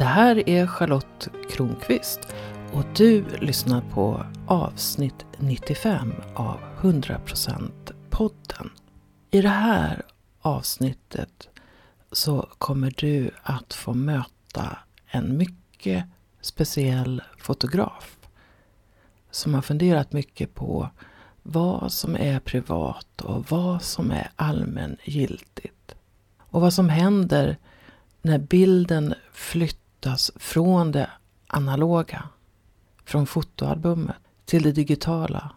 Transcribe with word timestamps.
Det 0.00 0.06
här 0.06 0.48
är 0.48 0.66
Charlotte 0.66 1.28
Kronqvist 1.50 2.20
och 2.72 2.84
du 2.96 3.24
lyssnar 3.40 3.80
på 3.80 4.26
avsnitt 4.46 5.26
95 5.38 6.12
av 6.34 6.60
100% 6.80 7.70
podden. 8.10 8.70
I 9.30 9.42
det 9.42 9.48
här 9.48 10.02
avsnittet 10.40 11.48
så 12.12 12.48
kommer 12.58 12.94
du 12.96 13.30
att 13.42 13.74
få 13.74 13.94
möta 13.94 14.78
en 15.06 15.36
mycket 15.36 16.04
speciell 16.40 17.22
fotograf 17.38 18.18
som 19.30 19.54
har 19.54 19.62
funderat 19.62 20.12
mycket 20.12 20.54
på 20.54 20.88
vad 21.42 21.92
som 21.92 22.16
är 22.16 22.40
privat 22.40 23.20
och 23.20 23.50
vad 23.50 23.82
som 23.82 24.10
är 24.10 24.30
allmängiltigt. 24.36 25.94
Och 26.38 26.60
vad 26.60 26.72
som 26.72 26.88
händer 26.88 27.56
när 28.22 28.38
bilden 28.38 29.14
flyttas 30.00 30.30
från 30.36 30.92
det 30.92 31.10
analoga, 31.46 32.28
från 33.04 33.26
fotoalbumet, 33.26 34.16
till 34.44 34.62
det 34.62 34.72
digitala, 34.72 35.50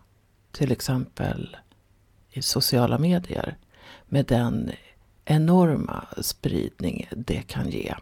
till 0.52 0.72
exempel 0.72 1.58
i 2.32 2.42
sociala 2.42 2.98
medier, 2.98 3.58
med 4.06 4.26
den 4.26 4.72
enorma 5.26 6.06
spridning 6.22 7.08
det 7.16 7.42
kan 7.48 7.70
ge. 7.70 7.96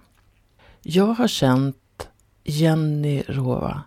Jag 0.81 1.13
har 1.13 1.27
känt 1.27 2.09
Jenny 2.43 3.23
Rova 3.27 3.83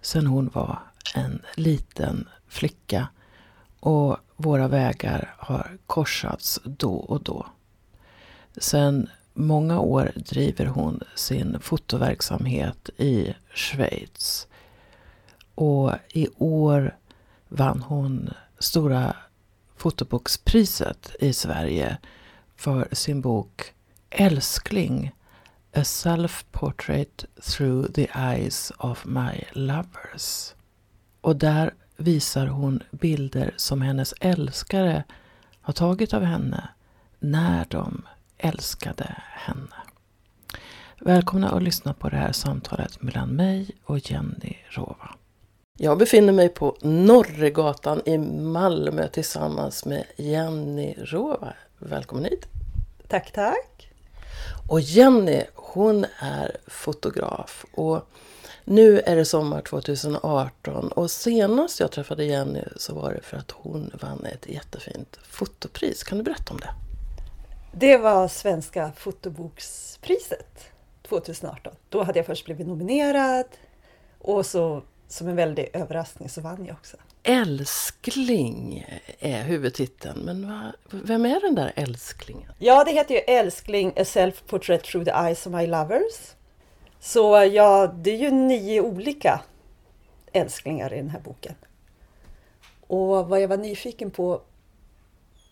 sedan 0.00 0.26
hon 0.26 0.50
var 0.54 0.78
en 1.14 1.42
liten 1.56 2.28
flicka 2.48 3.08
och 3.80 4.16
våra 4.36 4.68
vägar 4.68 5.34
har 5.38 5.78
korsats 5.86 6.60
då 6.64 6.94
och 6.94 7.22
då. 7.22 7.46
Sen 8.56 9.08
många 9.36 9.80
år 9.80 10.12
driver 10.16 10.66
hon 10.66 11.00
sin 11.14 11.60
fotoverksamhet 11.60 12.90
i 12.96 13.34
Schweiz. 13.54 14.46
Och 15.54 15.92
i 16.12 16.28
år 16.38 16.96
vann 17.48 17.80
hon 17.80 18.30
Stora 18.58 19.16
fotobokspriset 19.76 21.10
i 21.20 21.32
Sverige 21.32 21.98
för 22.56 22.88
sin 22.92 23.20
bok 23.20 23.72
Älskling 24.10 25.12
A 25.74 25.84
Self-Portrait 25.84 27.24
Through 27.42 27.92
the 27.92 28.08
Eyes 28.14 28.72
of 28.78 29.04
My 29.04 29.44
Lovers. 29.52 30.54
Och 31.20 31.36
där 31.36 31.74
visar 31.96 32.46
hon 32.46 32.82
bilder 32.90 33.54
som 33.56 33.82
hennes 33.82 34.14
älskare 34.20 35.04
har 35.60 35.72
tagit 35.72 36.14
av 36.14 36.22
henne 36.22 36.68
när 37.18 37.66
de 37.70 38.02
älskade 38.38 39.14
henne. 39.32 39.76
Välkomna 41.00 41.50
att 41.50 41.62
lyssna 41.62 41.94
på 41.94 42.08
det 42.08 42.16
här 42.16 42.32
samtalet 42.32 43.02
mellan 43.02 43.28
mig 43.28 43.70
och 43.84 44.10
Jenny 44.10 44.56
Rova. 44.70 45.14
Jag 45.78 45.98
befinner 45.98 46.32
mig 46.32 46.48
på 46.48 46.76
Norregatan 46.82 48.02
i 48.04 48.18
Malmö 48.18 49.08
tillsammans 49.08 49.84
med 49.84 50.04
Jenny 50.16 50.94
Rova. 50.98 51.54
Välkommen 51.78 52.24
hit! 52.24 52.46
Tack, 53.08 53.32
tack! 53.32 53.92
Och 54.68 54.80
Jenny, 54.80 55.42
hon 55.54 56.06
är 56.18 56.56
fotograf 56.66 57.64
och 57.72 58.08
nu 58.64 59.00
är 59.00 59.16
det 59.16 59.24
sommar 59.24 59.60
2018 59.60 60.88
och 60.88 61.10
senast 61.10 61.80
jag 61.80 61.92
träffade 61.92 62.24
Jenny 62.24 62.62
så 62.76 62.94
var 62.94 63.12
det 63.12 63.22
för 63.22 63.36
att 63.36 63.50
hon 63.50 63.90
vann 64.02 64.24
ett 64.24 64.48
jättefint 64.48 65.18
fotopris. 65.22 66.04
Kan 66.04 66.18
du 66.18 66.24
berätta 66.24 66.52
om 66.52 66.60
det? 66.60 66.85
Det 67.78 67.96
var 67.96 68.28
Svenska 68.28 68.92
fotobokspriset 68.96 70.70
2018. 71.02 71.74
Då 71.88 72.02
hade 72.02 72.18
jag 72.18 72.26
först 72.26 72.44
blivit 72.44 72.66
nominerad 72.66 73.46
och 74.18 74.46
så 74.46 74.82
som 75.08 75.28
en 75.28 75.36
väldig 75.36 75.70
överraskning 75.72 76.28
så 76.28 76.40
vann 76.40 76.64
jag 76.66 76.76
också. 76.76 76.96
Älskling 77.22 78.86
är 79.18 79.42
huvudtiteln, 79.42 80.20
men 80.24 80.48
va, 80.48 80.72
vem 80.90 81.26
är 81.26 81.40
den 81.40 81.54
där 81.54 81.72
älsklingen? 81.76 82.52
Ja, 82.58 82.84
det 82.84 82.92
heter 82.92 83.14
ju 83.14 83.20
Älskling, 83.20 83.88
A 83.88 84.04
Self-Portrait 84.04 84.82
Through 84.82 85.04
the 85.04 85.26
Eyes 85.26 85.46
of 85.46 85.52
My 85.52 85.66
Lovers. 85.66 86.34
Så 87.00 87.44
ja, 87.52 87.86
det 87.86 88.10
är 88.10 88.18
ju 88.18 88.30
nio 88.30 88.80
olika 88.80 89.40
älsklingar 90.32 90.92
i 90.92 90.96
den 90.96 91.10
här 91.10 91.20
boken. 91.20 91.54
Och 92.86 93.28
vad 93.28 93.40
jag 93.40 93.48
var 93.48 93.56
nyfiken 93.56 94.10
på 94.10 94.42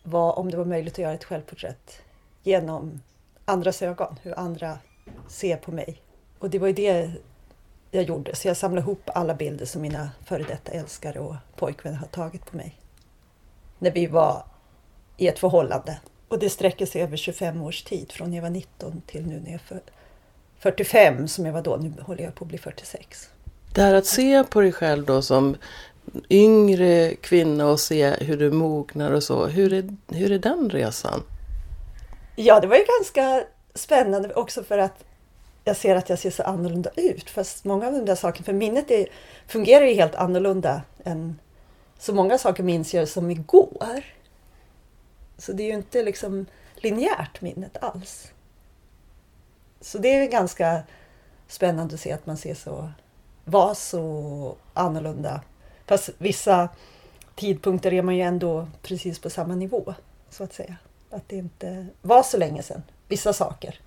var 0.03 0.39
om 0.39 0.51
det 0.51 0.57
var 0.57 0.65
möjligt 0.65 0.93
att 0.93 0.99
göra 0.99 1.13
ett 1.13 1.23
självporträtt 1.23 2.01
genom 2.45 3.01
andras 3.45 3.81
ögon, 3.81 4.15
hur 4.21 4.39
andra 4.39 4.77
ser 5.27 5.57
på 5.57 5.71
mig. 5.71 6.01
Och 6.39 6.49
det 6.49 6.59
var 6.59 6.67
ju 6.67 6.73
det 6.73 7.11
jag 7.91 8.03
gjorde, 8.03 8.35
så 8.35 8.47
jag 8.47 8.57
samlade 8.57 8.81
ihop 8.81 9.09
alla 9.15 9.33
bilder 9.33 9.65
som 9.65 9.81
mina 9.81 10.09
före 10.25 10.43
detta 10.43 10.71
älskare 10.71 11.19
och 11.19 11.35
pojkvänner 11.55 11.97
har 11.97 12.07
tagit 12.07 12.45
på 12.45 12.57
mig. 12.57 12.75
När 13.79 13.91
vi 13.91 14.07
var 14.07 14.45
i 15.17 15.27
ett 15.27 15.39
förhållande. 15.39 15.99
Och 16.27 16.39
det 16.39 16.49
sträcker 16.49 16.85
sig 16.85 17.01
över 17.01 17.17
25 17.17 17.61
års 17.61 17.83
tid, 17.83 18.11
från 18.11 18.29
när 18.29 18.37
jag 18.37 18.41
var 18.41 18.49
19 18.49 19.01
till 19.05 19.27
nu 19.27 19.39
när 19.39 19.51
jag 19.51 19.61
är 19.69 19.81
45 20.59 21.27
som 21.27 21.45
jag 21.45 21.53
var 21.53 21.61
då, 21.61 21.75
nu 21.75 21.93
håller 22.01 22.23
jag 22.23 22.35
på 22.35 22.43
att 22.43 22.49
bli 22.49 22.57
46. 22.57 23.29
Det 23.73 23.81
här 23.81 23.93
att 23.93 24.05
se 24.05 24.43
på 24.43 24.61
dig 24.61 24.71
själv 24.71 25.05
då 25.05 25.21
som 25.21 25.57
yngre 26.29 27.15
kvinna 27.15 27.67
och 27.67 27.79
se 27.79 28.09
hur 28.09 28.37
du 28.37 28.51
mognar 28.51 29.11
och 29.11 29.23
så, 29.23 29.47
hur 29.47 29.73
är, 29.73 29.95
hur 30.07 30.31
är 30.31 30.39
den 30.39 30.69
resan? 30.69 31.23
Ja, 32.35 32.59
det 32.59 32.67
var 32.67 32.75
ju 32.75 32.85
ganska 32.99 33.43
spännande 33.73 34.33
också 34.33 34.63
för 34.63 34.77
att 34.77 35.03
jag 35.63 35.77
ser 35.77 35.95
att 35.95 36.09
jag 36.09 36.19
ser 36.19 36.31
så 36.31 36.43
annorlunda 36.43 36.89
ut. 36.95 37.29
Fast 37.29 37.65
många 37.65 37.87
av 37.87 37.93
de 37.93 38.05
där 38.05 38.15
sakerna, 38.15 38.45
för 38.45 38.53
minnet 38.53 38.91
är, 38.91 39.07
fungerar 39.47 39.85
ju 39.85 39.93
helt 39.93 40.15
annorlunda 40.15 40.81
än 41.03 41.39
så 41.99 42.13
många 42.13 42.37
saker 42.37 42.63
minns 42.63 42.93
jag 42.93 43.07
som 43.07 43.31
igår. 43.31 44.03
Så 45.37 45.53
det 45.53 45.63
är 45.63 45.67
ju 45.67 45.73
inte 45.73 46.03
liksom 46.03 46.45
linjärt 46.75 47.41
minnet 47.41 47.83
alls. 47.83 48.31
Så 49.81 49.97
det 49.97 50.07
är 50.07 50.25
ganska 50.25 50.81
spännande 51.47 51.95
att 51.95 52.01
se 52.01 52.11
att 52.11 52.25
man 52.25 52.37
ser 52.37 52.55
så, 52.55 52.89
var 53.43 53.73
så 53.73 54.55
annorlunda. 54.73 55.41
Fast 55.85 56.09
vissa 56.17 56.69
tidpunkter 57.35 57.93
är 57.93 58.01
man 58.01 58.15
ju 58.15 58.21
ändå 58.21 58.67
precis 58.81 59.19
på 59.19 59.29
samma 59.29 59.55
nivå, 59.55 59.93
så 60.29 60.43
att 60.43 60.53
säga. 60.53 60.75
Att 61.15 61.29
det 61.29 61.35
inte 61.35 61.87
var 62.01 62.23
så 62.23 62.37
länge 62.37 62.63
sedan. 62.63 62.83
Vissa 63.07 63.33
saker 63.33 63.79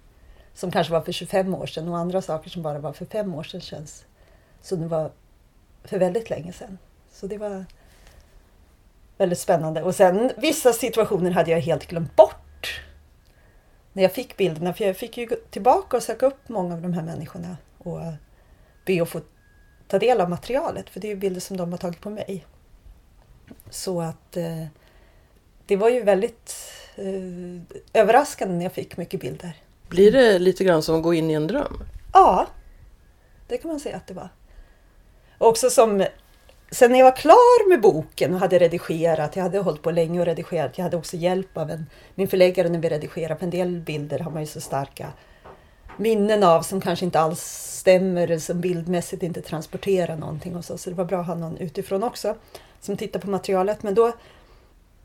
som 0.54 0.70
kanske 0.70 0.92
var 0.92 1.00
för 1.00 1.12
25 1.12 1.54
år 1.54 1.66
sedan 1.66 1.88
och 1.88 1.98
andra 1.98 2.22
saker 2.22 2.50
som 2.50 2.62
bara 2.62 2.78
var 2.78 2.92
för 2.92 3.04
fem 3.04 3.34
år 3.34 3.42
sedan 3.42 3.60
känns 3.60 4.04
som 4.60 4.80
det 4.80 4.86
var 4.86 5.10
för 5.84 5.98
väldigt 5.98 6.30
länge 6.30 6.52
sedan. 6.52 6.78
Så 7.10 7.26
det 7.26 7.38
var 7.38 7.64
väldigt 9.16 9.38
spännande. 9.38 9.82
Och 9.82 9.94
sen 9.94 10.32
vissa 10.36 10.72
situationer 10.72 11.30
hade 11.30 11.50
jag 11.50 11.60
helt 11.60 11.86
glömt 11.86 12.16
bort. 12.16 12.80
När 13.92 14.02
jag 14.02 14.12
fick 14.12 14.36
bilderna, 14.36 14.74
för 14.74 14.84
jag 14.84 14.96
fick 14.96 15.16
ju 15.16 15.26
gå 15.26 15.36
tillbaka 15.50 15.96
och 15.96 16.02
söka 16.02 16.26
upp 16.26 16.48
många 16.48 16.74
av 16.74 16.82
de 16.82 16.92
här 16.92 17.02
människorna 17.02 17.56
och 17.78 18.00
be 18.86 19.02
att 19.02 19.08
få 19.08 19.20
ta 19.88 19.98
del 19.98 20.20
av 20.20 20.30
materialet, 20.30 20.90
för 20.90 21.00
det 21.00 21.06
är 21.06 21.10
ju 21.10 21.16
bilder 21.16 21.40
som 21.40 21.56
de 21.56 21.70
har 21.70 21.78
tagit 21.78 22.00
på 22.00 22.10
mig. 22.10 22.46
Så 23.70 24.00
att 24.00 24.36
eh, 24.36 24.66
det 25.66 25.76
var 25.76 25.88
ju 25.88 26.02
väldigt 26.02 26.67
överraskande 27.92 28.54
när 28.54 28.62
jag 28.62 28.72
fick 28.72 28.96
mycket 28.96 29.20
bilder. 29.20 29.56
Blir 29.88 30.12
det 30.12 30.38
lite 30.38 30.64
grann 30.64 30.82
som 30.82 30.96
att 30.96 31.02
gå 31.02 31.14
in 31.14 31.30
i 31.30 31.34
en 31.34 31.46
dröm? 31.46 31.84
Ja, 32.12 32.46
det 33.46 33.58
kan 33.58 33.70
man 33.70 33.80
säga 33.80 33.96
att 33.96 34.06
det 34.06 34.14
var. 34.14 34.28
Också 35.38 35.70
som 35.70 36.06
Sen 36.70 36.92
när 36.92 36.98
jag 36.98 37.04
var 37.04 37.16
klar 37.16 37.68
med 37.68 37.80
boken 37.80 38.34
och 38.34 38.40
hade 38.40 38.58
redigerat, 38.58 39.36
jag 39.36 39.42
hade 39.42 39.58
hållit 39.58 39.82
på 39.82 39.90
länge 39.90 40.20
och 40.20 40.26
redigerat, 40.26 40.78
jag 40.78 40.82
hade 40.82 40.96
också 40.96 41.16
hjälp 41.16 41.58
av 41.58 41.70
en, 41.70 41.86
min 42.14 42.28
förläggare 42.28 42.68
när 42.68 42.78
vi 42.78 42.88
redigerade, 42.88 43.36
för 43.36 43.44
en 43.44 43.50
del 43.50 43.80
bilder 43.80 44.18
har 44.18 44.30
man 44.30 44.42
ju 44.42 44.46
så 44.46 44.60
starka 44.60 45.12
minnen 45.96 46.42
av 46.42 46.62
som 46.62 46.80
kanske 46.80 47.04
inte 47.04 47.20
alls 47.20 47.40
stämmer, 47.80 48.38
som 48.38 48.60
bildmässigt 48.60 49.22
inte 49.22 49.42
transporterar 49.42 50.16
någonting 50.16 50.56
och 50.56 50.64
så. 50.64 50.78
Så 50.78 50.90
det 50.90 50.96
var 50.96 51.04
bra 51.04 51.20
att 51.20 51.26
ha 51.26 51.34
någon 51.34 51.56
utifrån 51.56 52.02
också 52.02 52.34
som 52.80 52.96
tittar 52.96 53.20
på 53.20 53.30
materialet. 53.30 53.82
Men 53.82 53.94
då, 53.94 54.12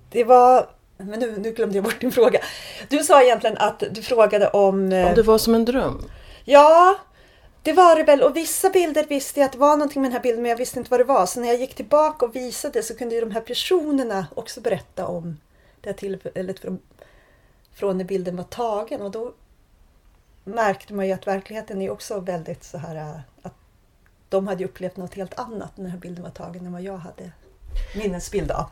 det 0.09 0.23
var 0.23 0.69
men 0.97 1.19
nu, 1.19 1.37
nu 1.37 1.51
glömde 1.51 1.75
jag 1.75 1.83
bort 1.83 2.01
din 2.01 2.11
fråga. 2.11 2.39
Du 2.89 3.03
sa 3.03 3.23
egentligen 3.23 3.57
att 3.57 3.83
du 3.91 4.01
frågade 4.01 4.49
om... 4.49 4.91
Eh, 4.91 5.07
om 5.07 5.15
det 5.15 5.23
var 5.23 5.37
som 5.37 5.55
en 5.55 5.65
dröm? 5.65 6.09
Ja, 6.45 6.95
det 7.63 7.73
var 7.73 7.95
det 7.95 8.03
väl. 8.03 8.21
Och 8.21 8.35
vissa 8.35 8.69
bilder 8.69 9.05
visste 9.05 9.39
jag 9.39 9.45
att 9.45 9.51
det 9.51 9.57
var 9.57 9.77
någonting 9.77 10.01
med 10.01 10.11
den 10.11 10.15
här 10.15 10.23
bilden 10.23 10.41
men 10.41 10.49
jag 10.49 10.57
visste 10.57 10.79
inte 10.79 10.91
vad 10.91 10.99
det 10.99 11.03
var. 11.03 11.25
Så 11.25 11.39
när 11.39 11.47
jag 11.47 11.59
gick 11.59 11.75
tillbaka 11.75 12.25
och 12.25 12.35
visade 12.35 12.83
så 12.83 12.95
kunde 12.95 13.15
ju 13.15 13.21
de 13.21 13.31
här 13.31 13.41
personerna 13.41 14.27
också 14.35 14.61
berätta 14.61 15.07
om 15.07 15.37
det 15.81 15.89
här 15.89 15.97
tillfället 15.97 16.59
från, 16.59 16.79
från 17.73 17.97
när 17.97 18.05
bilden 18.05 18.35
var 18.35 18.43
tagen. 18.43 19.01
Och 19.01 19.11
då 19.11 19.33
märkte 20.43 20.93
man 20.93 21.07
ju 21.07 21.13
att 21.13 21.27
verkligheten 21.27 21.81
är 21.81 21.89
också 21.89 22.19
väldigt 22.19 22.63
så 22.63 22.77
här 22.77 22.95
eh, 22.95 23.19
att 23.41 23.53
de 24.29 24.47
hade 24.47 24.65
upplevt 24.65 24.97
något 24.97 25.13
helt 25.13 25.39
annat 25.39 25.77
när 25.77 25.83
den 25.83 25.91
här 25.91 25.99
bilden 25.99 26.23
var 26.23 26.31
tagen 26.31 26.65
än 26.65 26.73
vad 26.73 26.81
jag 26.81 26.97
hade 26.97 27.31
minnesbild 27.95 28.51
av. 28.51 28.65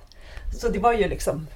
Så 0.60 0.70
det 0.70 0.80
var 0.80 0.94
ju 0.94 1.08
liksom 1.08 1.48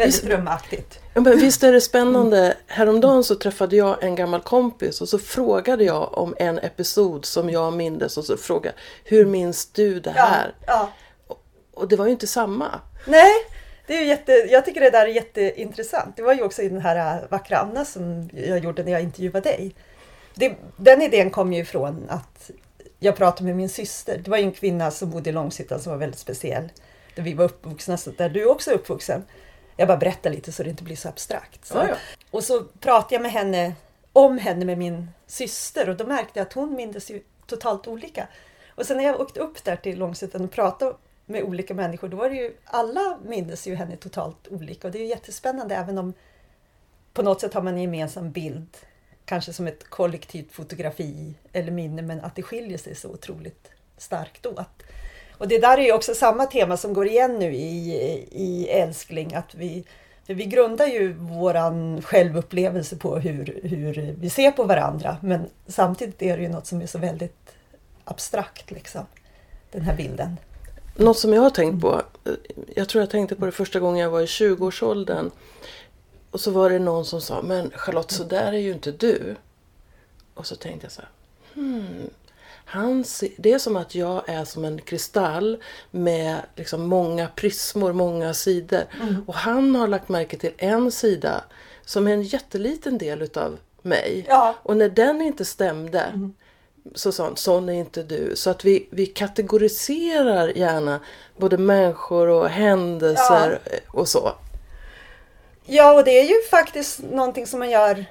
Väldigt 0.00 0.22
drömaktigt. 0.22 1.00
Ja, 1.14 1.20
men 1.20 1.38
visst 1.38 1.62
är 1.62 1.72
det 1.72 1.80
spännande. 1.80 2.56
Häromdagen 2.66 3.24
så 3.24 3.34
träffade 3.34 3.76
jag 3.76 4.02
en 4.02 4.14
gammal 4.14 4.40
kompis 4.40 5.00
och 5.00 5.08
så 5.08 5.18
frågade 5.18 5.84
jag 5.84 6.18
om 6.18 6.34
en 6.38 6.58
episod 6.58 7.24
som 7.24 7.50
jag 7.50 7.72
mindes 7.72 8.16
och 8.16 8.24
så 8.24 8.36
frågade 8.36 8.76
hur 9.04 9.26
minns 9.26 9.66
du 9.66 10.00
det 10.00 10.10
här? 10.10 10.54
Ja, 10.66 10.90
ja. 11.28 11.36
Och 11.74 11.88
det 11.88 11.96
var 11.96 12.06
ju 12.06 12.12
inte 12.12 12.26
samma. 12.26 12.80
Nej, 13.06 13.32
det 13.86 13.96
är 13.96 14.04
jätte, 14.04 14.32
jag 14.32 14.64
tycker 14.64 14.80
det 14.80 14.90
där 14.90 15.06
är 15.06 15.10
jätteintressant. 15.10 16.16
Det 16.16 16.22
var 16.22 16.34
ju 16.34 16.42
också 16.42 16.62
i 16.62 16.68
den 16.68 16.80
här 16.80 17.16
äh, 17.16 17.28
Vackra 17.28 17.58
Anna 17.58 17.84
som 17.84 18.30
jag 18.34 18.58
gjorde 18.58 18.82
när 18.82 18.92
jag 18.92 19.02
intervjuade 19.02 19.40
dig. 19.40 19.74
Det, 20.34 20.56
den 20.76 21.02
idén 21.02 21.30
kom 21.30 21.52
ju 21.52 21.60
ifrån 21.60 22.06
att 22.08 22.50
jag 22.98 23.16
pratade 23.16 23.44
med 23.44 23.56
min 23.56 23.68
syster. 23.68 24.20
Det 24.24 24.30
var 24.30 24.38
ju 24.38 24.44
en 24.44 24.52
kvinna 24.52 24.90
som 24.90 25.10
bodde 25.10 25.30
i 25.30 25.32
Långshyttan 25.32 25.80
som 25.80 25.92
var 25.92 25.98
väldigt 25.98 26.20
speciell. 26.20 26.68
Där 27.14 27.22
vi 27.22 27.34
var 27.34 27.44
uppvuxna, 27.44 27.96
så 27.96 28.10
där 28.10 28.28
du 28.28 28.44
också 28.44 28.70
är 28.70 28.74
uppvuxen. 28.74 29.24
Jag 29.80 29.88
bara 29.88 29.98
berättar 29.98 30.30
lite 30.30 30.52
så 30.52 30.62
det 30.62 30.70
inte 30.70 30.82
blir 30.82 30.96
så 30.96 31.08
abstrakt. 31.08 31.64
Så. 31.64 31.74
Ja, 31.74 31.88
ja. 31.88 31.94
Och 32.30 32.44
så 32.44 32.64
pratade 32.64 33.14
jag 33.14 33.22
med 33.22 33.32
henne 33.32 33.74
om 34.12 34.38
henne 34.38 34.64
med 34.64 34.78
min 34.78 35.08
syster 35.26 35.88
och 35.88 35.96
då 35.96 36.06
märkte 36.06 36.38
jag 36.38 36.46
att 36.46 36.52
hon 36.52 36.74
mindes 36.74 37.10
ju 37.10 37.22
totalt 37.46 37.86
olika. 37.86 38.28
Och 38.68 38.86
sen 38.86 38.96
när 38.96 39.04
jag 39.04 39.20
åkte 39.20 39.40
upp 39.40 39.64
där 39.64 39.76
till 39.76 39.98
Långshyttan 39.98 40.44
och 40.44 40.50
pratade 40.50 40.94
med 41.26 41.42
olika 41.42 41.74
människor, 41.74 42.08
då 42.08 42.16
var 42.16 42.30
det 42.30 42.36
ju 42.36 42.56
alla 42.64 43.18
mindes 43.24 43.66
ju 43.66 43.74
henne 43.74 43.96
totalt 43.96 44.48
olika 44.48 44.88
och 44.88 44.92
det 44.92 44.98
är 44.98 45.02
ju 45.02 45.08
jättespännande 45.08 45.74
även 45.74 45.98
om 45.98 46.12
på 47.12 47.22
något 47.22 47.40
sätt 47.40 47.54
har 47.54 47.62
man 47.62 47.74
en 47.74 47.82
gemensam 47.82 48.30
bild, 48.30 48.76
kanske 49.24 49.52
som 49.52 49.66
ett 49.66 49.90
kollektivt 49.90 50.52
fotografi 50.52 51.34
eller 51.52 51.72
minne, 51.72 52.02
men 52.02 52.20
att 52.20 52.36
det 52.36 52.42
skiljer 52.42 52.78
sig 52.78 52.94
så 52.94 53.08
otroligt 53.08 53.70
starkt 53.96 54.46
åt. 54.46 54.82
Och 55.40 55.48
det 55.48 55.58
där 55.58 55.78
är 55.78 55.82
ju 55.82 55.92
också 55.92 56.14
samma 56.14 56.46
tema 56.46 56.76
som 56.76 56.94
går 56.94 57.06
igen 57.06 57.38
nu 57.38 57.54
i, 57.54 57.92
i 58.30 58.68
Älskling, 58.68 59.34
att 59.34 59.54
vi, 59.54 59.84
för 60.26 60.34
vi 60.34 60.44
grundar 60.44 60.86
ju 60.86 61.12
våran 61.12 62.02
självupplevelse 62.02 62.96
på 62.96 63.16
hur, 63.16 63.60
hur 63.62 64.14
vi 64.18 64.30
ser 64.30 64.50
på 64.50 64.64
varandra, 64.64 65.16
men 65.22 65.46
samtidigt 65.66 66.22
är 66.22 66.36
det 66.36 66.42
ju 66.42 66.48
något 66.48 66.66
som 66.66 66.82
är 66.82 66.86
så 66.86 66.98
väldigt 66.98 67.50
abstrakt, 68.04 68.70
liksom, 68.70 69.06
den 69.70 69.82
här 69.82 69.96
bilden. 69.96 70.36
Något 70.96 71.18
som 71.18 71.32
jag 71.32 71.42
har 71.42 71.50
tänkt 71.50 71.82
på. 71.82 72.02
Jag 72.76 72.88
tror 72.88 73.02
jag 73.02 73.10
tänkte 73.10 73.36
på 73.36 73.46
det 73.46 73.52
första 73.52 73.80
gången 73.80 74.02
jag 74.02 74.10
var 74.10 74.20
i 74.20 74.26
20-årsåldern. 74.26 75.30
Och 76.30 76.40
så 76.40 76.50
var 76.50 76.70
det 76.70 76.78
någon 76.78 77.04
som 77.04 77.20
sa, 77.20 77.42
men 77.42 77.70
Charlotte 77.70 78.10
så 78.10 78.24
där 78.24 78.52
är 78.52 78.58
ju 78.58 78.72
inte 78.72 78.92
du. 78.92 79.36
Och 80.34 80.46
så 80.46 80.56
tänkte 80.56 80.84
jag 80.84 80.92
så 80.92 81.00
här, 81.00 81.10
hmm. 81.54 82.10
Han, 82.70 83.04
se- 83.04 83.32
det 83.36 83.52
är 83.52 83.58
som 83.58 83.76
att 83.76 83.94
jag 83.94 84.28
är 84.28 84.44
som 84.44 84.64
en 84.64 84.80
kristall 84.80 85.62
med 85.90 86.36
liksom 86.56 86.86
många 86.88 87.28
prismor, 87.28 87.92
många 87.92 88.34
sidor. 88.34 88.82
Och 89.26 89.34
han 89.34 89.74
har 89.74 89.88
lagt 89.88 90.08
märke 90.08 90.36
till 90.38 90.52
en 90.56 90.90
sida 90.90 91.44
som 91.84 92.06
är 92.08 92.12
en 92.12 92.22
jätteliten 92.22 92.98
del 92.98 93.22
utav 93.22 93.58
mig. 93.82 94.24
Ja. 94.28 94.54
Och 94.62 94.76
när 94.76 94.88
den 94.88 95.22
inte 95.22 95.44
stämde 95.44 96.30
så 96.94 97.12
sa 97.12 97.24
han, 97.24 97.36
sån 97.36 97.68
är 97.68 97.72
inte 97.72 98.02
du. 98.02 98.32
Så 98.36 98.50
att 98.50 98.64
vi, 98.64 98.88
vi 98.90 99.06
kategoriserar 99.06 100.48
gärna 100.48 101.00
både 101.36 101.58
människor 101.58 102.28
och 102.28 102.48
händelser 102.48 103.58
och 103.88 104.08
så. 104.08 104.32
Ja, 105.66 105.92
och 105.92 106.04
det 106.04 106.20
är 106.20 106.24
ju 106.24 106.42
faktiskt 106.50 106.98
någonting 107.02 107.46
som 107.46 107.58
man 107.58 107.70
gör, 107.70 108.04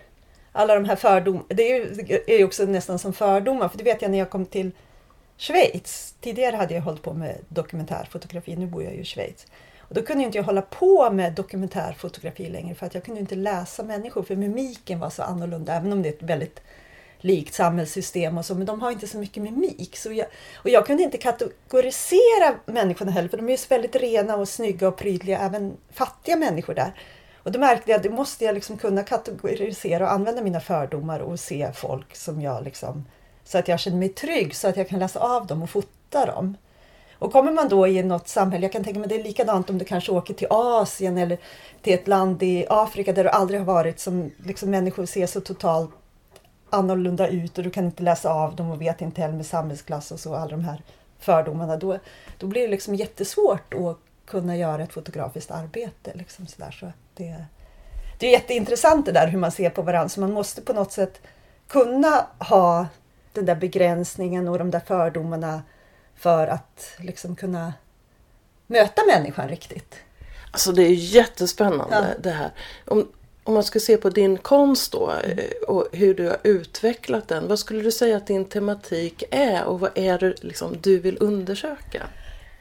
alla 0.52 0.76
de 0.76 0.86
här 0.86 0.96
fördomarna. 0.96 1.46
Det 1.48 1.72
är 1.72 1.76
ju, 1.76 2.20
är 2.28 2.38
ju 2.38 2.44
också 2.44 2.66
nästan 2.66 3.00
som 3.00 3.14
fördomar, 3.14 3.70
för 3.70 3.78
det 3.78 3.84
vet 3.84 4.02
jag 4.02 4.12
när 4.12 4.18
jag 4.18 4.30
kom 4.30 4.46
till 4.46 4.72
Schweiz. 5.38 6.16
Tidigare 6.22 6.56
hade 6.56 6.74
jag 6.74 6.82
hållit 6.82 7.02
på 7.02 7.14
med 7.14 7.38
dokumentärfotografi, 7.50 8.56
nu 8.56 8.68
bor 8.68 8.84
jag 8.84 8.94
ju 8.94 9.00
i 9.00 9.06
Schweiz. 9.06 9.48
Och 9.80 9.96
då 9.96 10.02
kunde 10.02 10.24
jag 10.24 10.28
inte 10.28 10.42
hålla 10.42 10.62
på 10.62 11.10
med 11.12 11.34
dokumentärfotografi 11.34 12.50
längre 12.50 12.76
för 12.76 12.86
att 12.86 12.94
jag 12.94 13.04
kunde 13.04 13.20
inte 13.20 13.36
läsa 13.36 13.84
människor 13.84 14.24
för 14.24 14.36
mimiken 14.36 15.00
var 15.00 15.10
så 15.10 15.24
annorlunda, 15.24 15.74
även 15.74 15.94
om 15.94 16.02
det 16.02 16.10
är 16.10 16.14
ett 16.14 16.24
väldigt 16.24 16.62
likt 17.22 17.54
samhällssystem 17.54 18.38
och 18.38 18.46
så, 18.46 18.56
men 18.56 18.66
de 18.66 18.82
har 18.82 18.92
inte 18.92 19.08
så 19.08 19.18
mycket 19.18 19.44
mimik. 19.44 19.98
Så 19.98 20.12
jag, 20.14 20.28
och 20.56 20.70
jag 20.70 20.86
kunde 20.86 21.04
inte 21.04 21.18
kategorisera 21.18 22.56
människorna 22.66 23.12
heller, 23.12 23.30
för 23.30 23.38
de 23.38 23.46
är 23.46 23.52
ju 23.52 23.58
så 23.58 23.68
väldigt 23.70 23.96
rena 23.96 24.36
och 24.36 24.50
snygga 24.50 24.88
och 24.88 24.98
prydliga, 24.98 25.40
även 25.40 25.78
fattiga 25.94 26.36
människor 26.36 26.74
där. 26.74 26.94
Och 27.44 27.52
då 27.52 27.60
märkte 27.60 27.92
jag 27.92 27.98
att 27.98 28.04
det 28.04 28.10
måste 28.10 28.46
jag 28.46 28.56
liksom 28.56 28.78
kunna 28.78 29.04
kategorisera 29.04 30.06
och 30.06 30.12
använda 30.12 30.42
mina 30.42 30.60
fördomar 30.60 31.20
och 31.20 31.40
se 31.40 31.72
folk 31.74 32.16
som 32.16 32.42
jag 32.42 32.64
liksom, 32.64 33.06
så 33.44 33.58
att 33.58 33.68
jag 33.68 33.80
känner 33.80 33.98
mig 33.98 34.10
trygg, 34.10 34.56
så 34.56 34.68
att 34.68 34.78
jag 34.78 34.90
kan 34.90 35.00
läsa 35.00 35.20
av 35.20 35.48
dem 35.48 35.64
och 35.64 35.70
fota 35.70 36.26
dem. 36.26 36.58
Och 37.20 37.32
kommer 37.32 37.52
man 37.52 37.70
då 37.70 37.88
i 37.88 38.04
något 38.04 38.28
samhälle, 38.28 38.66
jag 38.66 38.72
kan 38.72 38.84
tänka 38.84 39.00
mig 39.00 39.10
det 39.10 39.16
är 39.16 39.24
likadant 39.24 39.70
om 39.70 39.78
du 39.78 39.86
kanske 39.86 40.12
åker 40.12 40.34
till 40.34 40.48
Asien 40.50 41.18
eller 41.18 41.38
till 41.82 41.94
ett 41.94 42.08
land 42.08 42.44
i 42.44 42.66
Afrika 42.70 43.14
där 43.14 43.24
du 43.24 43.30
aldrig 43.30 43.60
har 43.60 43.66
varit, 43.66 44.00
som 44.00 44.32
liksom 44.46 44.70
människor 44.70 45.06
ser 45.06 45.28
så 45.28 45.42
totalt 45.42 45.92
annorlunda 46.70 47.28
ut 47.28 47.58
och 47.58 47.64
du 47.64 47.70
kan 47.70 47.86
inte 47.86 48.04
läsa 48.04 48.34
av 48.34 48.56
dem 48.56 48.72
och 48.72 48.82
vet 48.82 49.02
inte 49.02 49.22
heller 49.22 49.36
med 49.36 49.46
samhällsklass 49.46 50.12
och 50.12 50.20
så, 50.20 50.36
alla 50.36 50.52
de 50.52 50.64
här 50.64 50.82
fördomarna. 51.20 51.78
Då, 51.78 52.00
då 52.38 52.48
blir 52.48 52.62
det 52.62 52.68
liksom 52.68 52.96
jättesvårt 52.96 53.74
att 53.74 53.98
kunna 54.26 54.58
göra 54.58 54.84
ett 54.84 54.94
fotografiskt 54.94 55.52
arbete. 55.52 56.12
Liksom 56.14 56.48
sådär. 56.48 56.72
Så 56.72 56.92
det, 57.20 57.46
det 58.18 58.28
är 58.28 58.32
jätteintressant 58.32 59.06
det 59.06 59.12
där 59.12 59.28
hur 59.28 59.40
man 59.40 59.52
ser 59.52 59.70
på 59.70 59.82
varandra, 59.82 60.10
så 60.10 60.20
man 60.20 60.34
måste 60.34 60.62
på 60.62 60.74
något 60.74 60.92
sätt 60.92 61.22
kunna 61.68 62.28
ha 62.40 62.88
den 63.34 63.46
där 63.46 63.56
begränsningen 63.56 64.48
och 64.48 64.58
de 64.60 64.72
där 64.72 64.80
fördomarna 64.80 65.62
för 66.16 66.48
att 66.48 66.96
liksom 67.00 67.36
kunna 67.36 67.74
möta 68.68 69.02
människan 69.06 69.50
riktigt. 69.50 69.96
Alltså 70.52 70.72
det 70.72 70.84
är 70.84 70.94
jättespännande 70.94 71.96
Ja. 71.96 72.22
det 72.24 72.30
här. 72.30 72.52
Om, 72.86 73.08
om 73.44 73.54
man 73.54 73.64
ska 73.64 73.80
se 73.80 73.98
på 73.98 74.10
din 74.10 74.38
konst 74.38 74.92
då 74.92 75.12
eh, 75.24 75.68
och 75.68 75.88
hur 75.92 76.14
du 76.14 76.28
har 76.28 76.38
utvecklat 76.44 77.28
den. 77.28 77.48
Vad 77.48 77.60
skulle 77.60 77.82
du 77.82 77.92
säga 77.92 78.18
att 78.18 78.28
din 78.28 78.46
tematik 78.46 79.24
är 79.32 79.64
och 79.64 79.80
vad 79.80 79.92
är 79.96 80.18
det 80.20 80.44
liksom 80.44 80.78
du 80.82 81.00
vill 81.00 81.18
undersöka? 81.20 82.04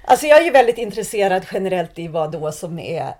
Alltså 0.04 0.26
jag 0.26 0.40
är 0.40 0.44
ju 0.44 0.50
väldigt 0.50 0.78
intresserad 0.78 1.46
generellt 1.52 1.99
i 1.99 2.08
vad 2.08 2.32
då 2.32 2.52
som 2.52 2.78
är 2.78 3.14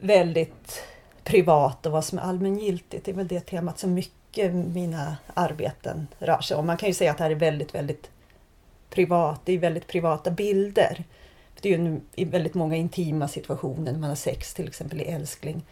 väldigt 0.00 0.82
privat 1.24 1.86
och 1.86 1.92
vad 1.92 2.04
som 2.04 2.18
är 2.18 2.22
allmängiltigt. 2.22 3.04
Det 3.04 3.10
är 3.10 3.14
väl 3.14 3.28
det 3.28 3.40
temat 3.40 3.78
som 3.78 3.94
mycket 3.94 4.54
mina 4.54 5.16
arbeten 5.34 6.06
rör 6.18 6.40
sig 6.40 6.56
om. 6.56 6.66
Man 6.66 6.76
kan 6.76 6.88
ju 6.88 6.94
säga 6.94 7.10
att 7.10 7.18
det 7.18 7.24
här 7.24 7.30
är 7.30 7.34
väldigt, 7.34 7.74
väldigt 7.74 8.10
privat. 8.90 9.40
Det 9.44 9.52
är 9.52 9.58
väldigt 9.58 9.86
privata 9.86 10.30
bilder. 10.30 11.04
Det 11.60 11.74
är 11.74 11.78
ju 11.78 12.00
i 12.14 12.24
väldigt 12.24 12.54
många 12.54 12.76
intima 12.76 13.28
situationer 13.28 13.92
när 13.92 13.98
man 13.98 14.08
har 14.08 14.16
sex, 14.16 14.54
till 14.54 14.68
exempel 14.68 15.00
i 15.00 15.04
älskling. 15.04 15.62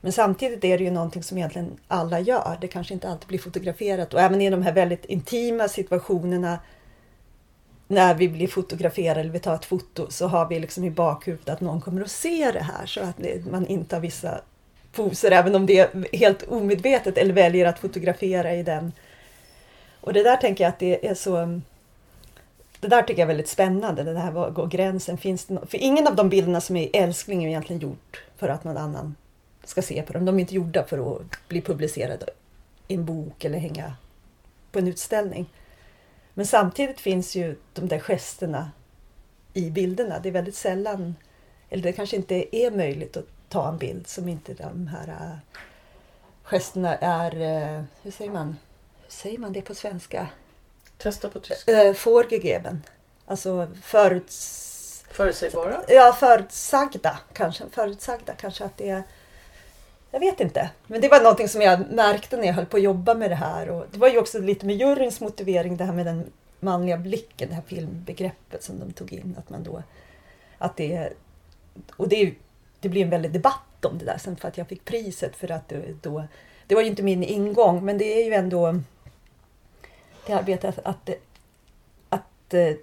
Men 0.00 0.12
samtidigt 0.12 0.64
är 0.64 0.78
det 0.78 0.84
ju 0.84 0.90
någonting 0.90 1.22
som 1.22 1.38
egentligen 1.38 1.76
alla 1.88 2.20
gör. 2.20 2.58
Det 2.60 2.68
kanske 2.68 2.94
inte 2.94 3.08
alltid 3.08 3.28
blir 3.28 3.38
fotograferat 3.38 4.14
och 4.14 4.20
även 4.20 4.40
i 4.40 4.50
de 4.50 4.62
här 4.62 4.72
väldigt 4.72 5.04
intima 5.04 5.68
situationerna 5.68 6.58
när 7.88 8.14
vi 8.14 8.28
blir 8.28 8.48
fotograferade 8.48 9.20
eller 9.20 9.30
vi 9.30 9.38
tar 9.38 9.54
ett 9.54 9.64
foto 9.64 10.06
så 10.10 10.26
har 10.26 10.48
vi 10.48 10.60
liksom 10.60 10.84
i 10.84 10.90
bakhuvudet 10.90 11.48
att 11.48 11.60
någon 11.60 11.80
kommer 11.80 12.02
att 12.02 12.10
se 12.10 12.50
det 12.52 12.62
här 12.62 12.86
så 12.86 13.00
att 13.00 13.18
man 13.50 13.66
inte 13.66 13.96
har 13.96 14.00
vissa 14.00 14.40
poser 14.92 15.30
även 15.30 15.54
om 15.54 15.66
det 15.66 15.78
är 15.78 16.16
helt 16.16 16.42
omedvetet 16.42 17.18
eller 17.18 17.34
väljer 17.34 17.66
att 17.66 17.78
fotografera 17.78 18.54
i 18.54 18.62
den. 18.62 18.92
Och 20.00 20.12
det 20.12 20.22
där 20.22 20.36
tänker 20.36 20.64
jag 20.64 20.68
att 20.68 20.78
det 20.78 21.08
är 21.08 21.14
så 21.14 21.60
det 22.80 22.88
där 22.88 23.02
tycker 23.02 23.22
jag 23.22 23.26
är 23.26 23.34
väldigt 23.34 23.48
spännande. 23.48 24.02
Det 24.02 24.18
här 24.18 24.30
var 24.30 24.50
går 24.50 24.66
gränsen? 24.66 25.18
Finns 25.18 25.44
det 25.44 25.54
no 25.54 25.66
för 25.66 25.78
ingen 25.78 26.06
av 26.06 26.16
de 26.16 26.28
bilderna 26.28 26.60
som 26.60 26.76
är 26.76 26.82
i 26.82 26.90
Älskling 26.96 27.44
är 27.44 27.48
egentligen 27.48 27.82
gjort 27.82 28.22
för 28.36 28.48
att 28.48 28.64
någon 28.64 28.76
annan 28.76 29.14
ska 29.64 29.82
se 29.82 30.02
på 30.02 30.12
dem. 30.12 30.24
De 30.24 30.36
är 30.36 30.40
inte 30.40 30.54
gjorda 30.54 30.84
för 30.84 31.16
att 31.16 31.48
bli 31.48 31.60
publicerade 31.60 32.26
i 32.88 32.94
en 32.94 33.04
bok 33.04 33.44
eller 33.44 33.58
hänga 33.58 33.92
på 34.72 34.78
en 34.78 34.88
utställning. 34.88 35.46
Men 36.38 36.46
samtidigt 36.46 37.00
finns 37.00 37.34
ju 37.34 37.56
de 37.74 37.88
där 37.88 37.98
gesterna 37.98 38.70
i 39.54 39.70
bilderna. 39.70 40.18
Det 40.18 40.28
är 40.28 40.32
väldigt 40.32 40.56
sällan, 40.56 41.14
eller 41.68 41.82
det 41.82 41.92
kanske 41.92 42.16
inte 42.16 42.56
är 42.56 42.70
möjligt 42.70 43.16
att 43.16 43.24
ta 43.48 43.68
en 43.68 43.78
bild 43.78 44.06
som 44.06 44.28
inte 44.28 44.54
de 44.54 44.86
här 44.86 45.08
äh, 45.08 45.36
gesterna 46.42 46.96
är, 46.96 47.32
äh, 47.32 47.82
hur 48.02 48.10
säger 48.10 48.30
man, 48.30 48.56
hur 49.02 49.10
säger 49.10 49.38
man 49.38 49.52
det 49.52 49.62
på 49.62 49.74
svenska? 49.74 50.28
Testa 50.98 51.28
på 51.28 51.40
tyska. 51.40 51.72
Äh, 51.72 51.96
vorgegeben. 52.04 52.82
Alltså 53.26 53.68
föruts, 53.82 55.04
Förutsägbara? 55.10 55.80
ja, 55.88 56.16
förutsagda 56.20 57.18
kanske. 57.32 57.64
Förutsagda 57.70 58.32
kanske 58.34 58.64
att 58.64 58.76
det 58.76 58.90
är 58.90 59.02
jag 60.10 60.20
vet 60.20 60.40
inte. 60.40 60.70
Men 60.86 61.00
det 61.00 61.08
var 61.08 61.20
någonting 61.20 61.48
som 61.48 61.62
jag 61.62 61.90
märkte 61.90 62.36
när 62.36 62.44
jag 62.44 62.54
höll 62.54 62.66
på 62.66 62.76
att 62.76 62.82
jobba 62.82 63.14
med 63.14 63.30
det 63.30 63.34
här. 63.34 63.70
Och 63.70 63.86
det 63.90 63.98
var 63.98 64.08
ju 64.08 64.18
också 64.18 64.38
lite 64.38 64.66
med 64.66 64.76
juryns 64.76 65.20
motivering, 65.20 65.76
det 65.76 65.84
här 65.84 65.92
med 65.92 66.06
den 66.06 66.24
manliga 66.60 66.96
blicken, 66.96 67.48
det 67.48 67.54
här 67.54 67.62
filmbegreppet 67.66 68.62
som 68.62 68.78
de 68.78 68.92
tog 68.92 69.12
in. 69.12 69.36
Att 69.38 69.50
man 69.50 69.62
då, 69.62 69.82
att 70.58 70.76
det, 70.76 71.12
och 71.96 72.08
det, 72.08 72.34
det 72.80 72.88
blir 72.88 73.02
en 73.02 73.10
väldig 73.10 73.32
debatt 73.32 73.84
om 73.84 73.98
det 73.98 74.04
där 74.04 74.18
sen 74.18 74.36
för 74.36 74.48
att 74.48 74.58
jag 74.58 74.68
fick 74.68 74.84
priset 74.84 75.36
för 75.36 75.50
att 75.50 75.68
det, 75.68 76.02
då, 76.02 76.24
det 76.66 76.74
var 76.74 76.82
ju 76.82 76.88
inte 76.88 77.02
min 77.02 77.22
ingång, 77.22 77.84
men 77.84 77.98
det 77.98 78.22
är 78.22 78.24
ju 78.24 78.34
ändå 78.34 78.80
det 80.26 80.32
arbetet 80.32 80.78
att, 80.78 80.86
att, 80.86 81.10
att 82.08 82.54
eh, 82.54 82.76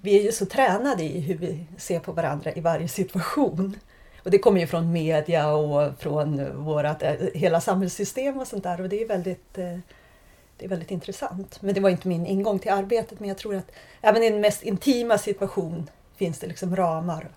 vi 0.00 0.18
är 0.18 0.22
ju 0.22 0.32
så 0.32 0.46
tränade 0.46 1.02
i 1.02 1.20
hur 1.20 1.38
vi 1.38 1.66
ser 1.78 2.00
på 2.00 2.12
varandra 2.12 2.52
i 2.52 2.60
varje 2.60 2.88
situation. 2.88 3.76
Och 4.26 4.32
det 4.32 4.38
kommer 4.38 4.60
ju 4.60 4.66
från 4.66 4.92
media 4.92 5.48
och 5.52 5.98
från 5.98 6.56
vårat, 6.64 7.02
eh, 7.02 7.14
hela 7.34 7.60
samhällssystem 7.60 8.38
och 8.38 8.46
sånt 8.46 8.64
där 8.64 8.80
och 8.80 8.88
det 8.88 9.02
är 9.02 9.08
väldigt 9.08 9.58
eh, 9.58 9.78
det 10.56 10.64
är 10.64 10.68
väldigt 10.68 10.90
intressant. 10.90 11.62
Men 11.62 11.74
det 11.74 11.80
var 11.80 11.90
inte 11.90 12.08
min 12.08 12.26
ingång 12.26 12.58
till 12.58 12.70
arbetet 12.70 13.20
men 13.20 13.28
jag 13.28 13.38
tror 13.38 13.54
att 13.56 13.70
även 14.00 14.22
i 14.22 14.30
den 14.30 14.40
mest 14.40 14.62
intima 14.62 15.18
situation 15.18 15.90
finns 16.16 16.38
det 16.38 16.46
liksom 16.46 16.76
ramar 16.76 17.28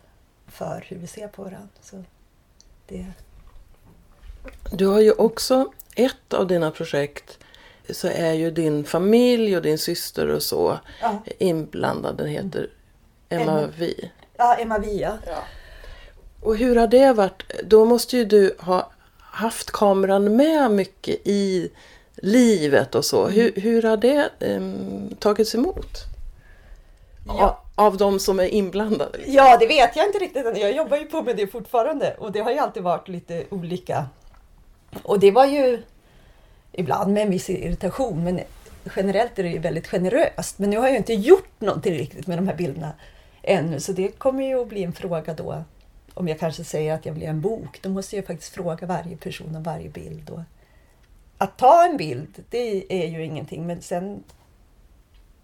för 0.47 0.85
hur 0.87 0.97
vi 0.97 1.07
ser 1.07 1.27
på 1.27 1.41
varandra. 1.43 1.69
Så 1.81 2.03
det... 2.87 3.05
Du 4.71 4.87
har 4.87 4.99
ju 4.99 5.11
också 5.11 5.71
ett 5.95 6.33
av 6.33 6.47
dina 6.47 6.71
projekt 6.71 7.39
så 7.89 8.07
är 8.07 8.33
ju 8.33 8.51
din 8.51 8.83
familj 8.83 9.55
och 9.57 9.61
din 9.61 9.77
syster 9.77 10.27
och 10.27 10.43
så 10.43 10.79
Ja. 11.01 11.23
inblandad. 11.39 12.17
Den 12.17 12.27
heter 12.27 12.69
Emma 13.29 13.41
Emma. 13.43 13.67
Vi. 13.77 14.11
Ja, 14.37 14.55
Emma 14.55 14.77
Via. 14.79 15.17
Och 16.41 16.57
hur 16.57 16.75
har 16.75 16.87
det 16.87 17.13
varit? 17.13 17.43
Då 17.63 17.85
måste 17.85 18.17
ju 18.17 18.25
du 18.25 18.55
ha 18.59 18.91
haft 19.19 19.71
kameran 19.71 20.35
med 20.35 20.71
mycket 20.71 21.27
i 21.27 21.71
livet 22.15 22.95
och 22.95 23.05
så. 23.05 23.27
Hur, 23.27 23.53
hur 23.55 23.83
har 23.83 23.97
det 23.97 24.29
um, 24.39 25.15
tagits 25.19 25.55
emot? 25.55 25.97
Ja. 27.27 27.63
Av, 27.75 27.97
de 27.97 28.19
som 28.19 28.39
är 28.39 28.45
inblandade? 28.45 29.17
liksom? 29.17 29.33
Ja, 29.33 29.57
det 29.57 29.67
vet 29.67 29.95
jag 29.95 30.05
inte 30.05 30.19
riktigt. 30.19 30.57
Jag 30.57 30.75
jobbar 30.75 30.97
ju 30.97 31.05
på 31.05 31.21
med 31.21 31.37
det 31.37 31.47
fortfarande 31.47 32.15
och 32.19 32.31
det 32.31 32.39
har 32.39 32.51
ju 32.51 32.57
alltid 32.57 32.83
varit 32.83 33.07
lite 33.07 33.43
olika. 33.49 34.05
Och 35.03 35.19
det 35.19 35.31
var 35.31 35.45
ju 35.45 35.81
ibland 36.71 37.13
med 37.13 37.23
en 37.23 37.29
viss 37.29 37.49
irritation 37.49 38.23
men 38.23 38.39
generellt 38.95 39.39
är 39.39 39.43
det 39.43 39.49
ju 39.49 39.59
väldigt 39.59 39.87
generöst. 39.87 40.59
Men 40.59 40.69
nu 40.69 40.77
har 40.77 40.87
jag 40.87 40.97
inte 40.97 41.13
gjort 41.13 41.61
någonting 41.61 41.93
riktigt 41.93 42.27
med 42.27 42.37
de 42.37 42.47
här 42.47 42.55
bilderna 42.55 42.91
ännu 43.41 43.79
så 43.79 43.91
det 43.91 44.07
kommer 44.07 44.43
ju 44.43 44.61
att 44.61 44.67
bli 44.67 44.83
en 44.83 44.93
fråga 44.93 45.33
då. 45.33 45.63
Om 46.19 46.27
jag 46.27 46.39
kanske 46.39 46.63
säger 46.63 46.93
att 46.93 47.05
jag 47.05 47.13
vill 47.13 47.21
göra 47.21 47.31
en 47.31 47.41
bok, 47.41 47.79
då 47.81 47.89
måste 47.89 48.15
jag 48.15 48.25
faktiskt 48.25 48.53
fråga 48.53 48.87
varje 48.87 49.17
person 49.17 49.55
om 49.55 49.63
varje 49.63 49.89
bild. 49.89 50.29
Och 50.29 50.41
att 51.37 51.57
ta 51.57 51.85
en 51.85 51.97
bild, 51.97 52.43
det 52.49 52.85
är 53.03 53.07
ju 53.07 53.25
ingenting 53.25 53.67
men 53.67 53.81
sen 53.81 54.23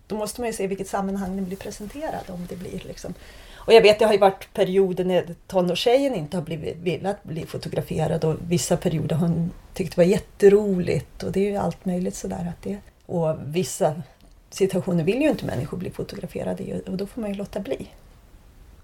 då 0.07 0.15
måste 0.15 0.41
man 0.41 0.47
ju 0.47 0.53
se 0.53 0.67
vilket 0.67 0.87
sammanhang 0.87 1.35
den 1.35 1.45
blir 1.45 1.57
presenterad 1.57 2.23
om 2.27 2.45
det 2.49 2.55
blir. 2.55 2.83
Liksom. 2.87 3.13
Och 3.53 3.73
jag 3.73 3.81
vet, 3.81 3.99
det 3.99 4.05
har 4.05 4.13
ju 4.13 4.19
varit 4.19 4.53
perioder 4.53 5.05
när 5.05 5.35
tonårstjejen 5.47 6.15
inte 6.15 6.37
har 6.37 6.41
blivit, 6.43 6.77
velat 6.77 7.23
bli 7.23 7.45
fotograferad 7.45 8.23
och 8.23 8.35
vissa 8.47 8.77
perioder 8.77 9.15
har 9.15 9.27
hon 9.27 9.51
tyckt 9.73 9.95
det 9.95 10.01
var 10.01 10.09
jätteroligt 10.09 11.23
och 11.23 11.31
det 11.31 11.39
är 11.39 11.51
ju 11.51 11.57
allt 11.57 11.85
möjligt 11.85 12.15
sådär. 12.15 12.53
Att 12.57 12.63
det, 12.63 12.77
och 13.05 13.35
vissa 13.45 14.01
situationer 14.49 15.03
vill 15.03 15.21
ju 15.21 15.29
inte 15.29 15.45
människor 15.45 15.77
bli 15.77 15.89
fotograferade 15.89 16.63
i 16.63 16.81
och 16.87 16.97
då 16.97 17.07
får 17.07 17.21
man 17.21 17.29
ju 17.29 17.35
låta 17.35 17.59
bli. 17.59 17.87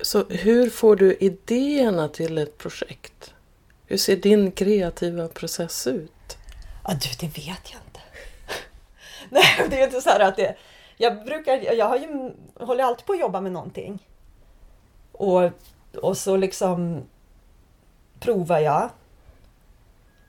Så 0.03 0.23
hur 0.29 0.69
får 0.69 0.95
du 0.95 1.17
idéerna 1.19 2.07
till 2.07 2.37
ett 2.37 2.57
projekt? 2.57 3.33
Hur 3.85 3.97
ser 3.97 4.15
din 4.15 4.51
kreativa 4.51 5.27
process 5.27 5.87
ut? 5.87 6.37
Ja 6.83 6.93
du, 6.93 7.09
det 7.19 7.37
vet 7.37 7.71
jag 7.71 7.81
inte. 7.87 7.99
Nej, 9.29 9.67
det 9.69 9.81
är 9.81 9.83
inte 9.83 10.01
så 10.01 10.09
här 10.09 10.19
att 10.19 10.37
det... 10.37 10.55
Jag 10.97 11.25
brukar, 11.25 11.73
jag 11.73 11.85
har 11.85 11.97
ju, 11.97 12.31
håller 12.65 12.83
alltid 12.83 13.05
på 13.05 13.13
att 13.13 13.19
jobba 13.19 13.41
med 13.41 13.51
någonting. 13.51 14.07
Och, 15.11 15.49
och 16.01 16.17
så 16.17 16.37
liksom 16.37 17.03
provar 18.19 18.59
jag 18.59 18.89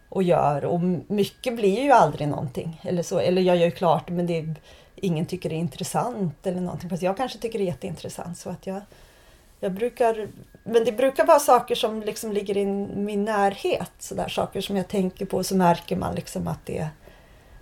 och 0.09 0.23
gör 0.23 0.65
och 0.65 0.81
mycket 1.07 1.57
blir 1.57 1.83
ju 1.83 1.93
aldrig 1.93 2.29
någonting. 2.29 2.81
Eller, 2.85 3.03
så, 3.03 3.19
eller 3.19 3.43
jag 3.43 3.57
gör 3.57 3.65
ju 3.65 3.71
klart 3.71 4.09
men 4.09 4.27
det 4.27 4.55
ingen 4.97 5.27
tycker 5.27 5.49
det 5.49 5.55
är 5.55 5.59
intressant 5.59 6.47
eller 6.47 6.61
någonting. 6.61 6.91
Fast 6.91 7.03
jag 7.03 7.17
kanske 7.17 7.39
tycker 7.39 7.59
det 7.59 7.65
är 7.65 7.67
jätteintressant. 7.67 8.39
Så 8.39 8.51
att 8.51 8.67
jag, 8.67 8.81
jag 9.63 9.73
brukar, 9.73 10.29
men 10.65 10.85
det 10.85 10.93
brukar 10.93 11.27
vara 11.27 11.39
saker 11.39 11.75
som 11.75 12.03
liksom 12.03 12.33
ligger 12.33 12.57
i 12.57 12.65
min 12.97 13.25
närhet. 13.25 13.91
Så 13.99 14.15
där, 14.15 14.29
saker 14.29 14.61
som 14.61 14.77
jag 14.77 14.89
tänker 14.89 15.27
på 15.27 15.45
så 15.45 15.57
märker 15.57 15.97
man 15.97 16.15
liksom 16.15 16.49
att 16.49 16.67
det 16.67 16.79
är 16.79 16.89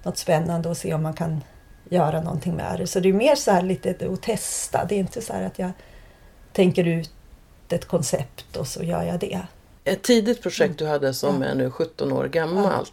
något 0.03 0.19
spännande 0.19 0.69
och 0.69 0.77
se 0.77 0.95
om 0.95 1.03
man 1.03 1.15
kan 1.15 1.41
göra 1.89 2.21
någonting 2.21 2.55
med 2.57 2.79
det. 2.81 2.87
Så 2.87 3.01
det 3.01 3.09
är 3.09 3.13
mer 3.13 3.35
så 3.35 3.51
här 3.51 3.63
lite 3.63 4.09
att 4.13 4.23
testa. 4.23 4.85
Det 4.89 4.95
är 4.95 4.99
inte 4.99 5.23
så 5.23 5.33
här 5.33 5.43
att 5.43 5.59
jag 5.59 5.71
tänker 6.53 6.85
ut 6.89 7.11
ett 7.69 7.85
koncept 7.85 8.57
och 8.57 8.67
så 8.67 8.83
gör 8.83 9.03
jag 9.03 9.19
det. 9.21 9.41
Ett 9.85 10.03
tidigt 10.03 10.43
projekt 10.43 10.79
du 10.79 10.87
hade 10.87 11.15
som 11.15 11.29
Mm. 11.37 11.43
Ja. 11.43 11.49
är 11.49 11.55
nu 11.55 11.71
17 11.71 12.13
år 12.13 12.25
gammalt 12.27 12.93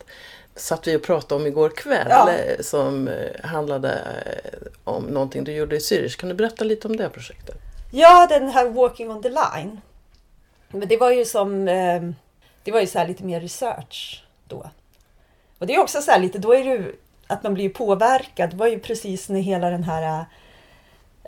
satt 0.55 0.87
vi 0.87 0.95
och 0.97 1.03
pratade 1.03 1.41
om 1.41 1.47
igår 1.47 1.69
kväll 1.69 2.07
Ja. 2.09 2.29
eh, 2.31 2.61
som 2.61 3.07
eh, 3.07 3.13
handlade 3.43 3.89
eh, 4.25 4.67
om 4.83 5.03
någonting 5.03 5.43
du 5.43 5.51
gjorde 5.51 5.75
i 5.75 5.79
Zürich. 5.79 6.19
Kan 6.19 6.29
du 6.29 6.35
berätta 6.35 6.63
lite 6.63 6.87
om 6.87 6.97
det 6.97 7.09
projektet? 7.09 7.55
Ja, 7.91 8.27
den 8.29 8.50
här 8.50 8.70
Walking 8.70 9.12
on 9.12 9.22
the 9.22 9.29
line. 9.29 9.82
Men 10.70 10.88
det 10.88 10.98
var 10.98 11.12
ju 11.12 11.25
som, 11.25 11.67
eh, 11.67 12.01
det 12.63 12.72
var 12.72 12.82
ju 12.82 12.88
så 12.88 13.00
här 13.00 13.08
lite 13.08 13.24
mer 13.24 13.41
research 13.41 14.25
då. 14.48 14.70
Och 15.60 15.67
det 15.67 15.75
är 15.75 15.79
också 15.79 16.01
så 16.01 16.12
här 16.12 16.20
lite, 16.20 16.39
då 16.39 16.53
är 16.53 16.63
det 16.63 16.70
ju 16.70 16.96
att 17.27 17.44
man 17.44 17.53
blir 17.53 17.70
påverkad. 17.70 18.50
Det 18.50 18.56
var 18.56 18.67
ju 18.67 18.79
precis 18.79 19.29
när 19.29 19.39
hela 19.39 19.70
den 19.70 19.84
här, 19.84 20.25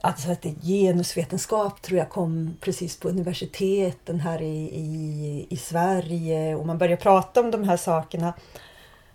alltså 0.01 0.31
att 0.31 0.41
det 0.41 0.55
genusvetenskap 0.63 1.81
tror 1.81 1.99
jag 1.99 2.09
kom 2.09 2.57
precis 2.61 2.99
på 2.99 3.09
universiteten 3.09 4.19
här 4.19 4.41
i, 4.41 4.69
i, 4.73 5.47
i 5.49 5.57
Sverige 5.57 6.55
och 6.55 6.65
man 6.65 6.77
började 6.77 7.01
prata 7.01 7.39
om 7.39 7.51
de 7.51 7.63
här 7.63 7.77
sakerna. 7.77 8.33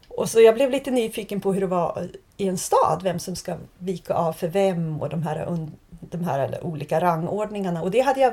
Och 0.09 0.31
så 0.31 0.41
jag 0.41 0.55
blev 0.55 0.71
lite 0.71 0.91
nyfiken 0.91 1.41
på 1.41 1.53
hur 1.53 1.61
det 1.61 1.67
var 1.67 2.09
i 2.37 2.49
en 2.49 2.59
stad, 2.59 3.01
vem 3.03 3.19
som 3.19 3.37
ska 3.37 3.57
vika 3.79 4.15
av 4.15 4.33
för 4.33 4.49
vem 4.49 5.03
och 5.03 5.09
de 5.09 5.23
här, 5.23 5.69
de 6.01 6.25
här 6.25 6.65
olika 6.65 7.01
rangordningarna. 7.01 7.83
Och 7.83 7.91
det 7.91 8.01
hade 8.01 8.21
jag, 8.21 8.33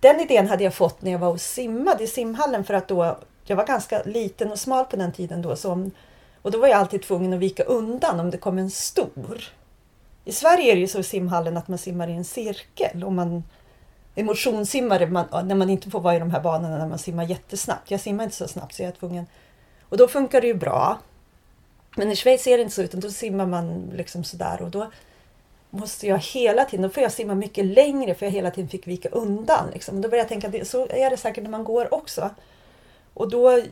den 0.00 0.20
idén 0.20 0.48
hade 0.48 0.64
jag 0.64 0.74
fått 0.74 1.02
när 1.02 1.12
jag 1.12 1.18
var 1.18 1.28
och 1.28 1.40
simmade 1.40 2.04
i 2.04 2.06
simhallen 2.06 2.64
för 2.64 2.74
att 2.74 2.88
då, 2.88 3.18
jag 3.44 3.56
var 3.56 3.66
ganska 3.66 4.02
liten 4.02 4.52
och 4.52 4.58
smal 4.58 4.84
på 4.84 4.96
den 4.96 5.12
tiden 5.12 5.42
då. 5.42 5.56
Så 5.56 5.72
om, 5.72 5.90
och 6.42 6.50
då 6.50 6.58
var 6.58 6.68
jag 6.68 6.78
alltid 6.78 7.02
tvungen 7.02 7.32
att 7.32 7.38
vika 7.38 7.62
undan 7.62 8.20
om 8.20 8.30
det 8.30 8.38
kom 8.38 8.58
en 8.58 8.70
stor. 8.70 9.44
I 10.24 10.32
Sverige 10.32 10.72
är 10.72 10.74
det 10.74 10.80
ju 10.80 10.88
så 10.88 10.98
i 10.98 11.02
simhallen 11.02 11.56
att 11.56 11.68
man 11.68 11.78
simmar 11.78 12.08
i 12.08 12.12
en 12.12 12.24
cirkel. 12.24 13.04
Och 13.04 13.12
man 13.12 13.44
är 14.14 14.24
motionssimmare 14.24 15.06
man, 15.06 15.26
när 15.44 15.54
man 15.54 15.70
inte 15.70 15.90
får 15.90 16.00
vara 16.00 16.16
i 16.16 16.18
de 16.18 16.30
här 16.30 16.40
banorna 16.40 16.78
när 16.78 16.86
man 16.86 16.98
simmar 16.98 17.24
jättesnabbt. 17.24 17.90
Jag 17.90 18.00
simmar 18.00 18.24
inte 18.24 18.36
så 18.36 18.48
snabbt 18.48 18.74
så 18.74 18.82
jag 18.82 18.88
är 18.88 18.92
tvungen. 18.92 19.26
Och 19.88 19.96
då 19.96 20.08
funkar 20.08 20.40
det 20.40 20.46
ju 20.46 20.54
bra. 20.54 20.98
Men 21.96 22.10
i 22.10 22.16
Schweiz 22.16 22.46
är 22.46 22.56
det 22.56 22.62
inte 22.62 22.74
så 22.74 22.82
utan 22.82 23.00
då 23.00 23.10
simmar 23.10 23.46
man 23.46 23.90
liksom 23.94 24.24
sådär 24.24 24.62
och 24.62 24.70
då 24.70 24.90
måste 25.74 26.06
jag 26.06 26.18
hela 26.18 26.64
tiden, 26.64 26.82
då 26.82 26.88
får 26.90 27.02
jag 27.02 27.12
simma 27.12 27.34
mycket 27.34 27.64
längre 27.64 28.14
för 28.14 28.26
jag 28.26 28.30
hela 28.30 28.50
tiden 28.50 28.68
fick 28.68 28.86
vika 28.86 29.08
undan. 29.08 29.70
Liksom. 29.72 30.00
Då 30.00 30.08
började 30.08 30.22
jag 30.22 30.28
tänka, 30.28 30.48
det- 30.58 30.64
så 30.64 30.86
är 30.88 31.10
det 31.10 31.16
säkert 31.16 31.42
när 31.44 31.50
man 31.50 31.64
går 31.64 31.94
också. 31.94 32.30
Och 33.14 33.30
då 33.30 33.62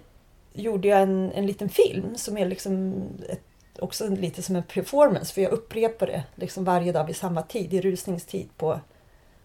gjorde 0.53 0.89
jag 0.89 1.03
en, 1.03 1.33
en 1.33 1.47
liten 1.47 1.69
film 1.69 2.17
som 2.17 2.39
är 2.39 2.47
liksom 2.47 2.95
ett, 3.29 3.43
också 3.79 4.09
lite 4.09 4.43
som 4.43 4.57
en 4.57 4.63
performance 4.63 5.35
för 5.35 5.41
jag 5.43 5.53
upprepar 5.53 6.07
det 6.07 6.23
liksom 6.35 6.65
varje 6.65 6.93
dag 6.93 7.05
vid 7.07 7.17
samma 7.17 7.43
tid, 7.43 7.75
i 7.75 7.81
rusningstid 7.81 8.49
på 8.57 8.81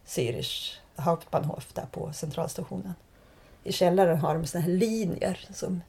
Zürich 0.06 0.74
Hauptbahnhof 0.96 1.74
där 1.74 1.86
på 1.92 2.14
centralstationen. 2.14 2.94
I 3.64 3.72
källaren 3.72 4.18
har 4.18 4.34
de 4.36 4.46
såna 4.46 4.62
här 4.64 4.72
linjer 4.72 5.48
som 5.54 5.82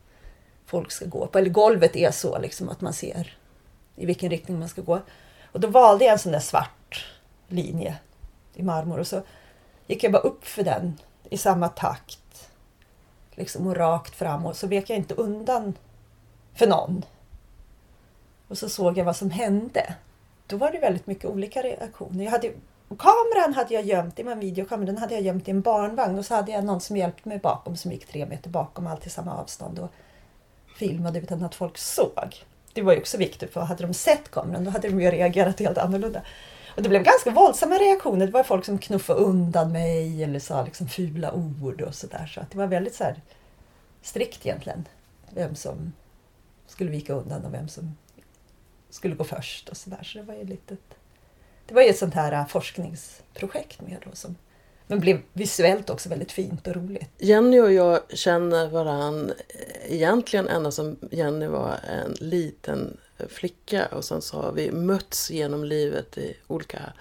folk 0.66 0.90
ska 0.92 1.04
gå 1.06 1.26
på. 1.26 1.38
Eller 1.38 1.50
golvet 1.50 1.96
är 1.96 2.10
så 2.10 2.38
liksom 2.38 2.68
att 2.68 2.80
man 2.80 2.92
ser 2.92 3.36
i 3.96 4.06
vilken 4.06 4.30
riktning 4.30 4.58
man 4.58 4.68
ska 4.68 4.82
gå. 4.82 5.00
Och 5.58 5.62
då 5.62 5.68
valde 5.68 6.04
jag 6.04 6.12
en 6.12 6.18
sån 6.18 6.32
där 6.32 6.40
svart 6.40 7.06
linje 7.48 7.98
i 8.54 8.62
marmor 8.62 8.98
och 8.98 9.06
så 9.06 9.22
gick 9.86 10.04
jag 10.04 10.12
bara 10.12 10.22
upp 10.22 10.46
för 10.46 10.62
den 10.62 10.98
i 11.30 11.38
samma 11.38 11.68
takt. 11.68 12.50
Liksom 13.30 13.66
och 13.66 13.76
rakt 13.76 14.14
framåt 14.14 14.56
så 14.56 14.66
vek 14.66 14.90
jag 14.90 14.98
inte 14.98 15.14
undan 15.14 15.74
för 16.54 16.66
någon. 16.66 17.04
Och 18.48 18.58
så 18.58 18.68
såg 18.68 18.98
jag 18.98 19.04
vad 19.04 19.16
som 19.16 19.30
hände. 19.30 19.94
Då 20.46 20.56
var 20.56 20.72
det 20.72 20.78
väldigt 20.78 21.06
mycket 21.06 21.24
olika 21.24 21.62
reaktioner. 21.62 22.24
Jag 22.24 22.30
hade, 22.30 22.52
kameran 22.88 23.54
hade 23.54 23.74
jag 23.74 23.84
gömt, 23.84 24.18
i 24.18 24.24
min 24.24 24.40
videokamera, 24.40 24.86
den 24.86 24.98
hade 24.98 25.14
jag 25.14 25.22
gömt 25.22 25.48
i 25.48 25.50
en 25.50 25.60
barnvagn 25.60 26.18
och 26.18 26.26
så 26.26 26.34
hade 26.34 26.52
jag 26.52 26.64
någon 26.64 26.80
som 26.80 26.96
hjälpte 26.96 27.28
mig 27.28 27.38
bakom 27.38 27.76
som 27.76 27.92
gick 27.92 28.06
tre 28.06 28.26
meter 28.26 28.50
bakom, 28.50 28.86
allt 28.86 29.06
i 29.06 29.10
samma 29.10 29.34
avstånd 29.34 29.78
och 29.78 29.90
filmade 30.76 31.18
utan 31.18 31.44
att 31.44 31.54
folk 31.54 31.78
såg. 31.78 32.44
Det 32.72 32.82
var 32.82 32.92
ju 32.92 32.98
också 32.98 33.18
viktigt 33.18 33.52
för 33.52 33.60
hade 33.60 33.86
de 33.86 33.94
sett 33.94 34.30
kameran 34.30 34.64
då 34.64 34.70
hade 34.70 34.88
de 34.88 35.00
ju 35.00 35.10
reagerat 35.10 35.60
helt 35.60 35.78
annorlunda. 35.78 36.22
Och 36.76 36.82
det 36.82 36.88
blev 36.88 37.02
ganska 37.02 37.30
våldsamma 37.30 37.74
reaktioner. 37.74 38.26
Det 38.26 38.32
var 38.32 38.42
folk 38.42 38.64
som 38.64 38.78
knuffade 38.78 39.20
undan 39.20 39.72
mig 39.72 40.24
eller 40.24 40.38
sa 40.40 40.64
liksom 40.64 40.88
fula 40.88 41.32
ord 41.32 41.80
och 41.80 41.94
sådär. 41.94 42.26
Så 42.26 42.40
att 42.40 42.50
det 42.50 42.58
var 42.58 42.66
väldigt 42.66 42.94
så 42.94 43.04
här 43.04 43.20
strikt 44.02 44.46
egentligen. 44.46 44.88
Vem 45.30 45.54
som 45.54 45.92
skulle 46.66 46.90
vika 46.90 47.12
undan 47.12 47.44
och 47.44 47.54
vem 47.54 47.68
som 47.68 47.96
skulle 48.90 49.14
gå 49.14 49.24
först 49.24 49.68
och 49.68 49.76
sådär. 49.76 50.02
Så 50.02 50.18
det 50.18 50.24
var 50.24 50.34
ju 50.34 50.44
lite... 50.44 50.76
Det 51.66 51.74
var 51.74 51.82
ju 51.82 51.88
ett 51.88 51.98
sånt 51.98 52.14
här 52.14 52.44
forskningsprojekt 52.44 53.80
med 53.80 53.96
då 54.04 54.10
som 54.16 54.36
men 54.88 55.00
blev 55.00 55.20
visuellt 55.32 55.90
också 55.90 56.08
väldigt 56.08 56.32
fint 56.32 56.66
och 56.66 56.74
roligt. 56.74 57.10
Jenny 57.18 57.60
och 57.60 57.72
jag 57.72 58.00
känner 58.10 58.68
varann 58.68 59.32
egentligen 59.86 60.48
ända 60.48 60.70
som 60.70 60.96
Jenny 61.10 61.46
var 61.46 61.78
en 61.88 62.12
liten 62.12 62.96
flicka 63.28 63.86
och 63.86 64.04
sen 64.04 64.22
så 64.22 64.42
har 64.42 64.52
vi 64.52 64.72
mötts 64.72 65.30
genom 65.30 65.64
livet 65.64 66.18
i 66.18 66.36
olika 66.46 66.92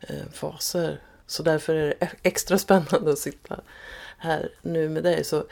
eh, 0.00 0.26
faser 0.32 1.00
Så 1.26 1.42
därför 1.42 1.74
är 1.74 1.86
det 1.86 2.08
extra 2.22 2.58
spännande 2.58 3.12
att 3.12 3.18
sitta 3.18 3.60
här 4.18 4.52
nu 4.62 4.88
med 4.88 5.02
dig. 5.02 5.24
Så 5.24 5.44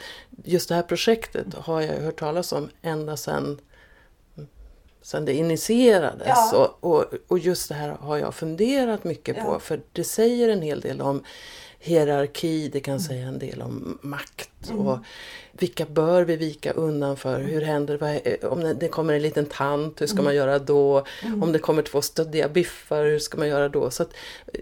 just 0.43 0.69
det 0.69 0.75
här 0.75 0.83
projektet 0.83 1.53
har 1.53 1.81
jag 1.81 1.97
hört 1.97 2.19
talas 2.19 2.51
om 2.51 2.69
ända 2.81 3.17
sedan 3.17 3.59
sen 5.01 5.25
det 5.25 5.33
initierades. 5.33 6.27
Ja. 6.27 6.77
Och, 6.81 6.91
och, 6.91 7.05
och, 7.27 7.39
just 7.39 7.69
det 7.69 7.75
här 7.75 7.89
har 7.89 8.17
jag 8.17 8.35
funderat 8.35 9.03
mycket 9.03 9.37
ja. 9.37 9.43
på 9.43 9.59
för 9.59 9.81
det 9.91 10.03
säger 10.03 10.49
en 10.49 10.61
hel 10.61 10.81
del 10.81 11.01
om 11.01 11.23
hierarki, 11.79 12.69
det 12.69 12.79
kan 12.79 12.93
mm. 12.93 13.03
säga 13.03 13.27
en 13.27 13.39
del 13.39 13.61
om 13.61 13.99
makt. 14.01 14.69
Mm. 14.69 14.87
Och 14.87 14.99
vilka 15.51 15.85
bör 15.85 16.23
vi 16.23 16.35
vika 16.35 16.71
undan 16.71 17.17
för? 17.17 17.39
Hur 17.39 17.61
händer 17.61 17.97
det? 17.97 18.43
Om 18.43 18.75
det 18.79 18.87
kommer 18.87 19.13
en 19.13 19.21
liten 19.21 19.45
tant, 19.45 20.01
hur 20.01 20.07
ska 20.07 20.15
mm. 20.15 20.25
man 20.25 20.35
göra 20.35 20.59
då? 20.59 21.05
Om 21.41 21.51
det 21.51 21.59
kommer 21.59 21.81
två 21.81 22.01
stöddiga 22.01 22.49
biffar, 22.49 23.05
hur 23.05 23.19
ska 23.19 23.37
man 23.37 23.47
göra 23.47 23.69
då? 23.69 23.91
Så 23.91 24.05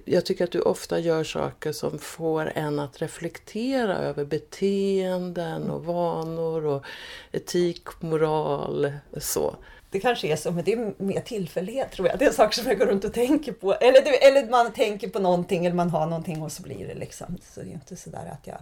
Jag 0.05 0.25
tycker 0.25 0.43
att 0.43 0.51
du 0.51 0.61
ofta 0.61 0.99
gör 0.99 1.23
saker 1.23 1.71
som 1.71 1.99
får 1.99 2.51
en 2.55 2.79
att 2.79 3.01
reflektera 3.01 3.97
över 3.97 4.25
beteenden 4.25 5.69
och 5.69 5.85
vanor 5.85 6.65
och 6.65 6.83
etik, 7.31 8.01
moral. 8.01 8.91
så 9.17 9.55
det 9.89 9.99
kanske 9.99 10.27
är 10.27 10.35
så, 10.35 10.51
men 10.51 10.63
det 10.63 10.73
är 10.73 10.93
mer 10.97 11.21
tillfällighet 11.21 11.91
tror 11.91 12.07
jag. 12.07 12.19
Det 12.19 12.25
är 12.25 12.31
saker 12.31 12.55
som 12.55 12.67
jag 12.67 12.79
går 12.79 12.85
runt 12.85 13.05
och 13.05 13.13
tänker 13.13 13.51
på. 13.51 13.73
Eller, 13.73 14.01
det, 14.01 14.27
eller 14.27 14.49
man 14.49 14.73
tänker 14.73 15.09
på 15.09 15.19
någonting 15.19 15.65
eller 15.65 15.75
man 15.75 15.89
har 15.89 16.05
någonting 16.05 16.41
och 16.41 16.51
så 16.51 16.63
blir 16.63 16.87
det 16.87 16.95
liksom. 16.95 17.37
Så 17.41 17.61
det 17.61 17.69
är 17.69 17.73
inte 17.73 17.95
sådär 17.95 18.29
att 18.31 18.47
jag... 18.47 18.57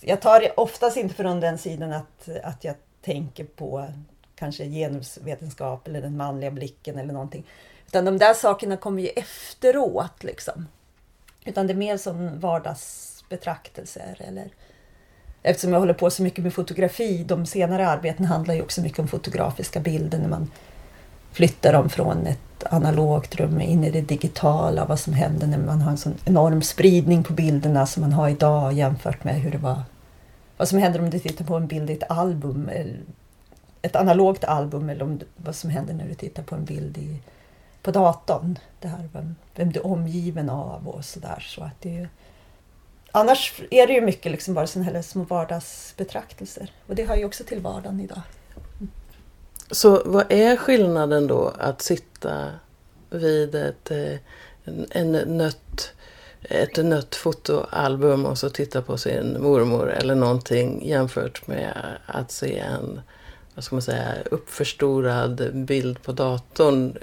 Jag 0.00 0.20
tar 0.20 0.40
det 0.40 0.50
oftast 0.50 0.96
inte 0.96 1.14
från 1.14 1.40
den 1.40 1.58
sidan 1.58 1.92
att, 1.92 2.28
att 2.42 2.64
jag 2.64 2.74
tänker 3.02 3.44
på 3.44 3.88
kanske 4.34 4.64
genusvetenskap 4.64 5.88
eller 5.88 6.02
den 6.02 6.16
manliga 6.16 6.50
blicken 6.50 6.98
eller 6.98 7.12
någonting. 7.12 7.46
Utan 7.86 8.04
de 8.04 8.18
där 8.18 8.34
sakerna 8.34 8.76
kommer 8.76 9.02
ju 9.02 9.08
efteråt 9.08 10.24
liksom. 10.24 10.66
Utan 11.44 11.66
det 11.66 11.72
är 11.72 11.76
mer 11.76 11.96
som 11.96 12.40
vardagsbetraktelser 12.40 14.16
eller 14.18 14.50
eftersom 15.46 15.72
jag 15.72 15.80
håller 15.80 15.94
på 15.94 16.10
så 16.10 16.22
mycket 16.22 16.44
med 16.44 16.54
fotografi, 16.54 17.24
de 17.24 17.46
senare 17.46 17.88
arbeten 17.88 18.26
handlar 18.26 18.54
ju 18.54 18.62
också 18.62 18.80
mycket 18.80 18.98
om 18.98 19.08
fotografiska 19.08 19.80
bilder 19.80 20.18
när 20.18 20.28
man 20.28 20.50
flyttar 21.32 21.72
dem 21.72 21.88
från 21.88 22.26
ett 22.26 22.64
analogt 22.70 23.34
rum 23.34 23.60
in 23.60 23.84
i 23.84 23.90
det 23.90 24.00
digitala, 24.00 24.84
vad 24.84 25.00
som 25.00 25.12
händer 25.12 25.46
när 25.46 25.58
man 25.58 25.80
har 25.80 25.90
en 25.90 25.96
sån 25.96 26.14
enorm 26.24 26.62
spridning 26.62 27.22
på 27.22 27.32
bilderna 27.32 27.86
som 27.86 28.00
man 28.00 28.12
har 28.12 28.28
idag 28.28 28.72
jämfört 28.72 29.24
med 29.24 29.34
hur 29.34 29.50
det 29.50 29.58
var. 29.58 29.82
Vad 30.56 30.68
som 30.68 30.78
händer 30.78 31.00
om 31.00 31.10
du 31.10 31.18
tittar 31.18 31.44
på 31.44 31.56
en 31.56 31.66
bild 31.66 31.90
i 31.90 31.92
ett 31.92 32.10
album, 32.10 32.70
ett 33.82 33.96
analogt 33.96 34.44
album 34.44 34.90
eller 34.90 35.02
om, 35.02 35.20
vad 35.36 35.54
som 35.54 35.70
händer 35.70 35.94
när 35.94 36.08
du 36.08 36.14
tittar 36.14 36.42
på 36.42 36.54
en 36.54 36.64
bild 36.64 36.98
i, 36.98 37.20
på 37.82 37.90
datorn. 37.90 38.58
Det 38.80 38.88
här 38.88 39.08
vem, 39.12 39.34
vem 39.54 39.72
du 39.72 39.80
är 39.80 39.86
omgiven 39.86 40.50
av 40.50 40.88
och 40.88 41.04
sådär. 41.04 41.44
Så 41.48 41.62
att 41.62 41.80
det 41.80 42.08
Annars 43.12 43.62
är 43.70 43.86
det 43.86 43.92
ju 43.92 44.00
mycket 44.00 44.32
liksom 44.32 44.54
bara 44.54 44.66
sådana 44.66 44.90
här 44.90 45.02
små 45.02 45.22
vardagsbetraktelser. 45.22 46.72
Och 46.86 46.94
det 46.94 47.04
hör 47.04 47.16
ju 47.16 47.24
också 47.24 47.44
till 47.44 47.60
vardagen 47.60 48.00
idag. 48.00 48.20
Så 49.70 50.02
vad 50.04 50.32
är 50.32 50.56
skillnaden 50.56 51.26
då 51.26 51.54
att 51.58 51.82
sitta 51.82 52.50
vid 53.10 53.54
ett, 53.54 53.90
en, 54.64 54.86
en 54.90 55.12
nött, 55.12 55.92
ett 56.42 56.76
nött 56.76 57.14
fotoalbum 57.14 58.26
och 58.26 58.38
så 58.38 58.50
titta 58.50 58.82
på 58.82 58.98
sin 58.98 59.42
mormor 59.42 59.90
eller 59.90 60.14
någonting 60.14 60.88
jämfört 60.88 61.46
med 61.46 61.98
att 62.06 62.32
se 62.32 62.58
en 62.58 63.00
vad 63.56 63.64
ska 63.64 63.74
man 63.74 63.82
säga, 63.82 64.14
uppförstorad 64.30 65.54
bild 65.54 66.02
på 66.02 66.12
datorn. 66.12 66.98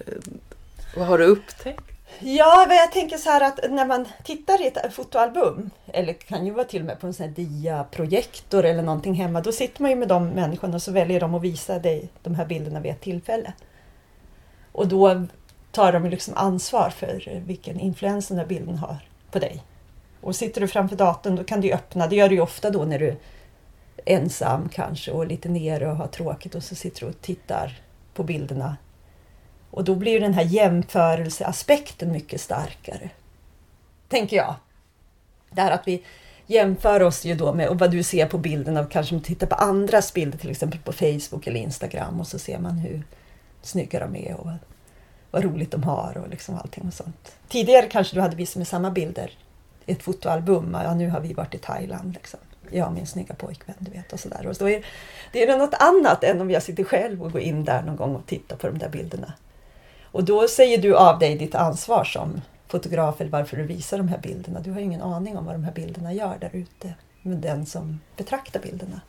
Vad 0.96 1.08
har 1.08 1.18
du 1.18 1.26
upptäckt? 1.26 1.93
Ja, 2.26 2.66
men 2.68 2.78
jag 2.78 2.92
tänker 2.92 3.18
så 3.18 3.30
här 3.30 3.42
att 3.42 3.60
när 3.72 3.86
man 3.86 4.08
tittar 4.24 4.62
i 4.62 4.68
ett 4.68 4.94
fotoalbum, 4.94 5.70
eller 5.88 6.14
kan 6.14 6.46
ju 6.46 6.52
vara 6.52 6.66
till 6.66 6.82
och 6.82 6.86
med 6.86 7.00
på 7.00 7.08
en 7.08 7.14
sån 7.14 7.26
här 7.26 7.34
diaprojektor 7.34 8.66
eller 8.66 8.84
någonting 8.84 9.14
hemma, 9.14 9.42
då 9.42 9.52
sitter 9.52 9.82
man 9.82 9.92
ju 9.92 9.98
med 9.98 10.08
de 10.08 10.30
människorna 10.30 10.76
och 10.76 10.82
så 10.82 10.92
väljer 10.92 11.20
de 11.20 11.36
att 11.36 11.42
visa 11.42 11.80
dig 11.80 12.10
de 12.24 12.36
här 12.36 12.46
bilderna 12.46 12.80
vid 12.80 12.92
ett 12.92 13.02
tillfälle. 13.02 13.54
Och 14.72 14.88
då 14.88 15.26
tar 15.72 15.94
de 15.94 16.06
liksom 16.06 16.34
ansvar 16.38 16.90
för 16.90 17.42
vilken 17.46 17.80
influens 17.80 18.28
den 18.28 18.38
här 18.38 18.46
bilden 18.46 18.78
har 18.78 18.98
på 19.32 19.40
dig. 19.40 19.64
Och 20.22 20.36
sitter 20.36 20.62
du 20.62 20.68
framför 20.68 20.96
datorn 20.96 21.36
då 21.36 21.44
kan 21.44 21.62
du 21.62 21.74
öppna, 21.74 22.08
det 22.08 22.16
gör 22.16 22.30
du 22.30 22.36
ju 22.36 22.42
ofta 22.42 22.70
då 22.70 22.84
när 22.84 23.00
du 23.00 23.08
är 23.08 23.18
ensam 24.06 24.70
kanske 24.70 25.12
och 25.12 25.28
lite 25.28 25.50
nere 25.50 25.90
och 25.90 25.98
har 25.98 26.08
tråkigt 26.08 26.56
och 26.56 26.64
så 26.64 26.76
sitter 26.76 27.00
du 27.00 27.08
och 27.08 27.22
tittar 27.22 27.82
på 28.14 28.24
bilderna 28.24 28.78
och 29.74 29.84
då 29.84 29.96
blir 29.96 30.20
den 30.20 30.34
här 30.34 30.44
jämförelseaspekten 30.44 32.12
mycket 32.12 32.42
starkare. 32.42 33.10
Tänker 34.08 34.38
jag. 34.38 34.56
Det 35.52 35.62
här 35.62 35.72
att 35.72 35.88
vi 35.88 36.04
jämför 36.46 37.04
oss 37.04 37.26
ju 37.26 37.36
då 37.36 37.54
med 37.54 37.70
vad 37.80 37.92
du 37.92 38.04
ser 38.04 38.26
på 38.26 38.38
bilderna, 38.38 38.86
kanske 38.86 39.16
om 39.16 39.22
du 39.22 39.26
tittar 39.26 39.48
på 39.48 39.56
andras 39.56 40.14
bilder, 40.14 40.38
till 40.38 40.50
exempel 40.50 40.80
på 40.80 40.92
Facebook 40.92 41.48
eller 41.48 41.60
Instagram 41.60 42.20
och 42.20 42.28
så 42.28 42.40
ser 42.40 42.60
man 42.60 42.78
hur 42.78 43.04
snygga 43.62 44.00
de 44.00 44.16
är 44.16 44.36
och 44.36 44.46
vad, 44.46 44.58
vad 45.32 45.44
roligt 45.44 45.72
de 45.72 45.84
har 45.84 46.18
och 46.18 46.30
liksom 46.30 46.56
allting 46.56 46.88
och 46.88 46.94
sånt. 46.94 47.36
Tidigare 47.48 47.86
kanske 47.86 48.16
du 48.16 48.22
hade 48.22 48.36
visat 48.36 48.56
med 48.56 48.68
samma 48.68 48.92
bilder 48.92 49.32
i 49.86 49.92
ett 49.92 50.04
fotoalbum. 50.04 50.78
Ja, 50.84 50.94
nu 50.94 51.10
har 51.10 51.20
vi 51.20 51.34
varit 51.34 51.56
i 51.56 51.58
Thailand. 51.58 52.14
Liksom. 52.14 52.40
Jag 52.72 52.88
och 52.88 52.94
min 52.94 53.08
snygga 53.08 53.36
pojkvän, 53.36 53.76
du 53.80 53.92
vet. 53.92 54.14
Och 54.14 54.20
så 54.20 54.30
där. 54.30 54.48
Och 54.48 54.58
så 54.58 54.68
är, 54.68 54.86
det 55.32 55.44
är 55.44 55.58
något 55.58 55.74
annat 55.74 56.24
än 56.24 56.42
om 56.42 56.52
jag 56.52 56.64
sitter 56.64 56.84
själv 56.84 57.24
och 57.24 57.32
går 57.32 57.42
in 57.42 57.66
där 57.66 57.82
någon 57.82 57.96
gång 57.96 58.16
och 58.16 58.26
tittar 58.26 58.56
på 58.56 58.68
de 58.68 58.78
där 58.78 58.90
bilderna. 58.90 59.34
Och 60.14 60.24
då 60.24 60.48
säger 60.48 60.78
du 60.78 60.96
av 60.96 61.20
dig 61.20 61.36
ditt 61.36 61.56
ansvar 61.56 62.04
som 62.04 62.42
fotograf 62.68 63.22
eller 63.22 63.32
varför 63.32 63.58
du 63.58 63.64
visar 63.64 63.98
de 63.98 64.08
här 64.08 64.18
bilderna. 64.18 64.60
Du 64.60 64.72
har 64.72 64.80
ju 64.80 64.86
ingen 64.86 65.02
aning 65.02 65.38
om 65.38 65.46
vad 65.46 65.56
de 65.56 65.64
här 65.64 65.72
bilderna 65.72 66.14
gör 66.14 66.38
där 66.42 66.50
ute 66.54 66.94
med 67.22 67.38
den 67.38 67.66
som 67.66 68.00
betraktar 68.18 68.60
bilderna. 68.60 69.02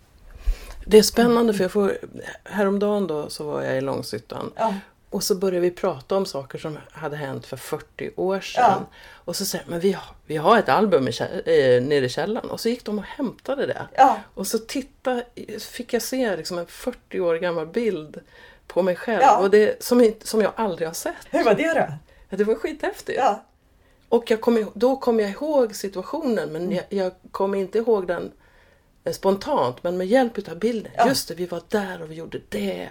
Det 0.87 0.99
är 0.99 1.03
spännande 1.03 1.55
för 1.55 1.65
jag 1.65 1.73
får, 1.73 1.99
häromdagen 2.45 3.07
då 3.07 3.31
så 3.31 3.45
var 3.45 3.63
jag 3.63 3.79
i 3.79 3.81
Långshyttan 3.81 4.53
ja. 4.57 4.75
och 5.11 5.23
så 5.23 5.35
började 5.35 5.61
vi 5.61 5.71
prata 5.71 6.17
om 6.17 6.27
saker 6.27 6.59
som 6.59 6.79
hade 6.93 7.17
hänt 7.17 7.47
för 7.47 7.57
40 7.57 8.11
år 8.17 8.41
sedan. 8.41 8.65
Ja. 8.65 8.87
Och 9.25 9.37
så 9.37 9.45
säger 9.45 9.65
men 9.69 9.81
vi 9.81 9.93
har, 9.93 10.05
vi 10.27 10.37
har 10.37 10.59
ett 10.59 10.69
album 10.69 11.09
i, 11.09 11.13
eh, 11.21 11.83
nere 11.83 12.05
i 12.05 12.09
källaren 12.09 12.51
och 12.51 12.61
så 12.61 12.69
gick 12.69 12.85
de 12.85 12.99
och 12.99 13.05
hämtade 13.05 13.67
det. 13.67 13.87
Ja. 13.97 14.21
Och 14.35 14.47
så 14.47 14.59
titta, 14.59 15.23
fick 15.73 15.93
jag 15.93 16.03
se 16.03 16.37
liksom 16.37 16.59
en 16.59 16.67
40 16.67 17.21
år 17.21 17.35
gammal 17.35 17.67
bild 17.67 18.21
på 18.67 18.83
mig 18.83 18.97
själv. 18.97 19.23
Ja. 19.23 19.39
Och 19.39 19.51
det, 19.51 19.83
som, 19.83 20.13
som 20.23 20.41
jag 20.41 20.53
aldrig 20.57 20.89
har 20.89 20.95
sett. 20.95 21.15
Hur 21.31 21.45
var 21.45 21.55
det 21.55 21.75
då? 21.75 21.87
Ja, 22.29 22.37
det 22.37 22.45
var 22.45 22.55
skithäftigt. 22.55 23.19
Ja. 23.19 23.45
Och 24.09 24.31
jag 24.31 24.41
kom, 24.41 24.71
då 24.75 24.97
kom 24.97 25.21
jag 25.21 25.31
ihåg 25.31 25.75
situationen 25.75 26.53
men 26.53 26.63
mm. 26.63 26.75
jag, 26.75 26.85
jag 26.89 27.13
kom 27.31 27.55
inte 27.55 27.79
ihåg 27.79 28.07
den 28.07 28.33
eh, 29.05 29.13
spontant 29.13 29.83
men 29.83 29.97
med 29.97 30.07
hjälp 30.07 30.49
av 30.49 30.59
bilden. 30.59 30.93
Ja. 30.97 31.09
Just 31.09 31.29
det, 31.29 31.35
vi 31.35 31.47
var 31.47 31.63
där 31.69 32.03
och 32.03 32.11
vi 32.11 32.15
gjorde 32.15 32.41
det. 32.49 32.89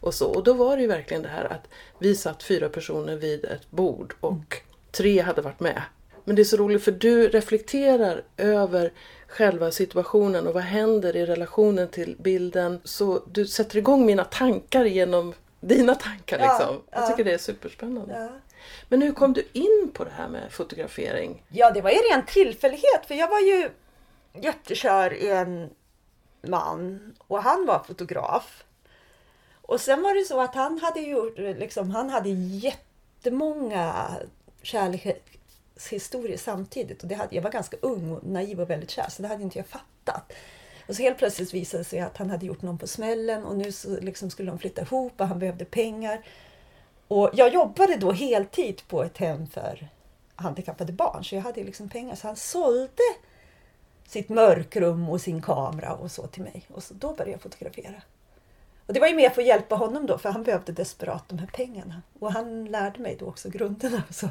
Och, 0.00 0.14
så. 0.14 0.26
och 0.26 0.44
då 0.44 0.52
var 0.52 0.76
det 0.76 0.82
ju 0.82 0.88
verkligen 0.88 1.22
det 1.22 1.28
här 1.28 1.44
att 1.44 1.68
vi 1.98 2.16
satt 2.16 2.42
fyra 2.42 2.68
personer 2.68 3.16
vid 3.16 3.44
ett 3.44 3.70
bord 3.70 4.14
och 4.20 4.32
mm. 4.32 4.44
tre 4.90 5.20
hade 5.20 5.42
varit 5.42 5.60
med. 5.60 5.82
Men 6.24 6.36
det 6.36 6.42
är 6.42 6.44
så 6.44 6.56
roligt 6.56 6.84
för 6.84 6.92
du 6.92 7.28
reflekterar 7.28 8.22
över 8.36 8.92
själva 9.34 9.70
situationen 9.70 10.46
och 10.46 10.54
vad 10.54 10.62
händer 10.62 11.16
i 11.16 11.26
relationen 11.26 11.88
till 11.88 12.16
bilden. 12.18 12.80
Så 12.84 13.22
du 13.26 13.46
sätter 13.46 13.78
igång 13.78 14.06
mina 14.06 14.24
tankar 14.24 14.84
genom 14.84 15.34
dina 15.60 15.94
tankar. 15.94 16.38
Ja, 16.38 16.58
liksom. 16.58 16.82
Jag 16.90 17.02
ja. 17.02 17.06
tycker 17.06 17.24
det 17.24 17.34
är 17.34 17.38
superspännande. 17.38 18.14
Ja. 18.14 18.28
Men 18.88 19.02
hur 19.02 19.12
kom 19.12 19.32
du 19.32 19.48
in 19.52 19.90
på 19.94 20.04
det 20.04 20.10
här 20.10 20.28
med 20.28 20.52
fotografering? 20.52 21.42
Ja, 21.48 21.70
det 21.70 21.80
var 21.80 21.90
ju 21.90 21.96
ren 21.96 22.26
tillfällighet 22.26 23.06
för 23.06 23.14
jag 23.14 23.28
var 23.28 23.40
ju 23.40 23.70
jättekär 24.32 25.14
i 25.14 25.30
en 25.30 25.70
man 26.42 27.14
och 27.18 27.42
han 27.42 27.66
var 27.66 27.78
fotograf. 27.78 28.64
Och 29.62 29.80
sen 29.80 30.02
var 30.02 30.14
det 30.14 30.24
så 30.24 30.40
att 30.40 30.54
han 30.54 30.78
hade 30.78 31.00
gjort, 31.00 31.38
liksom, 31.38 31.90
han 31.90 32.10
hade 32.10 32.28
jättemånga 32.28 34.10
kärlek, 34.62 35.33
historier 35.90 36.36
samtidigt. 36.36 37.02
Och 37.02 37.08
det 37.08 37.14
hade, 37.14 37.34
jag 37.34 37.42
var 37.42 37.50
ganska 37.50 37.76
ung 37.80 38.12
och 38.12 38.26
naiv 38.26 38.60
och 38.60 38.70
väldigt 38.70 38.90
kär 38.90 39.08
så 39.10 39.22
det 39.22 39.28
hade 39.28 39.42
inte 39.42 39.58
jag 39.58 39.66
fattat. 39.66 40.32
Och 40.88 40.96
så 40.96 41.02
helt 41.02 41.18
plötsligt 41.18 41.54
visade 41.54 41.80
det 41.82 41.88
sig 41.88 42.00
att 42.00 42.16
han 42.16 42.30
hade 42.30 42.46
gjort 42.46 42.62
någon 42.62 42.78
på 42.78 42.86
smällen 42.86 43.44
och 43.44 43.56
nu 43.56 43.72
så 43.72 44.00
liksom 44.00 44.30
skulle 44.30 44.50
de 44.50 44.58
flytta 44.58 44.82
ihop 44.82 45.20
och 45.20 45.28
han 45.28 45.38
behövde 45.38 45.64
pengar. 45.64 46.22
Och 47.08 47.30
jag 47.34 47.54
jobbade 47.54 47.96
då 47.96 48.12
heltid 48.12 48.82
på 48.88 49.02
ett 49.02 49.18
hem 49.18 49.46
för 49.46 49.88
handikappade 50.34 50.92
barn 50.92 51.24
så 51.24 51.34
jag 51.34 51.42
hade 51.42 51.64
liksom 51.64 51.88
pengar. 51.88 52.14
Så 52.14 52.26
han 52.26 52.36
sålde 52.36 53.02
sitt 54.06 54.28
mörkrum 54.28 55.08
och 55.08 55.20
sin 55.20 55.42
kamera 55.42 55.94
och 55.94 56.10
så 56.10 56.26
till 56.26 56.42
mig. 56.42 56.66
Och 56.72 56.82
så 56.82 56.94
då 56.94 57.12
började 57.12 57.30
jag 57.30 57.40
fotografera. 57.40 58.02
Och 58.86 58.94
det 58.94 59.00
var 59.00 59.08
ju 59.08 59.14
mer 59.14 59.30
för 59.30 59.42
att 59.42 59.48
hjälpa 59.48 59.74
honom 59.74 60.06
då 60.06 60.18
för 60.18 60.28
han 60.28 60.42
behövde 60.42 60.72
desperat 60.72 61.28
de 61.28 61.38
här 61.38 61.46
pengarna. 61.46 62.02
Och 62.18 62.32
han 62.32 62.64
lärde 62.64 63.00
mig 63.00 63.16
då 63.20 63.26
också 63.26 63.50
grunderna. 63.50 64.02
Så 64.10 64.28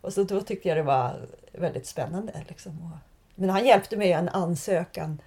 och 0.00 0.12
så 0.12 0.24
då 0.24 0.40
tyckte 0.40 0.68
jag 0.68 0.76
det 0.76 0.82
var 0.82 1.26
väldigt 1.52 1.86
spännande. 1.86 2.44
Liksom. 2.48 2.90
Men 3.34 3.50
han 3.50 3.66
hjälpte 3.66 3.96
mig 3.96 4.08
med 4.08 4.18
en 4.18 4.28
ansökan 4.28 5.20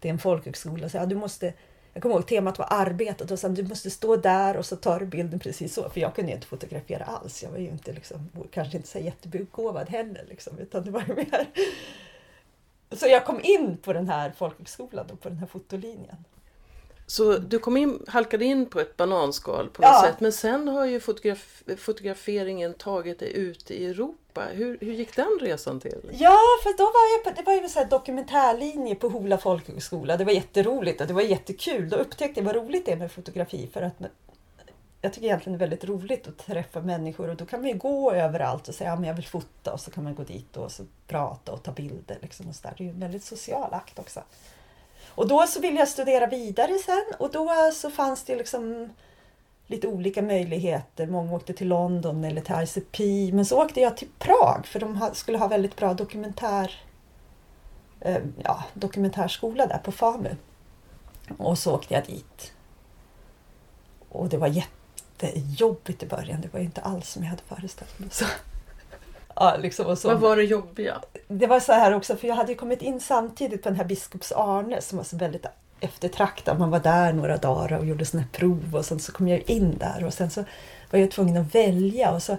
till 0.00 0.10
en 0.10 0.18
folkhögskola. 0.18 0.88
Så, 0.88 0.96
ja, 0.96 1.06
du 1.06 1.14
måste 1.16 1.52
jag 1.94 2.02
kommer 2.02 2.14
ihåg 2.14 2.26
temat 2.26 2.58
var 2.58 2.66
arbetet 2.70 3.30
och 3.30 3.38
sen 3.38 3.54
du 3.54 3.62
måste 3.62 3.90
stå 3.90 4.16
där 4.16 4.56
och 4.56 4.66
så 4.66 4.76
tar 4.76 5.00
du 5.00 5.06
bilden 5.06 5.38
precis 5.38 5.74
så. 5.74 5.90
För 5.90 6.00
jag 6.00 6.14
kunde 6.14 6.30
ju 6.30 6.34
inte 6.34 6.46
fotografera 6.46 7.04
alls. 7.04 7.42
Jag 7.42 7.50
var 7.50 7.58
ju 7.58 7.68
inte 7.68 7.92
liksom, 7.92 8.30
kanske 8.50 8.76
inte 8.76 8.88
så 8.88 8.98
jättebegåvad 8.98 9.88
heller. 9.88 10.24
Liksom, 10.28 10.58
utan 10.58 10.84
det 10.84 10.90
var 10.90 11.14
mer... 11.16 11.46
Så 12.90 13.06
jag 13.06 13.24
kom 13.24 13.40
in 13.42 13.76
på 13.76 13.92
den 13.92 14.08
här 14.08 14.32
folkhögskolan, 14.36 15.06
då, 15.08 15.16
på 15.16 15.28
den 15.28 15.38
här 15.38 15.46
fotolinjen. 15.46 16.24
Så 17.06 17.38
du 17.38 17.58
kom 17.58 17.76
in, 17.76 18.04
halkade 18.08 18.44
in 18.44 18.66
på 18.66 18.80
ett 18.80 18.96
bananskal 18.96 19.68
på 19.68 19.82
något 19.82 19.90
Ja. 19.90 20.02
sätt. 20.02 20.20
Men 20.20 20.32
sen 20.32 20.68
har 20.68 20.84
ju 20.86 21.00
fotograf, 21.00 21.62
fotograferingen 21.78 22.74
tagit 22.74 23.18
dig 23.18 23.32
ut 23.36 23.70
i 23.70 23.86
Europa. 23.86 24.42
Hur, 24.52 24.78
hur 24.80 24.92
gick 24.92 25.16
den 25.16 25.38
resan 25.40 25.80
till? 25.80 26.10
Ja, 26.12 26.38
för 26.62 26.76
då 26.78 26.84
var 26.84 27.12
jag 27.16 27.24
på, 27.36 27.42
det 27.42 27.46
var 27.46 27.62
ju 27.62 27.68
sån 27.68 27.82
här 27.82 27.90
dokumentärlinje 27.90 28.94
på 28.94 29.08
Hola 29.08 29.38
folkhögskola. 29.38 30.16
Det 30.16 30.24
var 30.24 30.32
jätteroligt 30.32 31.00
och 31.00 31.06
det 31.06 31.14
var 31.14 31.22
jättekul. 31.22 31.88
Då 31.88 31.96
upptäckte 31.96 32.40
jag 32.40 32.44
vad 32.44 32.54
roligt 32.56 32.86
det 32.86 32.92
är 32.92 32.96
med 32.96 33.12
fotografi. 33.12 33.68
För 33.72 33.82
att 33.82 33.94
jag 35.00 35.12
tycker 35.12 35.26
egentligen 35.26 35.58
det 35.58 35.64
är 35.64 35.68
väldigt 35.68 35.84
roligt 35.88 36.28
att 36.28 36.38
träffa 36.38 36.80
människor 36.80 37.28
och 37.30 37.36
då 37.36 37.46
kan 37.46 37.60
man 37.60 37.68
ju 37.70 37.76
gå 37.76 38.12
överallt 38.12 38.68
och 38.68 38.74
säga 38.74 38.92
att 38.92 39.00
ja, 39.00 39.06
jag 39.06 39.14
vill 39.14 39.26
fota 39.26 39.72
och 39.72 39.80
så 39.80 39.90
kan 39.90 40.04
man 40.04 40.14
gå 40.14 40.22
dit 40.22 40.56
och 40.56 40.72
så 40.72 40.82
prata 41.06 41.52
och 41.52 41.62
ta 41.62 41.72
bilder. 41.72 42.18
Liksom 42.22 42.48
och 42.48 42.54
så 42.54 42.62
där. 42.62 42.74
Det 42.78 42.82
är 42.82 42.84
ju 42.84 42.90
en 42.90 43.00
väldigt 43.00 43.24
social 43.24 43.74
akt 43.74 43.98
också. 43.98 44.20
Och 45.14 45.28
då 45.28 45.46
så 45.46 45.60
ville 45.60 45.78
jag 45.78 45.88
studera 45.88 46.26
vidare 46.26 46.78
sen 46.86 47.04
och 47.18 47.30
då 47.30 47.70
så 47.72 47.90
fanns 47.90 48.24
det 48.24 48.36
liksom 48.36 48.88
lite 49.66 49.88
olika 49.88 50.22
möjligheter. 50.22 51.06
Många 51.06 51.32
åkte 51.32 51.52
till 51.52 51.68
London 51.68 52.24
eller 52.24 52.40
till 52.40 52.54
ICP. 52.62 53.30
Men 53.32 53.46
så 53.46 53.62
åkte 53.62 53.80
jag 53.80 53.96
till 53.96 54.08
Prag 54.18 54.66
för 54.66 54.80
de 54.80 55.10
skulle 55.12 55.38
ha 55.38 55.48
väldigt 55.48 55.76
bra 55.76 55.94
dokumentär, 55.94 56.80
eh, 58.00 58.22
ja, 58.42 58.64
dokumentärskola 58.74 59.66
där 59.66 59.78
på 59.78 59.92
FAMU. 59.92 60.36
Och 61.38 61.58
så 61.58 61.74
åkte 61.74 61.94
jag 61.94 62.04
dit. 62.04 62.52
Och 64.08 64.28
det 64.28 64.36
var 64.36 64.48
jättejobbigt 64.48 66.02
i 66.02 66.06
början. 66.06 66.40
Det 66.40 66.52
var 66.52 66.60
ju 66.60 66.66
inte 66.66 66.80
alls 66.80 67.10
som 67.10 67.22
jag 67.22 67.30
hade 67.30 67.42
föreställt 67.42 67.98
mig. 67.98 68.08
Så, 68.12 68.24
ja, 69.36 69.56
liksom. 69.56 69.96
Vad 70.04 70.20
var 70.20 70.36
det 70.36 70.42
jobbiga? 70.42 71.00
Det 71.28 71.46
var 71.46 71.60
så 71.60 71.72
här 71.72 71.94
också, 71.94 72.16
för 72.16 72.28
jag 72.28 72.34
hade 72.34 72.54
kommit 72.54 72.82
in 72.82 73.00
samtidigt 73.00 73.62
på 73.62 73.68
den 73.68 73.78
här 73.78 73.84
biskops 73.84 74.32
Arne 74.32 74.80
som 74.80 74.98
var 74.98 75.04
så 75.04 75.16
väldigt 75.16 75.46
eftertraktad. 75.80 76.58
Man 76.58 76.70
var 76.70 76.80
där 76.80 77.12
några 77.12 77.36
dagar 77.36 77.78
och 77.78 77.86
gjorde 77.86 78.04
såna 78.04 78.24
prov 78.32 78.74
och 78.74 78.84
sen 78.84 78.98
så 78.98 79.12
kom 79.12 79.28
jag 79.28 79.50
in 79.50 79.78
där 79.78 80.04
och 80.04 80.14
sen 80.14 80.30
så 80.30 80.44
var 80.90 80.98
jag 80.98 81.10
tvungen 81.10 81.36
att 81.36 81.54
välja 81.54 82.10
och 82.10 82.22
så 82.22 82.36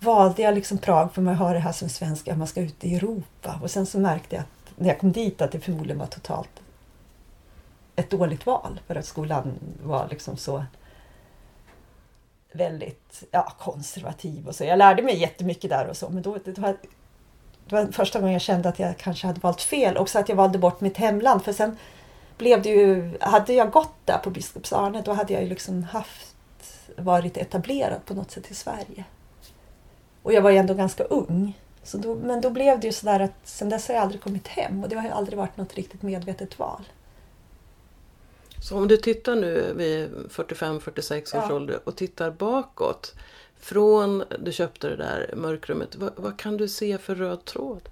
valde 0.00 0.42
jag 0.42 0.54
liksom 0.54 0.78
Prag 0.78 1.14
för 1.14 1.22
man 1.22 1.34
har 1.34 1.54
det 1.54 1.60
här 1.60 1.72
som 1.72 1.88
svenska, 1.88 2.36
man 2.36 2.46
ska 2.46 2.60
ut 2.60 2.84
i 2.84 2.96
Europa. 2.96 3.58
Och 3.62 3.70
sen 3.70 3.86
så 3.86 3.98
märkte 3.98 4.36
jag 4.36 4.42
att 4.42 4.78
när 4.78 4.88
jag 4.88 4.98
kom 4.98 5.12
dit 5.12 5.42
att 5.42 5.52
det 5.52 5.60
förmodligen 5.60 5.98
var 5.98 6.06
totalt 6.06 6.50
ett 7.96 8.10
dåligt 8.10 8.46
val 8.46 8.80
för 8.86 8.94
att 8.94 9.06
skolan 9.06 9.52
var 9.82 10.08
liksom 10.10 10.36
så 10.36 10.64
väldigt 12.52 13.24
ja, 13.30 13.52
konservativ 13.58 14.48
och 14.48 14.54
så. 14.54 14.64
Jag 14.64 14.78
lärde 14.78 15.02
mig 15.02 15.18
jättemycket 15.18 15.70
där 15.70 15.86
och 15.88 15.96
så 15.96 16.08
men 16.08 16.22
då, 16.22 16.38
det, 16.44 16.58
var, 16.58 16.76
det 17.68 17.74
var 17.74 17.86
första 17.86 18.18
gången 18.18 18.32
jag 18.32 18.42
kände 18.42 18.68
att 18.68 18.78
jag 18.78 18.98
kanske 18.98 19.26
hade 19.26 19.40
valt 19.40 19.62
fel. 19.62 19.96
Också 19.96 20.18
att 20.18 20.28
jag 20.28 20.36
valde 20.36 20.58
bort 20.58 20.80
mitt 20.80 20.96
hemland 20.96 21.44
för 21.44 21.52
sen 21.52 21.76
blev 22.38 22.62
det 22.62 22.68
ju, 22.68 23.18
hade 23.20 23.52
jag 23.52 23.70
gått 23.70 23.94
där 24.04 24.18
på 24.18 24.30
Biskops 24.30 24.72
Arne 24.72 25.02
då 25.04 25.12
hade 25.12 25.32
jag 25.32 25.42
ju 25.42 25.48
liksom 25.48 25.82
haft, 25.82 26.36
varit 26.96 27.36
etablerad 27.36 28.04
på 28.04 28.14
något 28.14 28.30
sätt 28.30 28.50
i 28.50 28.54
Sverige. 28.54 29.04
Och 30.22 30.32
jag 30.32 30.42
var 30.42 30.50
ju 30.50 30.56
ändå 30.56 30.74
ganska 30.74 31.04
ung. 31.04 31.58
Så 31.82 31.98
då, 31.98 32.14
men 32.14 32.40
då 32.40 32.50
blev 32.50 32.80
det 32.80 32.86
ju 32.86 32.92
sådär 32.92 33.20
att 33.20 33.34
sen 33.44 33.68
dess 33.68 33.88
har 33.88 33.94
jag 33.94 34.02
aldrig 34.02 34.22
kommit 34.22 34.48
hem 34.48 34.82
och 34.82 34.88
det 34.88 34.96
har 34.96 35.04
ju 35.04 35.10
aldrig 35.10 35.38
varit 35.38 35.56
något 35.56 35.74
riktigt 35.74 36.02
medvetet 36.02 36.58
val. 36.58 36.84
Så 38.62 38.76
om 38.76 38.88
du 38.88 38.96
tittar 38.96 39.34
nu 39.34 39.72
vid 39.76 40.10
45-46 40.30 41.20
års 41.20 41.32
Ja. 41.34 41.54
ålder 41.54 41.80
och 41.84 41.96
tittar 41.96 42.30
bakåt. 42.30 43.14
Från 43.60 44.24
du 44.38 44.52
köpte 44.52 44.88
det 44.88 44.96
där 44.96 45.30
mörkrummet. 45.36 45.96
Vad, 45.96 46.12
vad 46.16 46.38
kan 46.38 46.56
du 46.56 46.68
se 46.68 46.98
för 46.98 47.14
röd 47.14 47.44
tråd? 47.44 47.88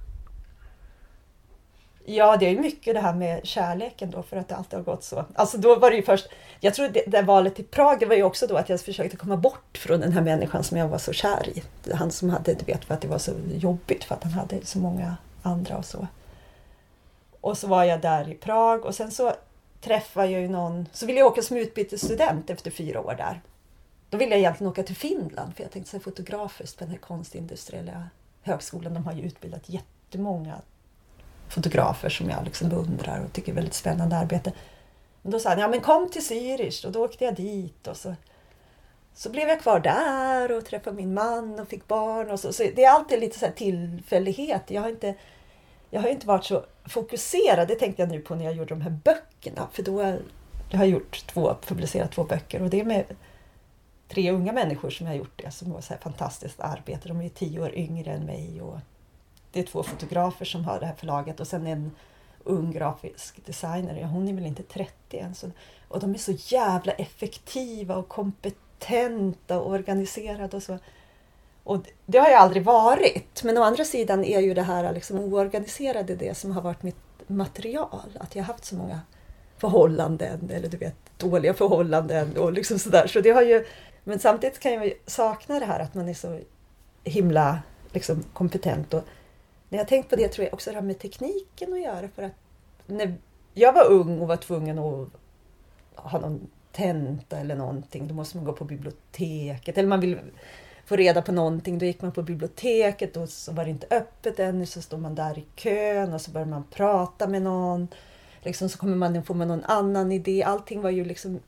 Ja, 2.08 2.36
det 2.36 2.46
är 2.46 2.60
mycket 2.60 2.94
det 2.94 3.00
här 3.00 3.14
med 3.14 3.46
kärleken 3.46 4.10
då 4.10 4.22
för 4.22 4.36
att 4.36 4.48
det 4.48 4.56
alltid 4.56 4.78
har 4.78 4.84
gått 4.84 5.04
så. 5.04 5.24
Alltså 5.34 5.58
då 5.58 5.76
var 5.76 5.90
det 5.90 5.96
ju 5.96 6.02
först, 6.02 6.26
jag 6.60 6.74
tror 6.74 6.88
det, 6.88 7.02
det 7.06 7.22
valet 7.22 7.60
i 7.60 7.62
Prag 7.62 8.00
det 8.00 8.06
var 8.06 8.16
ju 8.16 8.22
också 8.22 8.46
då 8.46 8.56
att 8.56 8.68
jag 8.68 8.80
försökte 8.80 9.16
komma 9.16 9.36
bort 9.36 9.78
från 9.78 10.00
den 10.00 10.12
här 10.12 10.22
människan 10.22 10.64
som 10.64 10.78
jag 10.78 10.88
var 10.88 10.98
så 10.98 11.12
kär 11.12 11.48
i. 11.48 11.62
Han 11.92 12.10
som 12.10 12.30
hade, 12.30 12.54
du 12.54 12.64
vet, 12.64 12.84
för 12.84 12.94
att 12.94 13.00
det 13.00 13.08
var 13.08 13.18
så 13.18 13.32
jobbigt 13.54 14.04
för 14.04 14.14
att 14.14 14.22
han 14.22 14.32
hade 14.32 14.66
så 14.66 14.78
många 14.78 15.16
andra 15.42 15.76
och 15.76 15.84
så. 15.84 16.06
Och 17.40 17.58
så 17.58 17.66
var 17.66 17.84
jag 17.84 18.00
där 18.00 18.28
i 18.30 18.34
Prag 18.34 18.84
och 18.84 18.94
sen 18.94 19.10
så 19.10 19.32
träffade 19.80 20.30
jag 20.30 20.40
ju 20.40 20.48
någon, 20.48 20.88
så 20.92 21.06
ville 21.06 21.18
jag 21.18 21.26
åka 21.26 21.42
som 21.42 21.56
utbytesstudent 21.56 22.50
efter 22.50 22.70
fyra 22.70 23.00
år 23.00 23.14
där. 23.14 23.40
Då 24.10 24.18
ville 24.18 24.30
jag 24.30 24.38
egentligen 24.38 24.70
åka 24.70 24.82
till 24.82 24.96
Finland 24.96 25.56
för 25.56 25.62
jag 25.62 25.72
tänkte 25.72 25.90
så 25.90 26.00
fotografiskt 26.00 26.78
på 26.78 26.84
den 26.84 26.90
här 26.90 26.98
konstindustriella 26.98 28.08
högskolan. 28.42 28.94
De 28.94 29.04
har 29.04 29.12
ju 29.12 29.22
utbildat 29.22 29.68
jättemånga 29.68 30.60
fotografer 31.48 32.08
som 32.08 32.30
jag 32.30 32.44
liksom 32.44 32.68
beundrar 32.68 33.24
och 33.24 33.32
tycker 33.32 33.52
är 33.52 33.56
väldigt 33.56 33.74
spännande 33.74 34.16
arbete. 34.16 34.52
Men 35.22 35.32
då 35.32 35.38
sa 35.38 35.48
han, 35.48 35.58
ja 35.58 35.68
men 35.68 35.80
kom 35.80 36.10
till 36.10 36.22
Zürich 36.22 36.86
och 36.86 36.92
då 36.92 37.04
åkte 37.04 37.24
jag 37.24 37.34
dit 37.34 37.86
och 37.86 37.96
så, 37.96 38.14
så 39.14 39.30
blev 39.30 39.48
jag 39.48 39.60
kvar 39.60 39.80
där 39.80 40.52
och 40.52 40.64
träffade 40.64 40.96
min 40.96 41.14
man 41.14 41.60
och 41.60 41.68
fick 41.68 41.88
barn 41.88 42.30
och 42.30 42.40
så. 42.40 42.52
så 42.52 42.62
det 42.62 42.84
är 42.84 42.90
alltid 42.90 43.20
lite 43.20 43.38
så 43.38 43.46
här 43.46 43.52
tillfällighet. 43.52 44.62
Jag 44.66 44.82
har 44.82 44.88
inte, 44.88 45.14
jag 45.90 46.00
har 46.00 46.08
inte 46.08 46.26
varit 46.26 46.44
så 46.44 46.64
fokuserad, 46.88 47.68
det 47.68 47.74
tänkte 47.74 48.02
jag 48.02 48.08
nu 48.08 48.20
på 48.20 48.34
när 48.34 48.44
jag 48.44 48.54
gjorde 48.54 48.74
de 48.74 48.80
här 48.80 48.98
böckerna. 49.04 49.68
För 49.72 49.82
då 49.82 50.02
har 50.02 50.18
jag 50.70 50.88
gjort 50.88 51.26
två, 51.26 51.56
publicerat 51.66 52.12
två 52.12 52.24
böcker 52.24 52.62
och 52.62 52.70
det 52.70 52.80
är 52.80 52.84
med 52.84 53.04
tre 54.08 54.30
unga 54.30 54.52
människor 54.52 54.90
som 54.90 55.06
jag 55.06 55.12
har 55.12 55.18
gjort 55.18 55.42
det 55.44 55.50
som 55.50 55.72
var 55.72 55.80
så 55.80 55.92
här 55.92 56.00
fantastiskt 56.00 56.60
arbete. 56.60 57.08
De 57.08 57.20
är 57.20 57.28
tio 57.28 57.60
år 57.60 57.74
yngre 57.74 58.12
än 58.12 58.26
mig 58.26 58.62
och 58.62 58.78
det 59.52 59.60
är 59.60 59.64
två 59.64 59.82
fotografer 59.82 60.44
som 60.44 60.64
har 60.64 60.80
det 60.80 60.86
här 60.86 60.94
förlaget 60.94 61.40
och 61.40 61.46
sen 61.46 61.66
en 61.66 61.90
ung 62.44 62.72
grafisk 62.72 63.46
designer. 63.46 63.98
Ja, 64.00 64.06
hon 64.06 64.28
är 64.28 64.32
väl 64.32 64.46
inte 64.46 64.62
30 64.62 65.18
än. 65.18 65.34
Så, 65.34 65.50
och 65.88 66.00
de 66.00 66.14
är 66.14 66.18
så 66.18 66.32
jävla 66.32 66.92
effektiva 66.92 67.96
och 67.96 68.08
kompetenta 68.08 69.60
och 69.60 69.70
organiserade 69.70 70.56
och 70.56 70.62
så. 70.62 70.78
Och 71.66 71.78
det- 72.06 72.18
har 72.18 72.28
jag 72.28 72.40
aldrig 72.40 72.64
varit. 72.64 73.42
Men 73.42 73.58
å 73.58 73.62
andra 73.62 73.84
sidan 73.84 74.24
är 74.24 74.40
ju 74.40 74.54
det 74.54 74.62
här 74.62 74.92
liksom 74.92 75.18
oorganiserade 75.18 76.14
det 76.16 76.36
som 76.36 76.52
har 76.52 76.62
varit 76.62 76.82
mitt 76.82 76.96
material. 77.26 78.18
Att 78.20 78.36
jag 78.36 78.42
har 78.42 78.52
haft 78.52 78.64
så 78.64 78.74
många 78.74 79.00
förhållanden 79.58 80.50
eller 80.50 80.68
du 80.68 80.76
vet 80.76 80.94
dåliga 81.16 81.54
förhållanden 81.54 82.36
och 82.36 82.52
liksom 82.52 82.78
sådär. 82.78 83.06
Så 83.06 83.20
det 83.20 83.30
har 83.30 83.42
ju, 83.42 83.66
men 84.04 84.18
samtidigt 84.18 84.58
kan 84.58 84.72
jag 84.72 84.92
sakna 85.06 85.58
det 85.60 85.66
här 85.66 85.80
att 85.80 85.94
man 85.94 86.08
är 86.08 86.14
så 86.14 86.40
himla 87.04 87.58
liksom, 87.92 88.24
kompetent. 88.32 88.94
Och 88.94 89.04
när 89.68 89.78
jag 89.78 89.88
tänkt 89.88 90.10
på 90.10 90.16
det 90.16 90.28
tror 90.28 90.44
jag 90.44 90.54
också 90.54 90.70
det 90.70 90.76
har 90.76 90.82
med 90.82 90.98
tekniken 90.98 91.72
att 91.72 91.80
göra. 91.82 92.08
För 92.08 92.22
att 92.22 92.32
när 92.86 93.14
jag 93.54 93.72
var 93.72 93.90
ung 93.90 94.20
och 94.20 94.28
var 94.28 94.36
tvungen 94.36 94.78
att 94.78 95.08
ha 95.94 96.18
någon 96.20 96.46
tenta 96.72 97.38
eller 97.38 97.56
någonting, 97.56 98.08
då 98.08 98.14
måste 98.14 98.36
man 98.36 98.46
gå 98.46 98.52
på 98.52 98.64
biblioteket. 98.64 99.78
Eller 99.78 99.88
man 99.88 100.00
vill 100.00 100.18
få 100.86 100.96
reda 100.96 101.22
på 101.22 101.32
någonting, 101.32 101.78
då 101.78 101.86
gick 101.86 102.02
man 102.02 102.12
på 102.12 102.22
biblioteket 102.22 103.16
och 103.16 103.28
så 103.28 103.52
var 103.52 103.64
det 103.64 103.70
inte 103.70 103.86
öppet 103.90 104.38
ännu, 104.38 104.66
så 104.66 104.82
står 104.82 104.98
man 104.98 105.14
där 105.14 105.38
i 105.38 105.44
kön 105.56 106.12
och 106.12 106.20
så 106.20 106.30
börjar 106.30 106.46
man 106.46 106.64
prata 106.70 107.26
med 107.26 107.42
någon. 107.42 107.88
Liksom 108.40 108.68
så 108.68 108.78
kommer 108.78 108.96
man, 108.96 109.22
få 109.22 109.34
med 109.34 109.48
någon 109.48 109.64
annan 109.64 110.12
idé. 110.12 110.42
Allting 110.42 110.82
var 110.82 110.90
ju 110.90 111.04
liksom 111.04 111.40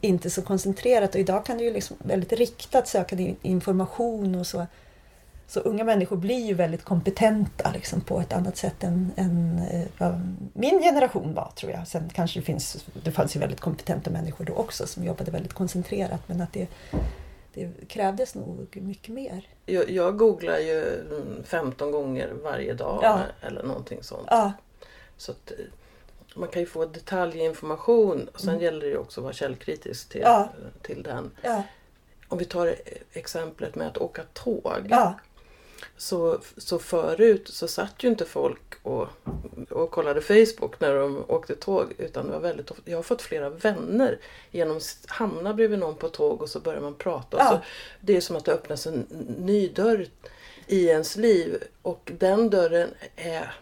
inte 0.00 0.30
så 0.30 0.42
koncentrerat 0.42 1.14
och 1.14 1.20
idag 1.20 1.44
kan 1.46 1.58
du 1.58 1.64
ju 1.64 1.72
liksom 1.72 1.96
väldigt 2.00 2.32
riktat 2.32 2.88
söka 2.88 3.16
information 3.42 4.34
och 4.34 4.46
så. 4.46 4.66
Så 5.46 5.60
unga 5.60 5.84
människor 5.84 6.16
blir 6.16 6.46
ju 6.46 6.54
väldigt 6.54 6.84
kompetenta 6.84 7.72
liksom, 7.74 8.00
på 8.00 8.20
ett 8.20 8.32
annat 8.32 8.56
sätt 8.56 8.84
än, 8.84 9.12
än 9.16 9.58
eh, 9.70 9.86
vad 9.98 10.36
min 10.52 10.82
generation 10.82 11.34
var 11.34 11.52
tror 11.56 11.72
jag. 11.72 11.88
Sen 11.88 12.10
kanske 12.14 12.40
det 12.40 12.44
finns, 12.44 12.84
det 13.04 13.12
fanns 13.12 13.36
ju 13.36 13.40
väldigt 13.40 13.60
kompetenta 13.60 14.10
människor 14.10 14.44
då 14.44 14.52
också 14.52 14.86
som 14.86 15.04
jobbade 15.04 15.30
väldigt 15.30 15.52
koncentrerat 15.52 16.20
men 16.26 16.40
att 16.40 16.52
det, 16.52 16.68
det 17.54 17.88
krävdes 17.88 18.34
nog 18.34 18.76
mycket 18.82 19.14
mer. 19.14 19.48
Jag, 19.66 19.90
jag 19.90 20.16
googlar 20.18 20.58
ju 20.58 21.00
mm, 21.00 21.42
15 21.44 21.90
gånger 21.90 22.32
varje 22.42 22.74
dag 22.74 23.00
Ja. 23.02 23.20
eller 23.40 23.62
någonting 23.62 24.02
sånt. 24.02 24.26
Ja, 24.30 24.52
Så 25.16 25.32
att, 25.32 25.50
eh, 25.50 25.56
man 26.34 26.48
kan 26.48 26.62
ju 26.62 26.66
få 26.66 26.86
detaljinformation. 26.86 28.28
Sen 28.34 28.60
gäller 28.60 28.80
det 28.80 28.86
ju 28.86 28.96
också 28.96 29.20
att 29.20 29.22
vara 29.22 29.32
källkritisk 29.34 30.08
till, 30.08 30.20
Mm. 30.22 30.32
Ja. 30.32 30.48
till 30.82 31.02
den. 31.02 31.30
Om 32.28 32.38
vi 32.38 32.44
tar 32.44 32.66
eh, 32.66 32.74
exemplet 33.12 33.74
med 33.74 33.86
att 33.86 33.98
åka 33.98 34.22
tåg. 34.32 34.86
Så, 36.02 36.38
så 36.56 36.78
förut 36.78 37.48
så 37.48 37.68
satt 37.68 38.04
ju 38.04 38.08
inte 38.08 38.24
folk 38.24 38.74
och, 38.82 39.08
och 39.70 39.90
kollade 39.90 40.20
Facebook 40.20 40.80
när 40.80 40.94
de 40.94 41.24
åkte 41.28 41.54
tåg. 41.54 41.92
Utan 41.98 42.26
det 42.26 42.32
var 42.32 42.40
väldigt 42.40 42.70
ofta, 42.70 42.90
jag 42.90 42.98
har 42.98 43.02
fått 43.02 43.22
flera 43.22 43.50
vänner 43.50 44.18
genom 44.50 44.76
att 44.76 45.04
hamna 45.06 45.54
bredvid 45.54 45.78
någon 45.78 45.96
på 45.96 46.08
tåg 46.08 46.42
och 46.42 46.48
så 46.48 46.60
börjar 46.60 46.80
man 46.80 46.94
prata. 46.94 47.36
Ja. 47.38 47.50
så, 47.50 47.58
det 48.00 48.16
är 48.16 48.20
som 48.20 48.36
att 48.36 48.44
det 48.44 48.52
öppnas 48.52 48.86
en 48.86 49.06
ny 49.38 49.68
dörr 49.68 50.06
i 50.66 50.86
ens 50.86 51.16
liv. 51.16 51.62
Och 51.82 52.12
den 52.18 52.50
dörren 52.50 52.88
är 53.16 53.54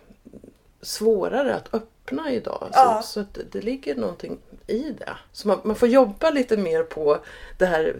svårare 0.82 1.54
att 1.54 1.74
öppna 1.74 1.99
öppna 2.10 2.32
idag. 2.32 2.68
Ja. 2.72 3.02
Så, 3.04 3.24
så 3.24 3.42
det 3.50 3.60
ligger 3.60 3.94
någonting 3.94 4.38
i 4.66 4.78
det. 4.98 5.16
Så 5.32 5.48
man, 5.48 5.60
man 5.64 5.76
får 5.76 5.88
jobba 5.88 6.30
lite 6.30 6.56
mer 6.56 6.82
på 6.82 7.18
det 7.58 7.66
här 7.66 7.96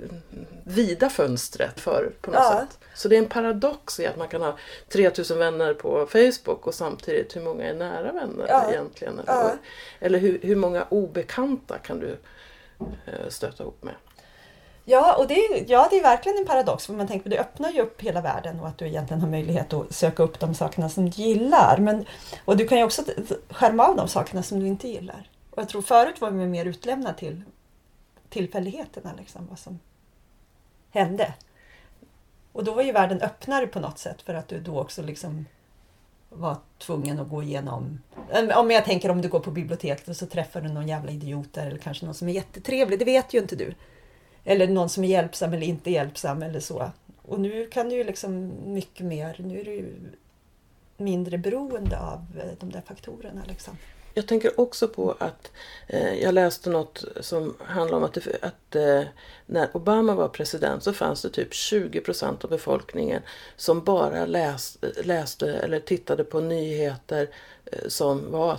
vida 0.65 1.11
fönstret 1.11 1.81
för 1.81 2.13
på 2.21 2.31
något 2.31 2.41
Ja. 2.41 2.61
sätt. 2.61 2.79
Så 2.95 3.09
det 3.09 3.15
är 3.17 3.19
en 3.19 3.29
paradox 3.29 4.01
i 4.01 4.07
att 4.07 4.17
man 4.17 4.29
kan 4.29 4.43
ha 4.43 4.59
3000 4.89 5.39
vänner 5.39 5.75
på 5.75 6.07
Facebook 6.07 6.67
och 6.67 6.75
samtidigt 6.75 7.37
hur 7.37 7.41
många 7.43 7.65
är 7.65 7.75
nära 7.75 8.13
vänner 8.13 8.47
Ja. 8.49 8.71
egentligen? 8.71 9.19
Eller, 9.19 9.53
eller 10.01 10.19
hur, 10.19 10.39
hur 10.43 10.57
många 10.57 10.87
obekanta 10.89 11.79
kan 11.79 12.01
du 12.01 12.17
eh, 13.07 13.29
stöta 13.29 13.63
ihop 13.63 13.83
med? 13.85 13.95
Ja, 14.85 15.17
och 15.17 15.27
det 15.27 15.35
är, 15.35 15.65
ja, 15.71 15.89
det 15.91 15.99
är 15.99 16.03
verkligen 16.03 16.39
en 16.39 16.47
paradox. 16.47 16.87
För 16.87 16.93
man 16.93 17.09
tänker 17.09 17.27
att 17.27 17.31
det 17.31 17.41
öppnar 17.41 17.71
ju 17.71 17.81
upp 17.81 18.01
hela 18.03 18.21
världen 18.21 18.61
och 18.61 18.69
att 18.69 18.79
du 18.79 18.87
egentligen 18.87 19.21
har 19.21 19.29
möjlighet 19.29 19.73
att 19.73 19.95
söka 19.95 20.23
upp 20.23 20.41
de 20.41 20.55
sakerna 20.55 20.89
som 20.89 21.11
du 21.11 21.23
gillar. 21.23 21.79
Men, 21.79 22.07
och 22.45 22.57
du 22.57 22.69
kan 22.69 22.79
ju 22.79 22.85
också 22.85 23.03
skärma 23.51 23.87
av 23.87 23.97
de 23.97 24.09
sakerna 24.09 24.43
som 24.43 24.61
du 24.61 24.67
inte 24.67 24.89
gillar. 24.89 25.29
Och 25.51 25.59
jag 25.59 25.69
tror 25.69 25.83
förut 25.83 26.21
var 26.21 26.31
man 26.31 26.51
mer 26.51 26.65
utlämnad 26.65 27.17
till 27.17 27.43
tillfälligheterna, 28.29 29.13
liksom, 29.19 29.47
vad 29.51 29.59
som 29.59 29.79
hände. 30.91 31.35
Och 32.53 32.65
då 32.65 32.75
var 32.75 32.83
ju 32.83 32.93
världen 32.93 33.21
öppnare 33.21 33.67
på 33.67 33.81
något 33.81 33.99
sätt 33.99 34.23
för 34.23 34.35
att 34.35 34.49
du 34.49 34.61
då 34.61 34.81
också 34.81 35.03
liksom 35.03 35.47
var 36.29 36.57
tvungen 36.79 37.21
att 37.21 37.29
gå 37.29 37.43
igenom... 37.43 38.01
Om 38.55 38.71
jag 38.71 38.85
tänker 38.85 39.11
om 39.11 39.23
du 39.23 39.29
går 39.29 39.41
på 39.41 39.51
biblioteket 39.51 40.09
och 40.09 40.17
så 40.17 40.27
träffar 40.27 40.61
du 40.61 40.69
någon 40.69 40.89
jävla 40.89 41.11
idiot 41.11 41.53
där 41.53 41.67
eller 41.67 41.79
kanske 41.79 42.07
någon 42.07 42.15
som 42.15 42.29
är 42.29 42.33
jättetrevlig, 42.33 42.99
det 42.99 43.05
vet 43.05 43.35
ju 43.35 43.39
inte 43.39 43.57
du. 43.57 43.75
Eller 44.45 44.69
någon 44.69 44.89
som 44.89 45.05
är 45.05 45.09
hjälpsam 45.09 45.53
eller 45.53 45.67
inte 45.67 45.91
hjälpsam 45.91 46.43
eller 46.43 46.61
så. 46.61 46.91
Och 47.23 47.41
nu 47.41 47.67
kan 47.67 47.89
du 47.89 47.97
ju 47.97 48.05
liksom 48.05 48.53
mycket 48.65 49.07
mer, 49.07 49.37
nu 49.39 49.61
är 49.61 49.65
du 49.65 49.95
mindre 50.97 51.39
beroende 51.39 51.99
av 51.99 52.27
eh, 52.39 52.51
de 52.61 52.73
där 52.73 52.83
faktorerna. 52.87 53.43
Liksom. 53.49 53.77
Jag 54.15 54.27
tänker 54.27 54.61
också 54.61 54.89
på 54.89 55.17
att 55.19 55.53
eh, 55.87 56.15
jag 56.15 56.35
läste 56.35 56.71
något 56.71 57.05
som 57.21 57.57
handlar 57.65 57.99
om 57.99 58.05
att, 58.05 58.15
det, 58.15 58.39
att 58.43 58.77
eh, 58.77 59.03
när 59.47 59.77
Obama 59.77 60.15
var 60.15 60.29
president 60.29 60.83
så 60.83 60.93
fanns 60.93 61.23
det 61.23 61.31
typ 61.31 61.55
20 61.55 62.01
procent 62.01 62.45
av 62.45 62.51
befolkningen 62.51 63.23
som 63.57 63.85
bara 63.85 64.27
läs, 64.27 64.79
läste 65.05 65.53
eller 65.53 65.81
tittade 65.81 66.25
på 66.25 66.41
nyheter 66.41 67.29
eh, 67.65 67.89
som 67.89 68.33
var 68.33 68.59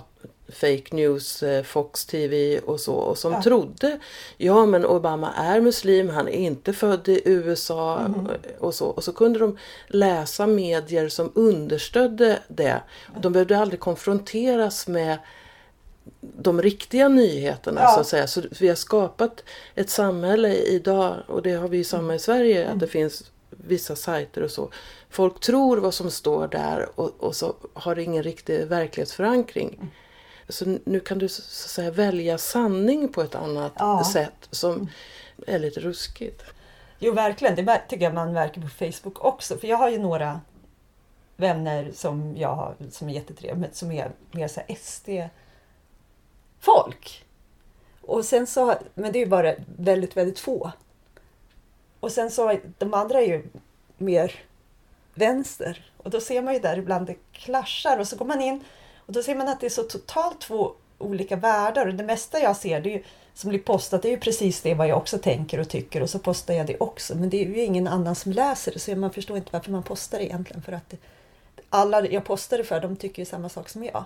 fake 0.52 0.84
news, 0.96 1.42
eh, 1.42 1.62
Fox 1.62 2.04
TV 2.06 2.58
och 2.58 2.80
så 2.80 2.94
och 2.94 3.18
som 3.18 3.32
Ja. 3.32 3.42
trodde 3.42 3.98
ja 4.36 4.66
men 4.66 4.86
Obama 4.86 5.32
är 5.32 5.60
muslim, 5.60 6.08
han 6.08 6.28
är 6.28 6.32
inte 6.32 6.72
född 6.72 7.08
i 7.08 7.22
USA 7.24 7.98
Mhm. 8.08 8.28
och 8.58 8.74
så. 8.74 8.86
Och 8.86 9.04
så 9.04 9.12
kunde 9.12 9.38
de 9.38 9.58
läsa 9.86 10.46
medier 10.46 11.08
som 11.08 11.32
understödde 11.34 12.38
det. 12.48 12.82
De 13.20 13.32
behövde 13.32 13.58
aldrig 13.58 13.80
konfronteras 13.80 14.86
med 14.88 15.18
de 16.20 16.62
riktiga 16.62 17.08
nyheterna 17.08 17.80
Ja. 17.80 17.88
så 17.94 18.00
att 18.00 18.06
säga. 18.06 18.26
Så 18.26 18.42
vi 18.60 18.68
har 18.68 18.74
skapat 18.74 19.44
ett 19.74 19.90
samhälle 19.90 20.54
idag 20.54 21.16
och 21.26 21.42
det 21.42 21.52
har 21.52 21.68
vi 21.68 21.76
ju 21.76 21.84
samma 21.84 22.14
i 22.14 22.18
Sverige 22.18 22.68
att 22.70 22.80
det 22.80 22.86
finns 22.86 23.30
vissa 23.50 23.96
sajter 23.96 24.42
och 24.42 24.50
så. 24.50 24.70
Folk 25.10 25.40
tror 25.40 25.76
vad 25.76 25.94
som 25.94 26.10
står 26.10 26.48
där 26.48 26.88
och, 26.94 27.10
och 27.18 27.36
så 27.36 27.54
har 27.74 27.94
det 27.94 28.02
ingen 28.02 28.22
riktig 28.22 28.66
verklighetsförankring. 28.66 29.90
Så 30.48 30.78
nu 30.84 31.00
kan 31.00 31.18
du 31.18 31.28
så 31.28 31.42
att 31.42 31.46
säga 31.70 31.90
välja 31.90 32.38
sanning 32.38 33.08
på 33.12 33.22
ett 33.22 33.34
annat 33.34 33.72
Ja. 33.78 34.04
sätt 34.12 34.48
som 34.50 34.88
är 35.46 35.58
lite 35.58 35.80
ruskigt. 35.80 36.42
Jo, 36.98 37.12
verkligen. 37.12 37.54
Det 37.54 37.82
tycker 37.88 38.04
jag 38.04 38.14
man 38.14 38.32
märker 38.32 38.60
på 38.60 38.68
Facebook 38.68 39.24
också. 39.24 39.56
För 39.58 39.66
jag 39.68 39.76
har 39.76 39.88
ju 39.90 39.98
några 39.98 40.40
vänner 41.36 41.90
som 41.94 42.36
jag 42.36 42.54
har, 42.54 42.74
som 42.90 43.08
är 43.08 43.12
jättetrevliga, 43.12 43.54
men 43.54 43.72
som 43.72 43.92
är 43.92 44.10
mer 44.32 44.48
så 44.48 44.60
SD-folk. 46.60 47.24
Och 48.00 48.24
sen 48.24 48.46
så, 48.46 48.74
men 48.94 49.12
det 49.12 49.18
är 49.18 49.20
ju 49.24 49.26
bara 49.26 49.54
väldigt, 49.76 50.16
väldigt 50.16 50.38
få. 50.38 50.72
Och 52.00 52.12
sen 52.12 52.30
så, 52.30 52.58
de 52.78 52.94
andra 52.94 53.20
är 53.20 53.26
ju 53.26 53.44
mer 53.98 54.34
vänster. 55.14 55.90
Och 55.96 56.10
då 56.10 56.20
ser 56.20 56.42
man 56.42 56.54
ju 56.54 56.60
där 56.60 56.78
ibland 56.78 57.06
det 57.06 57.16
klaschar 57.32 57.98
och 57.98 58.08
så 58.08 58.16
går 58.16 58.24
man 58.26 58.40
in 58.40 58.64
och 59.06 59.12
då 59.12 59.22
ser 59.22 59.34
man 59.34 59.48
att 59.48 59.60
det 59.60 59.66
är 59.66 59.70
så 59.70 59.82
totalt 59.82 60.40
två 60.40 60.72
olika 60.98 61.36
världar. 61.36 61.86
Och 61.86 61.94
det 61.94 62.04
mesta 62.04 62.40
jag 62.40 62.56
ser 62.56 62.80
det 62.80 62.88
ju, 62.88 63.02
som 63.34 63.50
blir 63.50 63.60
postat 63.60 64.02
det 64.02 64.08
är 64.08 64.10
ju 64.10 64.18
precis 64.18 64.60
det 64.60 64.74
vad 64.74 64.88
jag 64.88 64.98
också 64.98 65.18
tänker 65.18 65.60
och 65.60 65.68
tycker 65.68 66.02
och 66.02 66.10
så 66.10 66.18
postar 66.18 66.54
jag 66.54 66.66
det 66.66 66.76
också. 66.80 67.14
Men 67.14 67.30
det 67.30 67.42
är 67.42 67.46
ju 67.46 67.60
ingen 67.60 67.88
annan 67.88 68.14
som 68.14 68.32
läser 68.32 68.72
det 68.72 68.78
så 68.78 68.96
man 68.96 69.12
förstår 69.12 69.36
inte 69.36 69.48
varför 69.52 69.70
man 69.70 69.82
postar 69.82 70.18
det 70.18 70.24
egentligen. 70.24 70.62
För 70.62 70.72
att 70.72 70.90
det, 70.90 70.96
alla 71.68 72.06
jag 72.06 72.24
postar 72.24 72.58
det 72.58 72.64
för 72.64 72.80
de 72.80 72.96
tycker 72.96 73.22
ju 73.22 73.26
samma 73.26 73.48
sak 73.48 73.68
som 73.68 73.84
jag. 73.84 74.04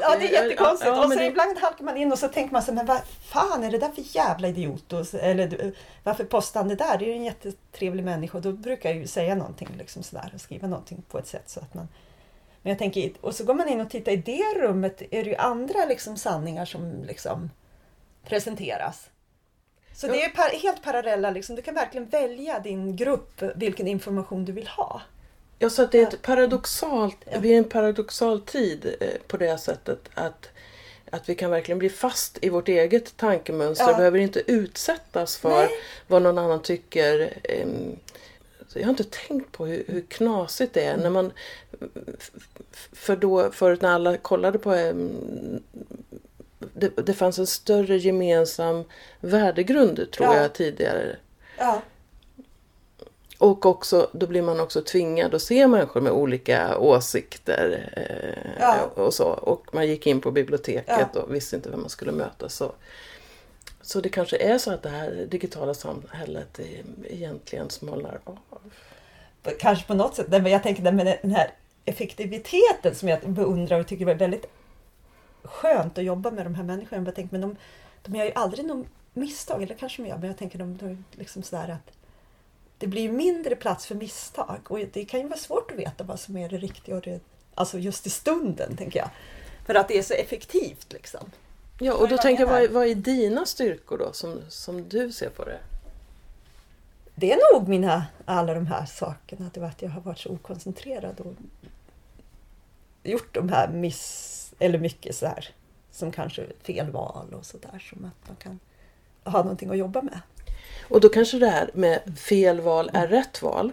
Ja, 0.00 0.16
det 0.20 0.36
är 0.36 0.42
jättekonstigt. 0.42 0.86
Ja, 0.86 1.04
och 1.04 1.12
så 1.12 1.18
det- 1.18 1.26
ibland 1.26 1.58
halkar 1.58 1.84
man 1.84 1.96
in 1.96 2.12
och 2.12 2.18
så 2.18 2.28
tänker 2.28 2.52
man 2.52 2.62
så 2.62 2.72
men 2.72 2.86
vad 2.86 3.00
fan 3.32 3.64
är 3.64 3.70
det 3.70 3.78
där 3.78 3.88
för 3.90 4.16
jävla 4.16 4.48
idiot? 4.48 4.92
Och, 4.92 5.14
eller 5.14 5.72
varför 6.02 6.24
postar 6.24 6.60
han 6.60 6.68
det 6.68 6.74
där? 6.74 6.98
Det 6.98 7.04
är 7.04 7.08
ju 7.08 7.14
en 7.14 7.24
jättetrevlig 7.24 8.04
människa. 8.04 8.38
Och 8.38 8.42
då 8.42 8.52
brukar 8.52 8.88
jag 8.88 8.98
ju 8.98 9.06
säga 9.06 9.34
någonting 9.34 9.68
liksom 9.78 10.02
sådär 10.02 10.30
och 10.34 10.40
skriva 10.40 10.68
någonting 10.68 11.02
på 11.08 11.18
ett 11.18 11.26
sätt 11.26 11.50
så 11.50 11.60
att 11.60 11.74
man 11.74 11.88
men 12.62 12.70
jag 12.70 12.78
tänker, 12.78 13.12
och 13.20 13.34
så 13.34 13.44
går 13.44 13.54
man 13.54 13.68
in 13.68 13.80
och 13.80 13.90
tittar 13.90 14.12
i 14.12 14.16
det 14.16 14.44
rummet 14.60 15.02
är 15.10 15.24
det 15.24 15.30
ju 15.30 15.36
andra 15.36 15.84
liksom 15.84 16.16
sanningar 16.16 16.64
som 16.64 17.04
liksom 17.04 17.50
presenteras. 18.24 19.10
Så 19.94 20.06
Ja. 20.06 20.12
det 20.12 20.24
är 20.24 20.28
par, 20.28 20.48
helt 20.62 20.82
parallella, 20.82 21.30
liksom. 21.30 21.56
du 21.56 21.62
kan 21.62 21.74
verkligen 21.74 22.08
välja 22.08 22.58
din 22.60 22.96
grupp, 22.96 23.42
vilken 23.56 23.88
information 23.88 24.44
du 24.44 24.52
vill 24.52 24.68
ha. 24.68 25.02
Jag 25.58 25.72
sa 25.72 25.82
att 25.82 25.92
det 25.92 25.98
är 25.98 26.02
Ja. 26.02 26.08
ett 26.08 26.22
paradoxalt, 26.22 27.16
Ja. 27.32 27.38
vi 27.40 27.52
är 27.54 27.58
en 27.58 27.64
paradoxal 27.68 28.40
tid 28.40 28.94
eh, 29.00 29.08
på 29.26 29.36
det 29.36 29.58
sättet 29.58 30.10
att, 30.14 30.48
att 31.10 31.28
vi 31.28 31.34
kan 31.34 31.50
verkligen 31.50 31.78
bli 31.78 31.88
fast 31.90 32.38
i 32.42 32.48
vårt 32.48 32.68
eget 32.68 33.16
tankemönster 33.16 33.90
Ja. 33.90 33.96
behöver 33.96 34.18
inte 34.18 34.42
utsättas 34.52 35.36
för 35.36 35.48
Nej. 35.50 35.68
vad 36.06 36.22
någon 36.22 36.38
annan 36.38 36.62
tycker. 36.62 37.38
Så 38.72 38.78
Jag 38.78 38.84
har 38.84 38.90
inte 38.90 39.04
tänkt 39.04 39.52
på 39.52 39.66
hur, 39.66 39.84
hur 39.88 40.00
knasigt 40.00 40.74
det 40.74 40.84
är 40.84 40.96
när 40.96 41.10
man... 41.10 41.32
För 42.92 43.16
då, 43.16 43.50
förut 43.50 43.82
när 43.82 43.90
alla 43.90 44.16
kollade 44.16 44.58
på... 44.58 44.72
ehm, 44.72 45.62
Det, 46.74 47.06
det 47.06 47.14
fanns 47.14 47.38
en 47.38 47.46
större 47.46 47.96
gemensam 47.98 48.84
värdegrund 49.20 50.10
tror 50.12 50.28
Ja. 50.34 50.42
jag 50.42 50.52
tidigare. 50.52 51.16
Ja, 51.58 51.82
Och 53.38 53.66
också, 53.66 54.10
då 54.12 54.26
blir 54.26 54.42
man 54.42 54.60
också 54.60 54.82
tvingad 54.82 55.34
att 55.34 55.42
se 55.42 55.66
människor 55.66 56.00
med 56.00 56.12
olika 56.12 56.78
åsikter. 56.78 57.90
Eh, 57.96 58.50
Ja. 58.60 58.90
och, 58.94 59.14
så. 59.14 59.24
och 59.28 59.74
man 59.74 59.86
gick 59.88 60.06
in 60.06 60.20
på 60.20 60.30
biblioteket 60.30 61.08
Ja. 61.14 61.20
och 61.20 61.34
visste 61.34 61.56
inte 61.56 61.70
vem 61.70 61.80
man 61.80 61.90
skulle 61.90 62.12
möta. 62.12 62.48
Så, 62.48 62.72
så 63.90 64.00
det 64.00 64.08
kanske 64.08 64.36
är 64.36 64.58
så 64.58 64.70
att 64.70 64.82
det 64.82 64.88
här 64.88 65.26
digitala 65.30 65.74
samhället 65.74 66.60
egentligen 67.04 67.70
smalnar 67.70 68.20
av. 68.24 68.38
kanske 69.60 69.86
på 69.86 69.94
något 69.94 70.14
sätt. 70.14 70.26
Men 70.28 70.46
jag 70.46 70.62
tänker 70.62 70.92
med 70.92 71.18
den 71.22 71.30
här 71.30 71.50
effektiviteten 71.84 72.94
som 72.94 73.08
jag 73.08 73.30
beundrar 73.30 73.80
och 73.80 73.86
tycker 73.86 74.06
är 74.06 74.14
väldigt 74.14 74.46
skönt 75.42 75.98
att 75.98 76.04
jobba 76.04 76.30
med 76.30 76.46
de 76.46 76.54
här 76.54 76.62
människorna. 76.62 77.04
Jag 77.04 77.14
tänker, 77.14 77.32
men 77.32 77.40
de, 77.40 77.56
de 78.02 78.14
gör 78.14 78.24
ju 78.24 78.32
aldrig 78.34 78.66
något 78.66 78.86
misstag, 79.12 79.62
eller 79.62 79.74
kanske 79.74 80.02
de 80.02 80.08
gör, 80.08 80.18
men 80.18 80.26
jag 80.26 80.38
tänker 80.38 80.58
de, 80.58 80.76
de 80.76 80.86
är 80.86 80.96
liksom 81.12 81.42
sådär 81.42 81.68
att 81.68 81.92
det 82.78 82.86
blir 82.86 83.12
mindre 83.12 83.56
plats 83.56 83.86
för 83.86 83.94
misstag 83.94 84.60
och 84.68 84.78
det 84.92 85.04
kan 85.04 85.20
ju 85.20 85.28
vara 85.28 85.38
svårt 85.38 85.70
att 85.70 85.78
veta 85.78 86.04
vad 86.04 86.20
som 86.20 86.36
är 86.36 86.48
det 86.48 86.58
riktiga 86.58 86.96
och 86.96 87.02
det, 87.02 87.20
alltså 87.54 87.78
just 87.78 88.06
i 88.06 88.10
stunden, 88.10 88.76
tänker 88.76 88.98
jag. 88.98 89.10
För 89.66 89.74
att 89.74 89.88
det 89.88 89.98
är 89.98 90.02
så 90.02 90.14
effektivt 90.14 90.92
liksom. 90.92 91.30
Ja, 91.80 91.94
och 91.94 92.08
då 92.08 92.18
tänker 92.18 92.42
jag, 92.42 92.50
vad, 92.50 92.62
är- 92.62 92.68
vad 92.68 92.86
är 92.86 92.94
dina 92.94 93.46
styrkor 93.46 93.98
då 93.98 94.12
som, 94.12 94.40
som 94.48 94.88
du 94.88 95.12
ser 95.12 95.30
på 95.30 95.44
det? 95.44 95.58
Det 97.14 97.32
är 97.32 97.54
nog 97.58 97.68
mina, 97.68 98.06
alla 98.24 98.54
de 98.54 98.66
här 98.66 98.86
sakerna, 98.86 99.50
det 99.54 99.60
var 99.60 99.68
att 99.68 99.82
jag 99.82 99.90
har 99.90 100.00
varit 100.00 100.18
så 100.18 100.28
okoncentrerad 100.30 101.20
och 101.20 101.32
gjort 103.02 103.34
de 103.34 103.48
här 103.48 103.68
miss, 103.68 104.52
eller 104.58 104.78
mycket 104.78 105.16
så 105.16 105.26
här 105.26 105.48
som 105.90 106.12
kanske 106.12 106.46
fel 106.62 106.90
val 106.90 107.34
och 107.34 107.46
sådär 107.46 107.78
som 107.90 108.04
att 108.04 108.28
man 108.28 108.36
kan 108.36 108.58
ha 109.32 109.38
någonting 109.42 109.70
att 109.70 109.78
jobba 109.78 110.02
med. 110.02 110.20
Och 110.88 111.00
då 111.00 111.08
kanske 111.08 111.38
det 111.38 111.48
här 111.48 111.70
med 111.74 112.18
fel 112.18 112.60
val 112.60 112.90
är 112.94 113.08
rätt 113.08 113.42
val. 113.42 113.72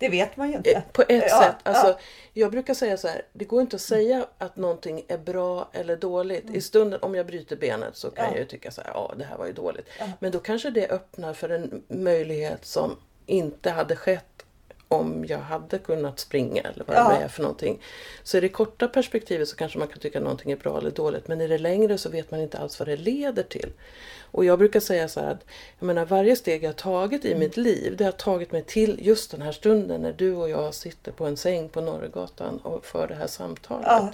Det 0.00 0.08
vet 0.08 0.36
man 0.36 0.48
ju 0.48 0.52
Eh, 0.54 0.58
inte. 0.58 0.82
På 0.92 1.02
ett 1.02 1.24
Ja, 1.28 1.40
sätt. 1.42 1.56
Alltså, 1.62 1.86
ja. 1.86 1.98
Jag 2.32 2.50
brukar 2.50 2.74
säga 2.74 2.96
så 2.96 3.08
här, 3.08 3.22
det 3.32 3.44
går 3.44 3.60
inte 3.60 3.76
att 3.76 3.82
säga 3.82 4.26
att 4.38 4.56
någonting 4.56 5.04
är 5.08 5.18
bra 5.18 5.68
eller 5.72 5.96
dåligt. 5.96 6.50
I 6.50 6.60
stunden 6.60 7.00
om 7.02 7.14
jag 7.14 7.26
bryter 7.26 7.56
benet 7.56 7.96
så 7.96 8.10
kan 8.10 8.24
Mm. 8.24 8.32
Ja. 8.32 8.36
jag 8.38 8.42
ju 8.42 8.48
tycka 8.48 8.70
så 8.70 8.80
här, 8.82 8.90
ja 8.94 9.14
det 9.18 9.24
här 9.24 9.36
var 9.38 9.46
ju 9.46 9.52
dåligt. 9.52 9.86
Men 10.18 10.32
då 10.32 10.38
kanske 10.38 10.70
det 10.70 10.88
öppnar 10.88 11.32
för 11.34 11.48
en 11.48 11.82
möjlighet 11.88 12.64
som 12.64 12.96
inte 13.26 13.70
hade 13.70 13.96
skett 13.96 14.44
om 14.92 15.24
jag 15.28 15.38
hade 15.38 15.78
kunnat 15.78 16.18
springa 16.20 16.62
eller 16.62 16.84
vad 16.84 16.96
Ja. 16.96 17.08
det 17.08 17.24
är 17.24 17.28
för 17.28 17.42
någonting. 17.42 17.80
Så 18.22 18.36
i 18.36 18.40
det 18.40 18.48
korta 18.48 18.88
perspektivet 18.88 19.48
så 19.48 19.56
kanske 19.56 19.78
man 19.78 19.88
kan 19.88 19.98
tycka 19.98 20.18
att 20.18 20.22
någonting 20.24 20.52
är 20.52 20.56
bra 20.56 20.78
eller 20.78 20.90
dåligt 20.90 21.28
men 21.28 21.40
i 21.40 21.46
det 21.46 21.58
längre 21.58 21.98
så 21.98 22.08
vet 22.08 22.30
man 22.30 22.40
inte 22.40 22.58
alls 22.58 22.78
vad 22.78 22.88
det 22.88 22.96
leder 22.96 23.42
till. 23.42 23.72
Och 24.32 24.44
jag 24.44 24.58
brukar 24.58 24.80
säga 24.80 25.08
så 25.08 25.20
här 25.20 25.30
att 25.30 25.44
jag 25.78 25.86
menar, 25.86 26.04
varje 26.04 26.36
steg 26.36 26.64
jag 26.64 26.68
har 26.68 26.74
tagit 26.74 27.24
i 27.24 27.34
mitt 27.34 27.56
liv 27.56 27.96
det 27.96 28.04
har 28.04 28.12
tagit 28.12 28.52
mig 28.52 28.62
till 28.62 28.98
just 29.06 29.30
den 29.30 29.42
här 29.42 29.52
stunden 29.52 30.02
när 30.02 30.12
du 30.12 30.34
och 30.34 30.50
jag 30.50 30.74
sitter 30.74 31.12
på 31.12 31.26
en 31.26 31.36
säng 31.36 31.68
på 31.68 31.80
Norrgatan 31.80 32.58
och 32.58 32.84
för 32.86 33.06
det 33.08 33.14
här 33.14 33.26
samtalet. 33.26 33.86
Ja. 33.86 34.12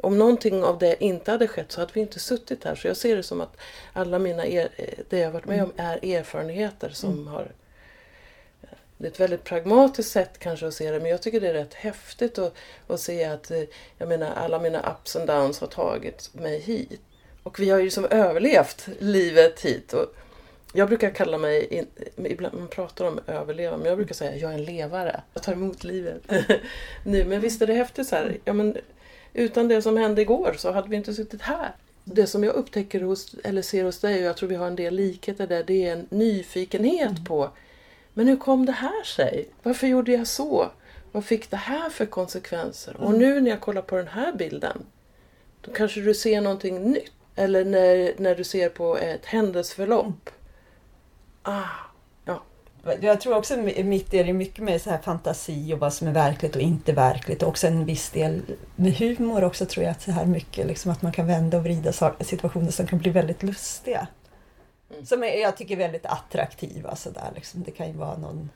om 0.00 0.18
någonting 0.18 0.64
av 0.64 0.78
det 0.78 1.04
inte 1.04 1.30
hade 1.30 1.48
skett 1.48 1.72
så 1.72 1.80
hade 1.80 1.92
vi 1.94 2.00
inte 2.00 2.18
suttit 2.18 2.64
här. 2.64 2.74
Så 2.74 2.86
jag 2.88 2.96
ser 2.96 3.16
det 3.16 3.22
som 3.22 3.40
att 3.40 3.56
alla 3.92 4.18
mina 4.18 4.46
er, 4.46 4.68
det 5.08 5.18
jag 5.18 5.30
varit 5.30 5.46
med 5.46 5.62
om 5.62 5.72
är 5.76 6.04
erfarenheter 6.16 6.88
som 6.90 7.10
Mm. 7.12 7.26
har 7.26 7.52
det 8.98 9.06
är 9.06 9.10
ett 9.10 9.20
väldigt 9.20 9.44
pragmatiskt 9.44 10.12
sätt 10.12 10.38
kanske 10.38 10.66
att 10.66 10.74
se 10.74 10.90
det 10.90 11.00
men 11.00 11.10
jag 11.10 11.22
tycker 11.22 11.40
det 11.40 11.48
är 11.48 11.54
rätt 11.54 11.74
häftigt 11.74 12.38
att, 12.38 12.54
att 12.86 13.00
se 13.00 13.24
att 13.24 13.50
eh, 13.50 13.62
jag 13.98 14.08
menar, 14.08 14.32
alla 14.36 14.58
mina 14.58 14.90
ups 14.92 15.16
and 15.16 15.26
downs 15.26 15.60
har 15.60 15.66
tagit 15.66 16.30
mig 16.34 16.60
hit. 16.60 17.00
Och 17.42 17.60
vi 17.60 17.70
har 17.70 17.78
ju 17.78 17.90
som 17.90 18.04
överlevt 18.04 18.88
livet 18.98 19.60
hit. 19.60 19.92
Och 19.92 20.14
jag 20.72 20.88
brukar 20.88 21.10
kalla 21.10 21.38
mig, 21.38 21.66
in, 21.74 21.86
ibland 22.16 22.54
man 22.54 22.68
pratar 22.68 23.04
om 23.04 23.20
överleva, 23.26 23.76
men 23.76 23.86
jag 23.86 23.96
brukar 23.96 24.14
säga 24.14 24.36
jag 24.36 24.50
är 24.50 24.54
en 24.54 24.64
levare. 24.64 25.22
Jag 25.34 25.42
tar 25.42 25.52
emot 25.52 25.84
livet 25.84 26.22
nu. 27.04 27.24
Men 27.24 27.40
visst 27.40 27.62
är 27.62 27.66
det 27.66 27.74
häftigt 27.74 28.08
så 28.08 28.16
här, 28.16 28.38
ja, 28.44 28.52
men, 28.52 28.76
utan 29.32 29.68
det 29.68 29.82
som 29.82 29.96
hände 29.96 30.22
igår 30.22 30.54
så 30.58 30.72
hade 30.72 30.88
vi 30.88 30.96
inte 30.96 31.14
suttit 31.14 31.42
här. 31.42 31.72
Det 32.04 32.26
som 32.26 32.44
jag 32.44 32.54
upptäcker 32.54 33.00
hos, 33.00 33.34
eller 33.44 33.62
ser 33.62 33.84
hos 33.84 34.00
dig, 34.00 34.18
och 34.18 34.24
jag 34.24 34.36
tror 34.36 34.48
vi 34.48 34.54
har 34.54 34.66
en 34.66 34.76
del 34.76 34.94
likheter 34.94 35.46
där, 35.46 35.64
det 35.64 35.86
är 35.86 35.92
en 35.92 36.06
nyfikenhet 36.10 37.24
på 37.24 37.50
men 38.14 38.28
hur 38.28 38.36
kom 38.36 38.66
det 38.66 38.72
här 38.72 39.04
sig? 39.04 39.48
Varför 39.62 39.86
gjorde 39.86 40.12
jag 40.12 40.26
så? 40.26 40.70
Vad 41.12 41.24
fick 41.24 41.50
det 41.50 41.56
här 41.56 41.90
för 41.90 42.06
konsekvenser? 42.06 42.96
Och 42.96 43.14
nu 43.14 43.40
när 43.40 43.50
jag 43.50 43.60
kollar 43.60 43.82
på 43.82 43.96
den 43.96 44.08
här 44.08 44.32
bilden, 44.32 44.86
då 45.60 45.72
kanske 45.72 46.00
du 46.00 46.14
ser 46.14 46.40
någonting 46.40 46.92
nytt. 46.92 47.12
Eller 47.36 47.64
när, 47.64 48.12
när 48.16 48.34
du 48.34 48.44
ser 48.44 48.68
på 48.68 48.98
ett 48.98 49.26
händelseförlopp. 49.26 50.30
Ah, 51.42 51.62
ja. 52.24 52.42
Jag 53.00 53.20
tror 53.20 53.36
också 53.36 53.56
mitt 53.56 54.14
är 54.14 54.24
det 54.24 54.32
mycket 54.32 54.64
med 54.64 54.82
så 54.82 54.90
här 54.90 54.98
fantasi 54.98 55.74
och 55.74 55.78
vad 55.78 55.92
som 55.92 56.08
är 56.08 56.12
verkligt 56.12 56.56
och 56.56 56.62
inte 56.62 56.92
verkligt. 56.92 57.42
Och 57.42 57.48
också 57.48 57.66
en 57.66 57.84
viss 57.84 58.10
del 58.10 58.42
med 58.76 58.92
humor 58.92 59.44
också 59.44 59.66
tror 59.66 59.84
jag 59.84 59.90
att 59.90 60.02
så 60.02 60.10
här 60.10 60.26
mycket 60.26 60.66
liksom 60.66 60.90
att 60.90 61.02
man 61.02 61.12
kan 61.12 61.26
vända 61.26 61.56
och 61.56 61.64
vrida 61.64 61.92
situationer 62.20 62.70
som 62.70 62.86
kan 62.86 62.98
bli 62.98 63.10
väldigt 63.10 63.42
lustiga. 63.42 64.06
Mm. 64.94 65.06
Som 65.06 65.24
är, 65.24 65.40
jag 65.40 65.56
tycker 65.56 65.74
är 65.74 65.78
väldigt 65.78 66.06
attraktiva 66.06 66.96
sådär 66.96 67.30
liksom. 67.34 67.62
Det 67.62 67.70
kan 67.70 67.86
ju 67.86 67.92
vara 67.92 68.16
någon 68.16 68.50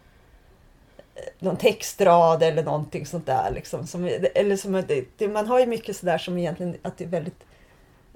eh, 1.14 1.22
någon 1.38 1.56
textrad 1.56 2.42
eller 2.42 2.62
någonting 2.62 3.06
sånt 3.06 3.26
där 3.26 3.50
liksom. 3.50 3.86
Som, 3.86 4.04
eller 4.34 4.56
som, 4.56 4.84
det, 5.16 5.28
man 5.28 5.46
har 5.46 5.60
ju 5.60 5.66
mycket 5.66 5.96
sådär 5.96 6.18
som 6.18 6.38
egentligen 6.38 6.76
att 6.82 6.98
det 6.98 7.04
är 7.04 7.08
väldigt 7.08 7.44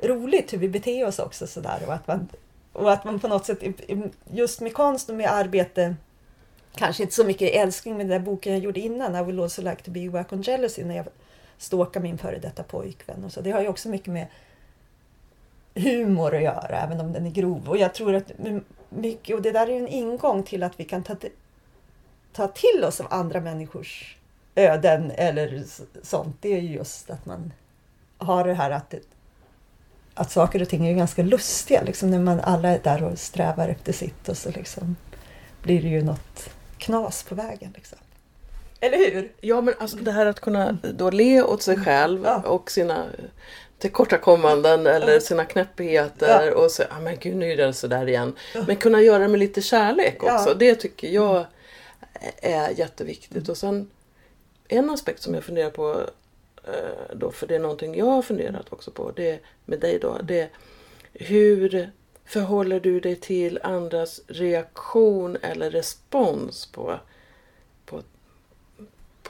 roligt 0.03 0.53
hur 0.53 0.59
vi 0.59 0.69
beter 0.69 1.07
oss 1.07 1.19
också 1.19 1.47
sådär 1.47 1.83
och 1.87 1.95
att 1.95 2.07
man 2.07 2.29
och 2.73 2.93
att 2.93 3.05
man 3.05 3.21
på 3.21 3.29
något 3.29 3.47
sätt, 3.47 3.59
just 4.31 4.61
med 4.61 4.75
konst 4.75 5.09
och 5.09 5.15
med 5.15 5.33
arbete, 5.33 5.97
kanske 6.75 7.03
inte 7.03 7.15
så 7.15 7.25
mycket 7.25 7.55
älskling 7.55 7.97
med 7.97 8.07
den 8.07 8.23
där 8.23 8.27
boken 8.27 8.53
jag 8.53 8.63
gjorde 8.63 8.81
innan, 8.81 9.17
I 9.17 9.23
will 9.23 9.41
also 9.41 9.63
like 9.63 9.83
to 9.83 9.91
be 9.91 10.11
back 10.11 10.33
on 10.33 10.43
jealousy, 10.43 10.85
när 10.85 10.97
jag 10.97 11.07
stalkar 11.59 12.01
min 12.01 12.19
före 12.19 12.39
detta 12.39 12.63
pojkvän. 12.63 13.25
Och 13.25 13.33
så. 13.33 13.41
Det 13.41 13.51
har 13.51 13.61
ju 13.61 13.69
också 13.69 13.89
mycket 13.89 14.07
med 14.07 14.27
humor 15.75 16.35
att 16.35 16.43
göra, 16.43 16.81
även 16.81 17.01
om 17.01 17.13
den 17.13 17.27
är 17.27 17.31
grov. 17.31 17.69
Och 17.69 17.77
jag 17.77 17.95
tror 17.95 18.15
att 18.15 18.33
mycket, 18.89 19.37
och 19.37 19.43
det 19.43 19.53
där 19.53 19.67
är 19.67 19.71
ju 19.73 19.79
en 19.79 19.89
ingång 19.89 20.43
till 20.43 20.63
att 20.63 20.81
vi 20.81 20.85
kan 20.85 21.03
ta, 21.03 21.17
ta 22.33 22.49
till 22.49 22.85
oss 22.85 23.01
av 23.01 23.07
andra 23.11 23.41
människors 23.41 24.17
öden 24.55 25.11
eller 25.11 25.65
sånt. 26.03 26.37
Det 26.41 26.49
är 26.57 26.61
ju 26.61 26.75
just 26.75 27.11
att 27.11 27.27
man 27.27 27.53
har 28.19 28.45
det 28.45 28.55
här 28.55 28.71
att 28.71 28.95
att 30.15 30.31
saker 30.31 30.63
och 30.63 30.69
ting 30.69 30.87
är 30.87 30.95
ganska 30.95 31.23
lustiga. 31.23 31.83
Liksom 31.83 32.11
när 32.11 32.19
man 32.19 32.41
alla 32.41 32.69
är 32.69 32.79
där 32.79 33.03
och 33.03 33.19
strävar 33.19 33.69
efter 33.69 33.93
sitt 33.93 34.29
och 34.29 34.37
så 34.37 34.51
liksom 34.51 34.97
blir 35.63 35.83
det 35.83 35.89
ju 35.89 36.03
något 36.05 36.51
knas 36.79 37.23
på 37.23 37.35
vägen. 37.35 37.73
Liksom. 37.75 37.99
Eller 38.81 38.99
hur? 38.99 39.33
ja, 39.41 39.61
men 39.61 39.75
alltså 39.81 39.97
det 39.97 40.13
här 40.13 40.27
att 40.27 40.41
kunna 40.41 40.79
då 40.95 41.11
le 41.11 41.43
åt 41.43 41.63
sig 41.63 41.77
själv 41.77 42.23
Ja. 42.25 42.43
och 42.47 42.71
sina 42.71 43.07
tillkortakommanden 43.83 44.87
eller 44.87 45.21
sina 45.21 45.45
knäppigheter 45.45 46.47
Ja. 46.47 46.55
och 46.55 46.71
så, 46.71 46.83
ah, 46.91 47.01
men 47.01 47.17
gud 47.19 47.37
nu 47.37 47.53
är 47.53 47.57
det 47.57 47.73
sådär 47.73 48.09
igen. 48.09 48.37
Men 48.67 48.77
kunna 48.77 49.01
göra 49.03 49.19
det 49.19 49.29
med 49.29 49.41
lite 49.41 49.63
kärlek 49.63 50.19
Ja. 50.23 50.35
också, 50.41 50.55
det 50.55 50.75
tycker 50.75 51.09
jag 51.09 51.45
är 52.43 52.71
jätteviktigt. 52.71 53.49
Och 53.49 53.57
sen 53.57 53.91
en 54.69 54.91
aspekt 54.91 55.23
som 55.23 55.35
jag 55.35 55.45
funderar 55.45 55.71
på 55.71 56.01
eh, 56.65 57.15
då, 57.17 57.31
för 57.31 57.47
det 57.47 57.55
är 57.55 57.59
någonting 57.59 57.95
jag 57.99 58.07
har 58.07 58.23
funderat 58.23 58.73
också 58.73 58.91
på, 58.91 59.11
det 59.17 59.41
med 59.65 59.81
dig 59.81 59.99
då, 59.99 60.19
det 60.23 60.41
är 60.41 60.49
hur 61.13 61.91
förhåller 62.25 62.81
du 62.81 63.01
dig 63.01 63.17
till 63.17 63.59
andras 63.63 64.21
reaktion 64.27 65.37
eller 65.43 65.71
respons 65.71 66.67
på, 66.67 67.01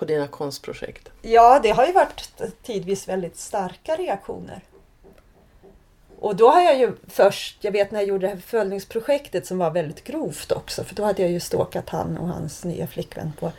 på 0.03 0.07
dina 0.07 0.27
konstprojekt? 0.27 1.09
Ja, 1.23 1.61
det 1.63 1.71
har 1.71 1.87
ju 1.87 1.93
varit 1.93 2.43
tidvis 2.63 3.09
väldigt 3.09 3.37
starka 3.37 3.97
reaktioner. 3.97 4.61
Och 6.19 6.37
då 6.37 6.51
har 6.51 6.61
jag 6.61 6.79
ju 6.79 6.93
först, 7.09 7.65
jag 7.65 7.73
vet 7.73 7.91
när 7.91 8.01
jag 8.01 8.09
gjorde 8.09 8.27
det 8.27 8.29
här 8.29 8.37
förföljningsprojektet 8.37 9.47
som 9.47 9.59
var 9.59 9.71
väldigt 9.71 10.05
grovt 10.05 10.53
också, 10.53 10.85
för 10.85 10.95
då 10.95 11.05
hade 11.05 11.23
jag 11.23 11.31
ju 11.31 11.41
stalkat 11.41 11.89
han 11.89 12.19
och 12.19 12.29
hans 12.29 12.65
nya 12.65 12.87
flickvän 12.87 13.33
på 13.41 13.53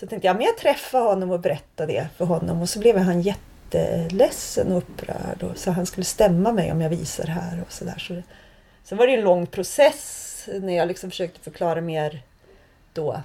så 0.00 0.06
tänkte 0.06 0.26
jag, 0.26 0.36
men 0.36 0.44
jag 0.44 0.56
träffar 0.56 1.00
honom 1.00 1.30
och 1.30 1.40
berättar 1.40 1.86
det 1.86 2.08
för 2.16 2.24
honom 2.24 2.62
och 2.62 2.68
så 2.68 2.78
blev 2.78 2.96
han 2.96 3.22
jätteledsen 3.22 4.72
och 4.72 4.78
upprörd 4.78 5.42
och 5.42 5.58
så 5.58 5.70
han 5.70 5.86
skulle 5.86 6.04
stämma 6.04 6.52
mig 6.52 6.72
om 6.72 6.80
jag 6.80 6.90
visar 6.90 7.26
här 7.26 7.62
och 7.66 7.72
sådär. 7.72 7.98
Så, 7.98 8.22
sen 8.84 8.98
var 8.98 9.06
det 9.06 9.12
ju 9.12 9.18
en 9.18 9.24
lång 9.24 9.46
process 9.46 10.48
när 10.60 10.76
jag 10.76 10.88
liksom 10.88 11.10
försökte 11.10 11.40
förklara 11.40 11.80
mer 11.80 12.22
då 12.92 13.22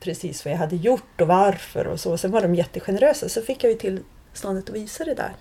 precis 0.00 0.44
vad 0.44 0.54
jag 0.54 0.58
hade 0.58 0.76
gjort 0.76 1.20
och 1.20 1.28
varför 1.28 1.86
och 1.86 2.00
så. 2.00 2.18
Sen 2.18 2.30
var 2.30 2.40
de 2.40 2.54
jättegenerösa 2.54 3.28
så 3.28 3.42
fick 3.42 3.64
jag 3.64 3.72
ju 3.72 3.78
tillståndet 3.78 4.68
att 4.68 4.76
visa 4.76 5.04
det 5.04 5.14
där. 5.14 5.32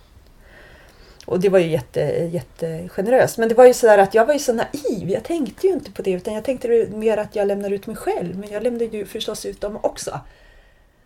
Och 1.26 1.39
det 1.39 1.50
var 1.50 1.60
ju 1.60 1.67
jätte, 1.67 2.00
jättegeneröst. 2.32 3.38
Men 3.38 3.50
det 3.50 3.56
var 3.56 3.65
ju 3.65 3.74
sådär 3.74 3.98
att 3.98 4.13
jag 4.13 4.26
var 4.26 4.34
ju 4.34 4.39
så 4.39 4.54
naiv. 4.54 5.10
Jag 5.10 5.24
tänkte 5.24 5.67
ju 5.67 5.74
inte 5.74 5.91
på 5.91 6.02
det 6.02 6.12
utan 6.12 6.34
jag 6.34 6.43
tänkte 6.43 6.88
mer 6.89 7.17
att 7.17 7.36
jag 7.36 7.48
lämnar 7.48 7.72
ut 7.72 7.88
mig 7.88 7.96
själv. 7.96 8.38
Men 8.38 8.50
jag 8.50 8.63
lämnade 8.63 8.86
ju 8.98 9.06
förstås 9.06 9.46
ut 9.46 9.62
dem 9.62 9.80
också. 9.84 10.20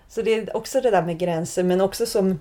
Så 0.08 0.22
det 0.22 0.34
är 0.34 0.58
också 0.58 0.82
det 0.82 0.92
där 0.92 1.02
med 1.02 1.20
gränser 1.20 1.64
men 1.64 1.82
också 1.82 2.06
som, 2.06 2.40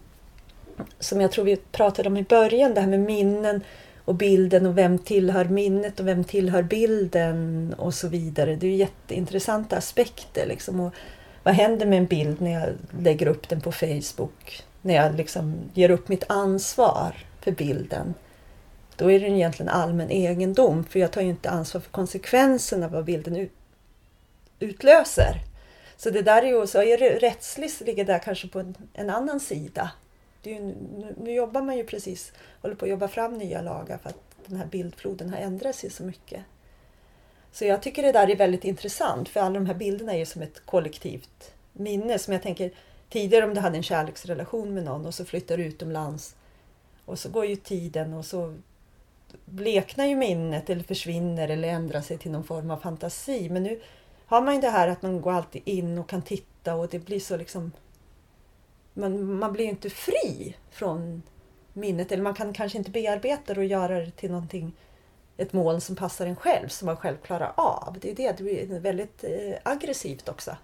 som 0.98 1.20
jag 1.20 1.32
tror 1.32 1.44
vi 1.44 1.56
pratade 1.56 2.08
om 2.08 2.16
i 2.16 2.22
början, 2.22 2.74
det 2.74 2.80
här 2.80 2.88
med 2.88 3.00
minnen 3.00 3.62
och 4.04 4.14
bilden 4.14 4.66
och 4.66 4.78
vem 4.78 4.98
tillhör 4.98 5.44
minnet 5.44 6.00
och 6.00 6.06
vem 6.06 6.24
tillhör 6.24 6.62
bilden 6.62 7.74
och 7.78 7.94
så 7.94 8.08
vidare. 8.08 8.56
Det 8.56 8.66
är 8.66 8.70
ju 8.70 8.76
jätteintressanta 8.76 9.76
aspekter. 9.76 10.46
Liksom. 10.46 10.80
Och 10.80 10.94
vad 11.42 11.54
händer 11.54 11.86
med 11.86 11.98
en 11.98 12.06
bild 12.06 12.40
när 12.40 12.50
jag 12.50 12.68
lägger 12.98 13.26
upp 13.26 13.48
den 13.48 13.60
på 13.60 13.72
Facebook? 13.72 14.62
När 14.82 14.94
jag 14.94 15.16
liksom 15.16 15.54
ger 15.74 15.90
upp 15.90 16.08
mitt 16.08 16.24
ansvar 16.28 17.14
för 17.40 17.52
bilden. 17.52 18.14
Då 18.96 19.10
är 19.10 19.20
den 19.20 19.34
egentligen 19.34 19.68
allmän 19.68 20.10
egendom 20.10 20.84
för 20.84 20.98
jag 20.98 21.12
tar 21.12 21.20
ju 21.20 21.28
inte 21.28 21.50
ansvar 21.50 21.80
för 21.80 21.90
konsekvenserna 21.90 22.86
av 22.86 22.92
vad 22.92 23.04
bilden 23.04 23.48
utlöser. 24.58 25.34
Så 25.96 26.10
det 26.10 26.22
där 26.22 26.42
är 26.42 26.46
ju, 26.46 26.66
så 26.66 26.82
är 26.82 26.98
det 26.98 27.18
rättsligt 27.18 27.80
ligger 27.80 28.04
där 28.04 28.18
kanske 28.18 28.48
på 28.48 28.60
en, 28.60 28.74
en 28.92 29.10
annan 29.10 29.40
sida. 29.40 29.90
Det 30.42 30.50
är 30.50 30.54
ju, 30.54 30.60
nu, 30.60 31.14
nu 31.18 31.32
jobbar 31.32 31.62
man 31.62 31.76
ju 31.76 31.84
precis, 31.84 32.32
håller 32.62 32.74
på 32.74 32.84
att 32.84 32.90
jobba 32.90 33.08
fram 33.08 33.38
nya 33.38 33.62
lagar 33.62 33.98
för 33.98 34.08
att 34.08 34.22
den 34.46 34.56
här 34.56 34.66
bildfloden 34.66 35.30
har 35.30 35.38
ändrat 35.38 35.76
sig 35.76 35.90
så 35.90 36.02
mycket. 36.02 36.44
Så 37.52 37.64
jag 37.64 37.82
tycker 37.82 38.02
det 38.02 38.12
där 38.12 38.30
är 38.30 38.36
väldigt 38.36 38.64
intressant 38.64 39.28
för 39.28 39.40
alla 39.40 39.54
de 39.54 39.66
här 39.66 39.74
bilderna 39.74 40.12
är 40.12 40.18
ju 40.18 40.26
som 40.26 40.42
ett 40.42 40.66
kollektivt 40.66 41.52
minne 41.72 42.18
som 42.18 42.32
jag 42.32 42.42
tänker 42.42 42.72
tidigare 43.08 43.44
om 43.44 43.54
du 43.54 43.60
hade 43.60 43.76
en 43.76 43.82
kärleksrelation 43.82 44.74
med 44.74 44.84
någon 44.84 45.06
och 45.06 45.14
så 45.14 45.24
flyttar 45.24 45.56
du 45.56 45.64
utomlands 45.64 46.34
och 47.04 47.18
så 47.18 47.28
går 47.28 47.46
ju 47.46 47.56
tiden 47.56 48.14
och 48.14 48.24
så 48.24 48.54
bleknar 49.44 50.06
ju 50.06 50.16
minnet 50.16 50.70
eller 50.70 50.82
försvinner 50.82 51.48
eller 51.48 51.68
ändrar 51.68 52.00
sig 52.00 52.18
till 52.18 52.30
någon 52.30 52.44
form 52.44 52.70
av 52.70 52.76
fantasi. 52.76 53.48
Men 53.48 53.62
nu 53.62 53.80
har 54.26 54.42
man 54.42 54.54
ju 54.54 54.60
det 54.60 54.70
här 54.70 54.88
att 54.88 55.02
man 55.02 55.20
går 55.20 55.32
alltid 55.32 55.62
in 55.64 55.98
och 55.98 56.08
kan 56.08 56.22
titta 56.22 56.74
och 56.74 56.88
det 56.88 56.98
blir 56.98 57.20
så 57.20 57.36
liksom 57.36 57.72
man, 59.00 59.34
man 59.34 59.52
blir 59.52 59.64
inte 59.64 59.90
fri 59.90 60.56
från 60.70 61.22
minnet 61.72 62.12
eller 62.12 62.22
man 62.22 62.34
kan 62.34 62.52
kanske 62.52 62.78
inte 62.78 62.90
bearbeta 62.90 63.54
det 63.54 63.60
och 63.60 63.66
göra 63.66 64.00
det 64.00 64.10
till 64.10 64.30
någonting 64.30 64.72
ett 65.36 65.52
mål 65.52 65.80
som 65.80 65.96
passar 65.96 66.26
en 66.26 66.36
själv, 66.36 66.68
som 66.68 66.86
man 66.86 66.96
själv 66.96 67.16
klarar 67.16 67.52
av. 67.56 67.96
Det 68.00 68.10
är 68.10 68.14
det, 68.14 68.36
det 68.36 68.42
blir 68.42 68.80
väldigt 68.80 69.24
eh, 69.24 69.54
aggressivt 69.62 70.28
också. 70.28 70.56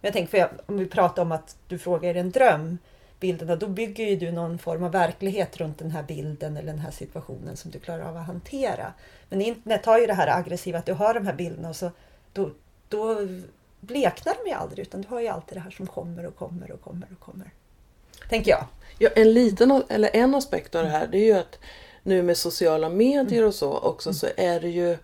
Jag 0.00 0.12
tänker, 0.12 0.30
för 0.30 0.38
jag, 0.38 0.48
om 0.66 0.78
vi 0.78 0.86
pratar 0.86 1.22
om 1.22 1.32
att 1.32 1.56
du 1.68 1.78
frågar 1.78 2.10
är 2.10 2.14
det 2.14 2.20
en 2.20 2.30
dröm, 2.30 2.78
bilderna, 3.20 3.56
då 3.56 3.66
bygger 3.66 4.04
ju 4.04 4.16
du 4.16 4.32
någon 4.32 4.58
form 4.58 4.84
av 4.84 4.92
verklighet 4.92 5.56
runt 5.56 5.78
den 5.78 5.90
här 5.90 6.02
bilden 6.02 6.56
eller 6.56 6.72
den 6.72 6.78
här 6.78 6.90
situationen 6.90 7.56
som 7.56 7.70
du 7.70 7.78
klarar 7.78 8.02
av 8.08 8.16
att 8.16 8.26
hantera. 8.26 8.92
Men 9.28 9.42
internet 9.42 9.86
har 9.86 9.98
ju 9.98 10.06
det 10.06 10.14
här 10.14 10.38
aggressiva, 10.38 10.78
att 10.78 10.86
du 10.86 10.92
har 10.92 11.14
de 11.14 11.26
här 11.26 11.34
bilderna 11.34 11.68
och 11.68 11.76
så 11.76 11.90
då, 12.32 12.50
då 12.88 13.16
bleknar 13.80 14.34
de 14.44 14.50
ju 14.50 14.56
aldrig, 14.56 14.86
utan 14.86 15.02
du 15.02 15.08
har 15.08 15.20
ju 15.20 15.28
alltid 15.28 15.56
det 15.56 15.60
här 15.60 15.70
som 15.70 15.86
kommer 15.86 16.26
och 16.26 16.36
kommer 16.36 16.70
och 16.70 16.80
kommer 16.80 17.08
och 17.12 17.20
kommer. 17.20 17.50
Tänker 18.28 18.50
jag. 18.50 18.64
Ja, 18.98 19.10
en 19.16 19.32
liten, 19.32 19.82
eller 19.88 20.16
en 20.16 20.34
aspekt 20.34 20.74
av 20.74 20.84
det 20.84 20.90
här 20.90 21.06
det 21.06 21.18
är 21.18 21.24
ju 21.24 21.32
att 21.32 21.58
nu 22.02 22.22
med 22.22 22.36
sociala 22.36 22.88
medier 22.88 23.44
och 23.44 23.54
så 23.54 23.78
också 23.78 24.12
så 24.12 24.26
är 24.36 24.60
det 24.60 24.68
ju 24.68 24.98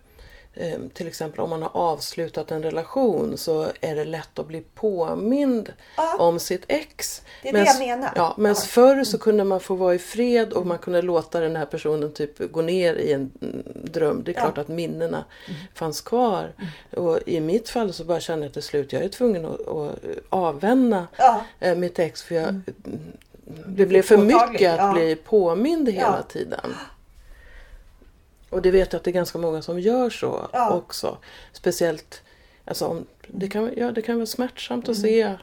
till 0.93 1.07
exempel 1.07 1.39
om 1.39 1.49
man 1.49 1.61
har 1.61 1.71
avslutat 1.77 2.51
en 2.51 2.63
relation 2.63 3.37
så 3.37 3.67
är 3.81 3.95
det 3.95 4.05
lätt 4.05 4.39
att 4.39 4.47
bli 4.47 4.61
påmind 4.75 5.73
Ja. 5.97 6.15
om 6.19 6.39
sitt 6.39 6.63
ex. 6.67 7.21
Det 7.43 7.49
är 7.49 7.53
det 7.53 7.59
Mens- 7.59 7.65
jag 7.79 7.87
menar. 7.87 8.11
Ja, 8.15 8.35
men 8.37 8.55
förr 8.55 9.03
så 9.03 9.17
kunde 9.17 9.43
man 9.43 9.59
få 9.59 9.75
vara 9.75 9.95
i 9.95 9.99
fred 9.99 10.53
och 10.53 10.65
man 10.65 10.77
kunde 10.77 11.01
låta 11.01 11.39
den 11.39 11.55
här 11.55 11.65
personen 11.65 12.13
typ 12.13 12.51
gå 12.51 12.61
ner 12.61 12.95
i 12.95 13.13
en 13.13 13.31
mm, 13.41 13.63
dröm. 13.83 14.23
Det 14.23 14.31
är 14.31 14.35
Ja. 14.35 14.41
Mm. 14.41 14.53
klart 14.53 14.57
att 14.65 14.67
minnena 14.67 15.25
fanns 15.73 16.01
kvar. 16.01 16.53
Och 16.95 17.19
i 17.25 17.39
mitt 17.39 17.69
fall 17.69 17.93
så 17.93 18.03
bara 18.03 18.19
kände 18.19 18.45
jag 18.45 18.53
till 18.53 18.63
slut 18.63 18.93
jag 18.93 19.03
är 19.03 19.09
tvungen 19.09 19.45
att, 19.45 19.67
att 19.67 19.95
avvända 20.29 21.07
Ja. 21.17 21.41
eh, 21.59 21.75
mitt 21.75 21.99
ex 21.99 22.23
för 22.23 22.35
jag, 22.35 22.61
det 23.67 23.85
blev 23.85 24.01
för 24.01 24.17
mycket 24.17 24.71
att 24.73 24.77
ja. 24.79 24.93
bli 24.93 25.15
påmind 25.15 25.89
hela 25.89 26.23
tiden. 26.23 26.73
Och 28.49 28.61
det 28.61 28.71
vet 28.71 28.93
jag 28.93 28.99
att 28.99 29.03
det 29.03 29.11
är 29.11 29.13
ganska 29.13 29.37
många 29.37 29.61
som 29.61 29.79
gör 29.79 30.09
så 30.09 30.49
Ja. 30.53 30.69
också. 30.73 31.17
Speciellt, 31.53 32.21
alltså 32.65 32.85
om, 32.87 33.05
det, 33.27 33.47
kan, 33.47 33.73
ja, 33.77 33.91
det 33.91 34.01
kan 34.01 34.15
vara 34.15 34.25
smärtsamt 34.25 34.89
att 34.89 34.97
se 34.97 35.35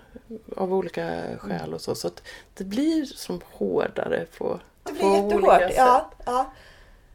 av 0.57 0.75
olika 0.75 1.21
skäl 1.39 1.75
och 1.75 1.81
så. 1.81 1.95
Så 1.95 2.07
att 2.07 2.23
det 2.55 2.65
blir 2.65 3.05
som 3.05 3.41
hårdare 3.53 4.27
på, 4.39 4.61
Det 4.83 4.91
på 4.91 4.95
blir 4.95 5.07
olika 5.37 5.61
jättehårt. 5.61 5.61
sätt. 5.61 5.75
Ja, 5.77 6.11
ja. 6.27 6.53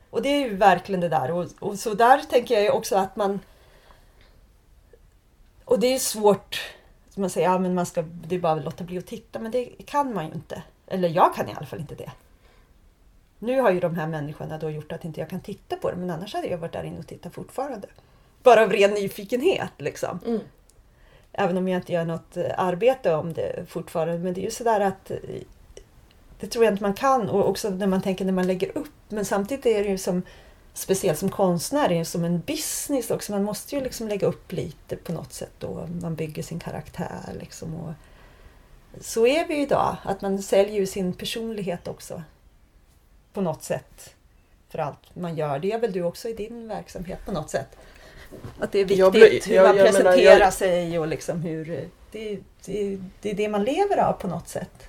Och 0.09 0.21
det 0.21 0.29
är 0.29 0.39
ju 0.39 0.55
verkligen 0.55 1.01
det 1.01 1.09
där. 1.09 1.31
Och, 1.31 1.47
och 1.59 1.79
så 1.79 1.93
där 1.93 2.17
tänker 2.29 2.55
jag 2.55 2.63
ju 2.63 2.69
också 2.69 2.95
att 2.95 3.15
man... 3.15 3.39
Och 5.65 5.79
det 5.79 5.87
är 5.93 5.99
svårt. 5.99 6.61
Man 7.15 7.29
säger 7.29 7.49
ja, 7.49 7.59
men 7.59 7.73
man 7.75 7.85
ska, 7.85 8.01
det 8.01 8.35
är 8.35 8.39
bara 8.39 8.53
att 8.53 8.63
låta 8.65 8.83
bli 8.83 8.97
att 8.97 9.05
titta. 9.07 9.39
Men 9.39 9.51
det 9.51 9.65
kan 9.85 10.13
man 10.13 10.25
ju 10.27 10.31
inte. 10.33 10.63
Eller 10.87 11.09
jag 11.09 11.35
kan 11.35 11.49
i 11.49 11.53
alla 11.57 11.65
fall 11.65 11.79
inte 11.79 11.95
det. 11.95 12.11
Nu 13.39 13.61
har 13.61 13.71
ju 13.71 13.79
de 13.79 13.95
här 13.95 14.07
människorna 14.07 14.57
då 14.57 14.69
gjort 14.69 14.91
att 14.91 15.05
inte 15.05 15.19
jag 15.19 15.29
kan 15.29 15.41
titta 15.41 15.75
på 15.75 15.91
det. 15.91 15.97
Men 15.97 16.09
annars 16.09 16.33
hade 16.33 16.47
jag 16.47 16.57
varit 16.57 16.73
där 16.73 16.83
inne 16.83 16.99
och 16.99 17.07
tittat 17.07 17.33
fortfarande. 17.33 17.87
Bara 18.43 18.63
av 18.63 18.71
ren 18.71 18.91
nyfikenhet 18.91 19.71
liksom. 19.77 20.19
Mm. 20.25 20.39
Även 21.31 21.57
om 21.57 21.67
jag 21.67 21.79
inte 21.79 21.93
gör 21.93 22.05
något 22.05 22.37
eh, 22.37 22.45
arbete 22.57 23.13
om 23.15 23.33
det 23.33 23.69
fortfarande. 23.69 24.17
Men 24.17 24.33
det 24.33 24.41
är 24.41 24.45
ju 24.45 24.51
sådär 24.51 24.79
att 24.79 25.11
eh, 25.11 25.17
det 26.39 26.47
tror 26.47 26.65
jag 26.65 26.73
inte 26.73 26.83
man 26.83 26.93
kan. 26.93 27.29
Och 27.29 27.49
också 27.49 27.69
när 27.69 27.87
man 27.87 28.01
tänker 28.01 28.25
när 28.25 28.33
man 28.33 28.47
lägger 28.47 28.77
upp. 28.77 28.93
Men 29.09 29.25
samtidigt 29.25 29.65
är 29.65 29.83
det 29.83 29.89
ju 29.89 29.97
som 29.97 30.21
speciellt 30.73 31.19
som 31.19 31.29
konstnär, 31.29 31.89
är 31.91 31.97
ju 31.97 32.05
som 32.05 32.23
en 32.23 32.39
business 32.39 33.11
också. 33.11 33.31
Man 33.31 33.43
måste 33.43 33.75
ju 33.75 33.81
liksom 33.81 34.07
lägga 34.07 34.27
upp 34.27 34.51
lite 34.51 34.95
på 34.95 35.11
något 35.11 35.33
sätt 35.33 35.53
då. 35.59 35.87
Man 36.01 36.15
bygger 36.15 36.43
sin 36.43 36.59
karaktär 36.59 37.35
liksom. 37.39 37.75
Och 37.75 37.93
så 39.01 39.27
är 39.27 39.47
vi 39.47 39.61
idag. 39.61 39.97
Att 40.03 40.21
man 40.21 40.41
säljer 40.41 40.75
ju 40.75 40.87
sin 40.87 41.13
personlighet 41.13 41.87
också. 41.87 42.23
På 43.37 43.41
något 43.41 43.63
sätt. 43.63 44.15
För 44.69 44.79
allt 44.79 45.15
man 45.15 45.35
gör. 45.35 45.59
Det 45.59 45.71
är 45.71 45.79
väl 45.79 45.91
du 45.91 46.03
också 46.03 46.29
i 46.29 46.33
din 46.33 46.67
verksamhet 46.67 47.19
på 47.25 47.31
något 47.31 47.49
sätt. 47.49 47.77
Att 48.59 48.71
det 48.71 48.79
är 48.79 48.85
viktigt 48.85 48.99
Jag 48.99 49.11
hur 49.47 49.55
jag- 49.55 49.63
man 49.67 49.77
jag 49.77 49.83
menar, 49.85 49.91
presenterar 49.91 50.39
jag- 50.39 50.53
sig 50.53 50.99
och 50.99 51.07
liksom 51.07 51.41
hur... 51.41 51.89
Det, 52.11 52.39
det, 52.65 52.97
det 53.21 53.31
är 53.31 53.33
det 53.33 53.49
man 53.49 53.63
lever 53.63 53.97
av 53.97 54.13
på 54.13 54.27
något 54.27 54.47
sätt. 54.47 54.87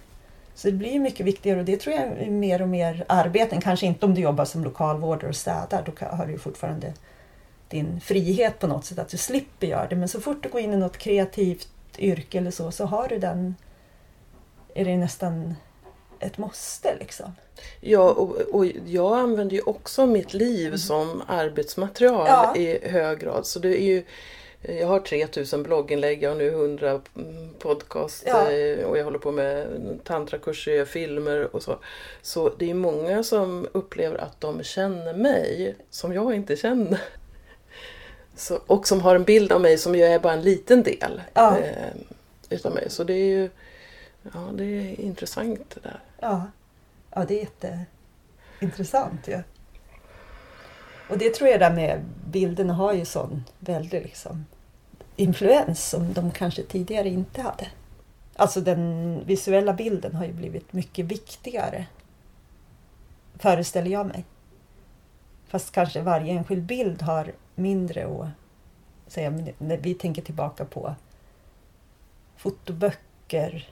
Så 0.55 0.69
det 0.69 0.73
blir 0.73 0.99
mycket 1.01 1.27
viktigare 1.27 1.59
och 1.59 1.65
det 1.65 1.77
tror 1.77 1.95
jag 1.97 2.05
är 2.05 2.31
mer 2.31 2.63
och 2.63 2.69
mer 2.69 3.05
arbeten. 3.09 3.61
Kanske 3.61 3.87
inte 3.87 4.07
om 4.07 4.15
du 4.15 4.21
jobbar 4.21 4.45
som 4.45 4.65
lokalvårdare 4.65 5.29
och 5.29 5.37
städar. 5.37 5.83
Då 5.87 6.07
har 6.07 6.27
du 6.27 6.33
ju 6.33 6.39
fortfarande 6.39 6.95
din 7.69 8.01
frihet 8.01 8.59
på 8.59 8.67
något 8.67 8.85
sätt 8.85 8.99
att 8.99 9.09
du 9.09 9.17
slipper 9.17 9.67
göra 9.67 9.87
det. 9.89 9.97
Men 9.97 10.09
så 10.09 10.21
fort 10.21 10.43
du 10.43 10.49
går 10.49 10.61
in 10.61 10.73
i 10.73 10.77
något 10.77 10.99
kreativt 10.99 11.69
yrke 11.99 12.39
eller 12.39 12.51
så, 12.51 12.71
så 12.71 12.85
har 12.87 13.09
du 13.09 13.19
den... 13.19 13.55
Är 14.75 14.85
det 14.85 14.97
nästan 14.97 15.55
ett 16.21 16.39
måste 16.39 16.97
liksom. 17.01 17.33
Ja, 17.81 18.11
och, 18.11 18.37
och 18.41 18.67
jag 18.87 19.19
använder 19.19 19.57
ju 19.57 19.63
också 19.63 20.07
mitt 20.07 20.35
liv 20.35 20.77
som 20.77 21.23
arbetsmaterial 21.27 22.15
Mm. 22.27 22.29
Ja. 22.29 22.57
i 22.57 22.89
hög 22.89 23.19
grad. 23.19 23.47
Så 23.47 23.59
det 23.59 23.83
är 23.83 23.87
ju, 23.87 24.03
jag 24.63 24.87
har 24.87 25.01
3000 25.01 25.63
blogginlägg, 25.63 26.23
jag 26.23 26.31
har 26.31 26.37
nu 26.37 26.49
100 26.49 27.01
podcast 27.59 28.25
Ja. 28.27 28.51
eh, 28.51 28.85
och 28.85 28.99
jag 28.99 29.05
håller 29.05 29.19
på 29.19 29.33
med 29.33 29.67
tantrakurser, 30.05 30.73
jag 30.73 30.89
filmer 30.89 31.57
och 31.57 31.63
så. 31.63 31.77
Så 32.23 32.53
det 32.59 32.71
är 32.71 32.75
många 32.75 33.23
som 33.23 33.69
upplever 33.73 34.19
att 34.19 34.41
de 34.41 34.63
känner 34.63 35.15
mig 35.15 35.75
som 35.91 36.13
jag 36.13 36.35
inte 36.35 36.57
känner. 36.57 37.01
Så, 38.37 38.59
och 38.67 38.89
som 38.89 39.01
har 39.01 39.15
en 39.15 39.25
bild 39.25 39.53
av 39.53 39.61
mig 39.61 39.79
som 39.79 39.95
ju 39.95 40.05
är 40.05 40.19
bara 40.19 40.33
en 40.33 40.43
liten 40.43 40.83
del 40.83 41.23
Ja. 41.35 41.59
eh, 41.59 41.73
utav 42.51 42.75
mig. 42.75 42.91
Så 42.91 43.05
det 43.05 43.13
är 43.15 43.25
ju 43.27 43.51
ja, 44.35 44.41
det 44.53 44.65
är 44.65 45.01
intressant 45.01 45.71
det 45.75 45.81
där. 45.81 46.01
Ja, 46.21 46.47
ja 47.11 47.25
det 47.25 47.35
är 47.35 47.41
jätteintressant 47.41 49.29
ju. 49.29 49.43
Och 51.09 51.19
det 51.19 51.35
tror 51.35 51.51
jag 51.51 51.61
där 51.61 51.75
med 51.75 52.05
bilderna 52.27 52.75
har 52.75 52.93
ju 52.93 53.05
sån 53.05 53.45
väldig 53.59 54.03
liksom, 54.03 54.47
influens 55.17 55.89
som 55.89 56.13
de 56.13 56.31
kanske 56.31 56.63
tidigare 56.63 57.09
inte 57.09 57.43
hade. 57.43 57.69
Alltså 58.37 58.61
den 58.61 59.23
visuella 59.27 59.73
bilden 59.73 60.15
har 60.15 60.25
ju 60.25 60.33
blivit 60.33 60.73
mycket 60.73 61.07
viktigare. 61.07 61.87
Föreställer 63.35 63.91
jag 63.91 64.07
mig. 64.07 64.25
Fast 65.47 65.73
kanske 65.73 66.03
varje 66.03 66.33
enskild 66.33 66.63
bild 66.63 67.03
har 67.03 67.33
mindre 67.55 68.07
att 68.07 69.13
säga. 69.13 69.31
Men 69.31 69.49
när 69.59 69.77
vi 69.77 69.95
tänker 69.95 70.23
tillbaka 70.23 70.65
på 70.65 70.95
fotoböcker 72.37 73.69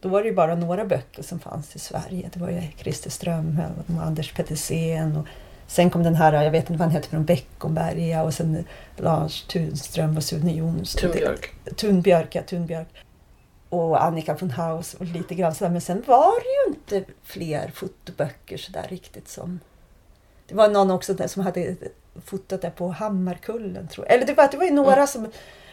då 0.00 0.08
var 0.08 0.22
det 0.22 0.28
ju 0.28 0.34
bara 0.34 0.54
några 0.54 0.84
böcker 0.84 1.22
som 1.22 1.38
fanns 1.40 1.76
i 1.76 1.78
Sverige. 1.78 2.30
Det 2.32 2.40
var 2.40 2.50
ju 2.50 2.62
Christer 2.76 3.10
Strömhög 3.10 3.70
och 3.86 4.02
Anders 4.02 4.32
Petersen. 4.32 5.16
Och 5.16 5.26
sen 5.66 5.90
kom 5.90 6.02
den 6.02 6.14
här, 6.14 6.44
jag 6.44 6.50
vet 6.50 6.70
inte 6.70 6.72
vad 6.72 6.80
han 6.80 6.90
hette, 6.90 7.08
från 7.08 7.24
Beckomberga 7.24 8.22
och 8.22 8.34
sen 8.34 8.64
Lars 8.96 9.42
Tunström 9.42 10.16
och 10.16 10.24
Sune 10.24 10.52
Jonsson. 10.52 11.00
Tunbjörk. 11.00 11.54
Tunbjörk, 11.76 12.34
ja, 12.34 12.42
Tunbjörk. 12.42 12.88
Och 13.68 14.04
Annika 14.04 14.34
von 14.34 14.50
Haus 14.50 14.94
och 14.94 15.04
lite 15.06 15.34
grann 15.34 15.54
sådär. 15.54 15.70
Men 15.70 15.80
sen 15.80 16.02
var 16.06 16.32
det 16.40 16.70
ju 16.70 16.74
inte 16.76 17.12
fler 17.22 17.70
fotoböcker 17.74 18.56
sådär 18.56 18.86
riktigt 18.88 19.28
som... 19.28 19.60
Det 20.48 20.54
var 20.54 20.68
någon 20.68 20.90
också 20.90 21.28
som 21.28 21.42
hade 21.42 21.76
fotat 22.24 22.62
där 22.62 22.70
på 22.70 22.88
Hammarkullen 22.88 23.88
tror 23.88 24.06
jag. 24.06 24.14
Eller 24.14 24.26
det 24.26 24.34
var, 24.34 24.48
det 24.50 24.56
var 24.56 24.64
ju 24.64 24.70
några 24.70 24.92
Mm. 24.92 25.06
som... 25.06 25.28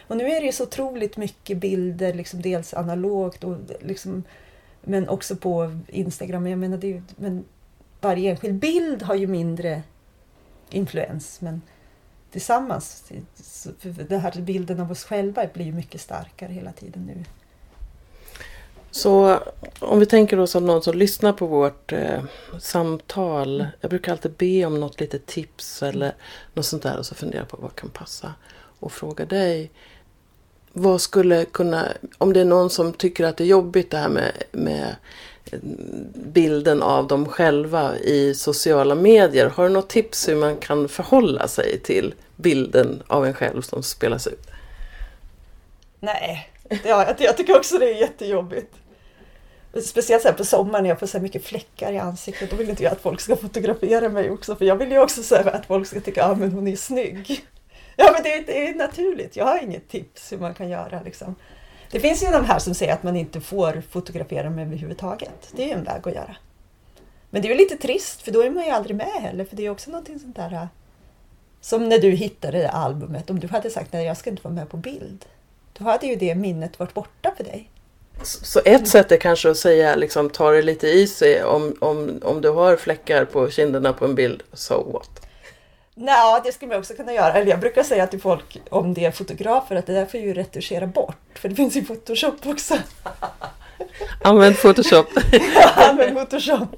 Och 0.08 0.16
nu 0.16 0.30
är 0.30 0.40
det 0.40 0.46
ju 0.46 0.52
så 0.52 0.62
otroligt 0.62 1.16
mycket 1.16 1.58
bilder, 1.58 2.14
liksom 2.14 2.42
dels 2.42 2.74
analogt 2.74 3.44
och 3.44 3.56
liksom... 3.80 4.22
Men 4.80 5.08
också 5.08 5.36
på 5.36 5.78
Instagram. 5.88 6.46
Jag 6.46 6.58
menar, 6.58 6.76
det 6.76 6.86
är 6.86 6.92
ju, 6.92 7.02
men 7.16 7.44
varje 8.00 8.30
enskild 8.30 8.54
bild 8.54 9.02
har 9.02 9.14
ju 9.14 9.26
mindre 9.26 9.82
influens. 10.70 11.40
Men 11.40 11.62
tillsammans, 12.30 13.12
den 13.82 14.20
här 14.20 14.40
bilden 14.40 14.80
av 14.80 14.90
oss 14.90 15.04
själva 15.04 15.46
blir 15.54 15.64
ju 15.64 15.72
mycket 15.72 16.00
starkare 16.00 16.52
hela 16.52 16.72
tiden 16.72 17.06
nu. 17.06 17.24
Så 18.90 19.38
om 19.78 19.98
vi 20.00 20.06
tänker 20.06 20.38
oss 20.38 20.56
att 20.56 20.62
någon 20.62 20.82
som 20.82 20.96
lyssnar 20.96 21.32
på 21.32 21.46
vårt 21.46 21.92
eh, 21.92 22.22
samtal. 22.60 23.66
Jag 23.80 23.90
brukar 23.90 24.12
alltid 24.12 24.32
be 24.32 24.64
om 24.64 24.80
något 24.80 25.00
litet 25.00 25.26
tips 25.26 25.82
eller 25.82 26.14
något 26.54 26.66
sånt 26.66 26.82
där 26.82 26.98
och 26.98 27.06
så 27.06 27.14
fundera 27.14 27.44
på 27.44 27.56
vad 27.56 27.74
kan 27.74 27.90
passa. 27.90 28.34
Och 28.80 28.92
fråga 28.92 29.24
dig. 29.24 29.70
Vad 30.78 31.00
skulle 31.00 31.44
kunna, 31.44 31.88
om 32.18 32.32
det 32.32 32.40
är 32.40 32.44
någon 32.44 32.70
som 32.70 32.92
tycker 32.92 33.24
att 33.24 33.36
det 33.36 33.44
är 33.44 33.48
jobbigt 33.48 33.90
det 33.90 33.96
här 33.96 34.08
med, 34.08 34.32
med 34.52 34.96
bilden 36.14 36.82
av 36.82 37.06
dem 37.06 37.26
själva 37.26 37.98
i 37.98 38.34
sociala 38.34 38.94
medier. 38.94 39.46
Har 39.46 39.64
du 39.64 39.70
något 39.70 39.88
tips 39.88 40.28
hur 40.28 40.36
man 40.36 40.56
kan 40.56 40.88
förhålla 40.88 41.48
sig 41.48 41.80
till 41.80 42.14
bilden 42.36 43.02
av 43.06 43.26
en 43.26 43.34
själv 43.34 43.62
som 43.62 43.82
spelas 43.82 44.26
ut? 44.26 44.46
Nej, 46.00 46.50
ja, 46.84 47.14
jag 47.18 47.36
tycker 47.36 47.56
också 47.56 47.78
det 47.78 47.90
är 47.90 48.00
jättejobbigt. 48.00 48.74
Speciellt 49.84 50.22
så 50.22 50.28
här 50.28 50.34
på 50.34 50.44
sommaren 50.44 50.82
när 50.82 50.88
jag 50.88 51.00
får 51.00 51.06
så 51.06 51.18
här 51.18 51.22
mycket 51.22 51.44
fläckar 51.44 51.92
i 51.92 51.98
ansiktet. 51.98 52.50
Då 52.50 52.56
vill 52.56 52.70
inte 52.70 52.82
jag 52.82 52.92
att 52.92 53.00
folk 53.00 53.20
ska 53.20 53.36
fotografera 53.36 54.08
mig 54.08 54.30
också. 54.30 54.56
För 54.56 54.64
jag 54.64 54.76
vill 54.76 54.90
ju 54.90 54.98
också 54.98 55.22
säga 55.22 55.50
att 55.50 55.66
folk 55.66 55.86
ska 55.86 56.00
tycka 56.00 56.24
att 56.24 56.30
ah, 56.30 56.46
hon 56.46 56.68
är 56.68 56.76
snygg. 56.76 57.46
Ja 58.00 58.10
men 58.12 58.22
det 58.22 58.34
är, 58.34 58.44
det 58.46 58.68
är 58.68 58.74
naturligt. 58.74 59.36
Jag 59.36 59.44
har 59.44 59.62
inget 59.62 59.88
tips 59.88 60.32
hur 60.32 60.38
man 60.38 60.54
kan 60.54 60.68
göra. 60.68 61.02
Liksom. 61.04 61.34
Det 61.90 62.00
finns 62.00 62.22
ju 62.22 62.26
de 62.26 62.44
här 62.44 62.58
som 62.58 62.74
säger 62.74 62.92
att 62.92 63.02
man 63.02 63.16
inte 63.16 63.40
får 63.40 63.82
fotografera 63.90 64.50
mig 64.50 64.64
överhuvudtaget. 64.64 65.48
Det 65.52 65.62
är 65.62 65.66
ju 65.66 65.72
en 65.72 65.84
väg 65.84 66.08
att 66.08 66.14
göra. 66.14 66.36
Men 67.30 67.42
det 67.42 67.48
är 67.48 67.50
ju 67.50 67.56
lite 67.58 67.76
trist 67.76 68.22
för 68.22 68.30
då 68.30 68.42
är 68.42 68.50
man 68.50 68.64
ju 68.64 68.70
aldrig 68.70 68.96
med 68.96 69.06
heller. 69.06 69.44
För 69.44 69.56
det 69.56 69.66
är 69.66 69.70
också 69.70 69.90
någonting 69.90 70.18
sånt 70.18 70.36
där. 70.36 70.52
Äh, 70.52 70.66
som 71.60 71.88
när 71.88 71.98
du 71.98 72.10
hittade 72.10 72.58
det 72.58 72.70
albumet. 72.70 73.30
Om 73.30 73.40
du 73.40 73.48
hade 73.48 73.70
sagt 73.70 73.92
nej 73.92 74.06
jag 74.06 74.16
ska 74.16 74.30
inte 74.30 74.42
vara 74.42 74.54
med 74.54 74.68
på 74.68 74.76
bild. 74.76 75.24
Då 75.72 75.84
hade 75.84 76.06
ju 76.06 76.16
det 76.16 76.34
minnet 76.34 76.78
varit 76.78 76.94
borta 76.94 77.34
för 77.36 77.44
dig. 77.44 77.70
Så 78.22 78.60
ett 78.64 78.88
sätt 78.88 79.12
är 79.12 79.16
kanske 79.16 79.50
att 79.50 79.56
säga, 79.56 79.96
liksom, 79.96 80.30
ta 80.30 80.50
det 80.50 80.62
lite 80.62 80.88
i 80.88 81.06
sig 81.06 81.44
om, 81.44 81.76
om, 81.80 82.20
om 82.24 82.40
du 82.40 82.50
har 82.50 82.76
fläckar 82.76 83.24
på 83.24 83.50
kinderna 83.50 83.92
på 83.92 84.04
en 84.04 84.14
bild, 84.14 84.42
so 84.52 84.92
what? 84.92 85.27
Nej, 86.00 86.40
det 86.44 86.52
skulle 86.52 86.68
man 86.68 86.78
också 86.78 86.94
kunna 86.94 87.12
göra. 87.12 87.32
Eller 87.32 87.50
jag 87.50 87.60
brukar 87.60 87.82
säga 87.82 88.06
till 88.06 88.20
folk 88.20 88.60
om 88.70 88.94
det 88.94 89.04
är 89.04 89.10
fotografer 89.10 89.76
att 89.76 89.86
det 89.86 89.92
där 89.92 90.06
får 90.06 90.20
ju 90.20 90.34
retuschera 90.34 90.86
bort. 90.86 91.16
För 91.34 91.48
det 91.48 91.54
finns 91.54 91.76
ju 91.76 91.84
Photoshop 91.84 92.46
också. 92.46 92.78
Använd 94.22 94.56
Photoshop. 94.56 95.06
Använd 95.76 96.16
Photoshop. 96.16 96.68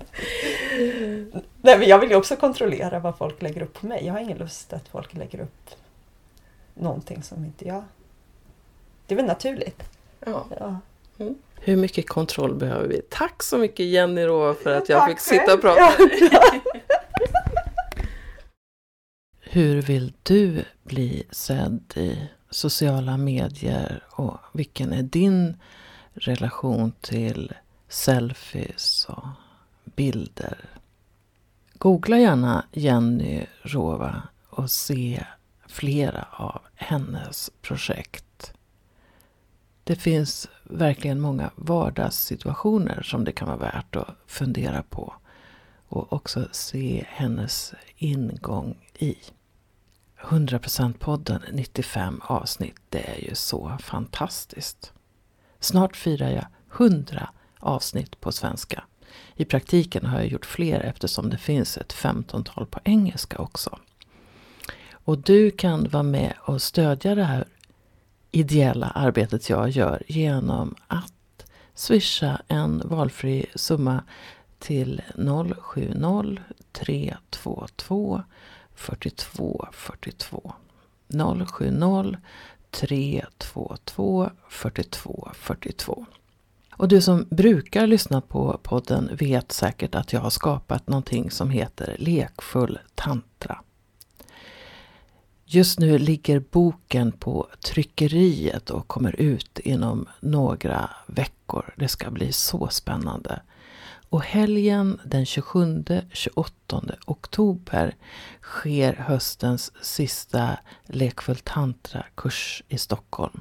Nej, 1.63 1.79
men 1.79 1.89
jag 1.89 1.99
vill 1.99 2.11
ju 2.11 2.17
också 2.17 2.37
kontrollera 2.37 2.99
vad 2.99 3.19
folk 3.19 3.43
lägger 3.43 3.63
upp 3.63 3.81
på 3.81 3.87
mig. 3.87 4.07
Jag 4.07 4.13
har 4.13 4.21
ingen 4.21 4.39
lust 4.39 4.73
att 4.73 4.89
folk 4.89 5.15
lägger 5.15 5.41
upp 5.41 5.71
någonting 6.75 7.23
som 7.23 7.45
inte 7.45 7.69
jag... 7.69 7.85
Det 9.07 9.15
är 9.15 9.17
väl 9.17 9.27
naturligt. 9.27 9.83
Ja. 10.27 10.47
Ja. 10.59 10.77
Hur 11.61 11.77
mycket 11.77 12.09
kontroll 12.09 12.55
behöver 12.55 12.89
vi? 12.89 13.03
Tack 13.09 13.43
så 13.43 13.59
mycket 13.59 13.87
Jenny 13.87 14.25
Rå 14.25 14.55
för 14.55 14.71
att 14.71 14.89
Ja, 14.89 14.95
jag 14.95 15.01
tack 15.01 15.11
fick 15.11 15.21
sitta 15.21 15.55
och 15.55 15.61
prata. 15.61 15.93
Ja. 16.31 16.61
Hur 19.53 19.83
vill 19.83 20.13
du 20.23 20.65
bli 20.83 21.23
sedd 21.31 21.93
i 21.97 22.29
sociala 22.51 23.17
medier 23.17 24.05
och 24.11 24.39
vilken 24.53 24.93
är 24.93 25.03
din 25.03 25.57
relation 26.13 26.93
till 27.01 27.53
selfies 27.89 29.07
och 29.09 29.27
bilder? 29.85 30.59
Googla 31.75 32.19
gärna 32.19 32.65
Jenny 32.73 33.47
Rova 33.63 34.23
och 34.51 34.71
se 34.71 35.27
flera 35.67 36.27
av 36.33 36.61
hennes 36.75 37.51
projekt. 37.63 38.53
Det 39.85 39.97
finns 39.97 40.49
verkligen 40.65 41.21
många 41.21 41.51
vardagssituationer 41.57 43.03
som 43.03 43.25
det 43.25 43.33
kan 43.33 43.49
vara 43.49 43.59
värt 43.59 43.97
att 43.97 44.17
fundera 44.27 44.83
på 44.83 45.15
och 45.89 46.13
också 46.13 46.49
se 46.53 47.05
hennes 47.09 47.75
ingång 47.97 48.79
i. 48.99 49.17
100% 50.23 50.99
podden 50.99 51.43
95 51.53 52.21
avsnitt, 52.25 52.77
det 52.89 53.11
är 53.11 53.29
ju 53.29 53.35
så 53.35 53.77
fantastiskt. 53.81 54.93
Snart 55.61 55.97
firar 55.97 56.31
jag 56.31 56.47
100 56.77 57.31
avsnitt 57.59 58.21
på 58.21 58.33
svenska. 58.33 58.85
I 59.35 59.45
praktiken 59.45 60.07
har 60.07 60.19
jag 60.19 60.29
gjort 60.29 60.47
fler 60.47 60.81
eftersom 60.81 61.31
det 61.31 61.39
finns 61.39 61.77
ett 61.77 61.95
15-tal 61.95 62.67
på 62.67 62.81
engelska 62.85 63.39
också. 63.39 63.79
Och 64.93 65.19
du 65.19 65.51
kan 65.51 65.89
vara 65.89 66.03
med 66.03 66.35
och 66.41 66.63
stödja 66.63 67.15
det 67.15 67.25
här 67.25 67.45
ideella 68.31 68.87
arbetet 68.87 69.51
jag 69.51 69.71
gör 69.71 70.03
genom 70.07 70.75
att 70.87 71.47
swisha 71.75 72.43
en 72.49 72.83
valfri 72.85 73.47
summa 73.55 74.05
till 74.59 75.03
070 75.61 76.39
322 76.73 78.23
42 78.81 79.69
42 79.73 80.53
070 81.47 82.17
322 82.71 84.31
42 84.49 85.31
42 85.35 86.07
och 86.77 86.89
du 86.89 87.01
som 87.01 87.27
brukar 87.31 87.87
lyssna 87.87 88.21
på 88.21 88.61
podden 88.63 89.11
vet 89.13 89.53
säkert 89.53 89.95
att 89.95 90.13
jag 90.13 90.21
har 90.21 90.31
skapat 90.31 90.89
någonting 90.89 91.31
som 91.31 91.51
heter 91.51 91.97
Lekfull 91.99 92.79
tantra. 92.95 93.61
Just 95.45 95.79
nu 95.79 95.99
ligger 95.99 96.41
boken 96.51 97.13
på 97.13 97.49
tryckeriet 97.67 98.71
och 98.71 98.89
kommer 98.89 99.21
ut 99.21 99.59
inom 99.59 100.09
några 100.21 100.91
veckor. 101.07 101.75
Det 101.77 101.89
ska 101.89 102.11
bli 102.11 102.33
så 102.33 102.69
spännande. 102.69 103.41
Och 104.11 104.23
helgen 104.23 105.01
den 105.05 105.25
27-28 105.25 106.95
oktober 107.07 107.97
sker 108.43 108.93
höstens 108.93 109.73
sista 109.83 110.59
Lekfull 110.85 111.37
tantra-kurs 111.37 112.63
i 112.69 112.79
Stockholm. 112.79 113.41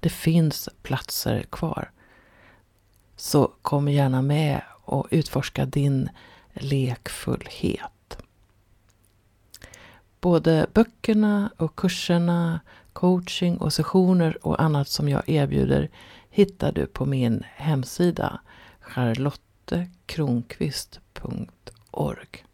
Det 0.00 0.08
finns 0.08 0.68
platser 0.82 1.42
kvar. 1.42 1.90
Så 3.16 3.52
kom 3.62 3.88
gärna 3.88 4.22
med 4.22 4.62
och 4.84 5.08
utforska 5.10 5.66
din 5.66 6.08
lekfullhet. 6.52 8.18
Både 10.20 10.66
böckerna 10.74 11.50
och 11.56 11.76
kurserna, 11.76 12.60
coaching 12.92 13.56
och 13.58 13.72
sessioner 13.72 14.46
och 14.46 14.62
annat 14.62 14.88
som 14.88 15.08
jag 15.08 15.28
erbjuder 15.28 15.90
hittar 16.30 16.72
du 16.72 16.86
på 16.86 17.06
min 17.06 17.44
hemsida 17.56 18.40
lottekronqvist.org. 19.70 22.44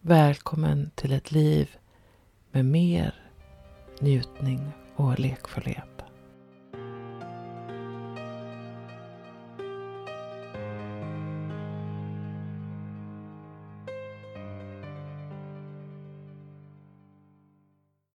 Välkommen 0.00 0.90
till 0.94 1.12
ett 1.12 1.32
liv 1.32 1.70
med 2.50 2.64
mer 2.64 3.14
njutning 4.00 4.72
och 4.96 5.18
lekfullhet. 5.18 6.03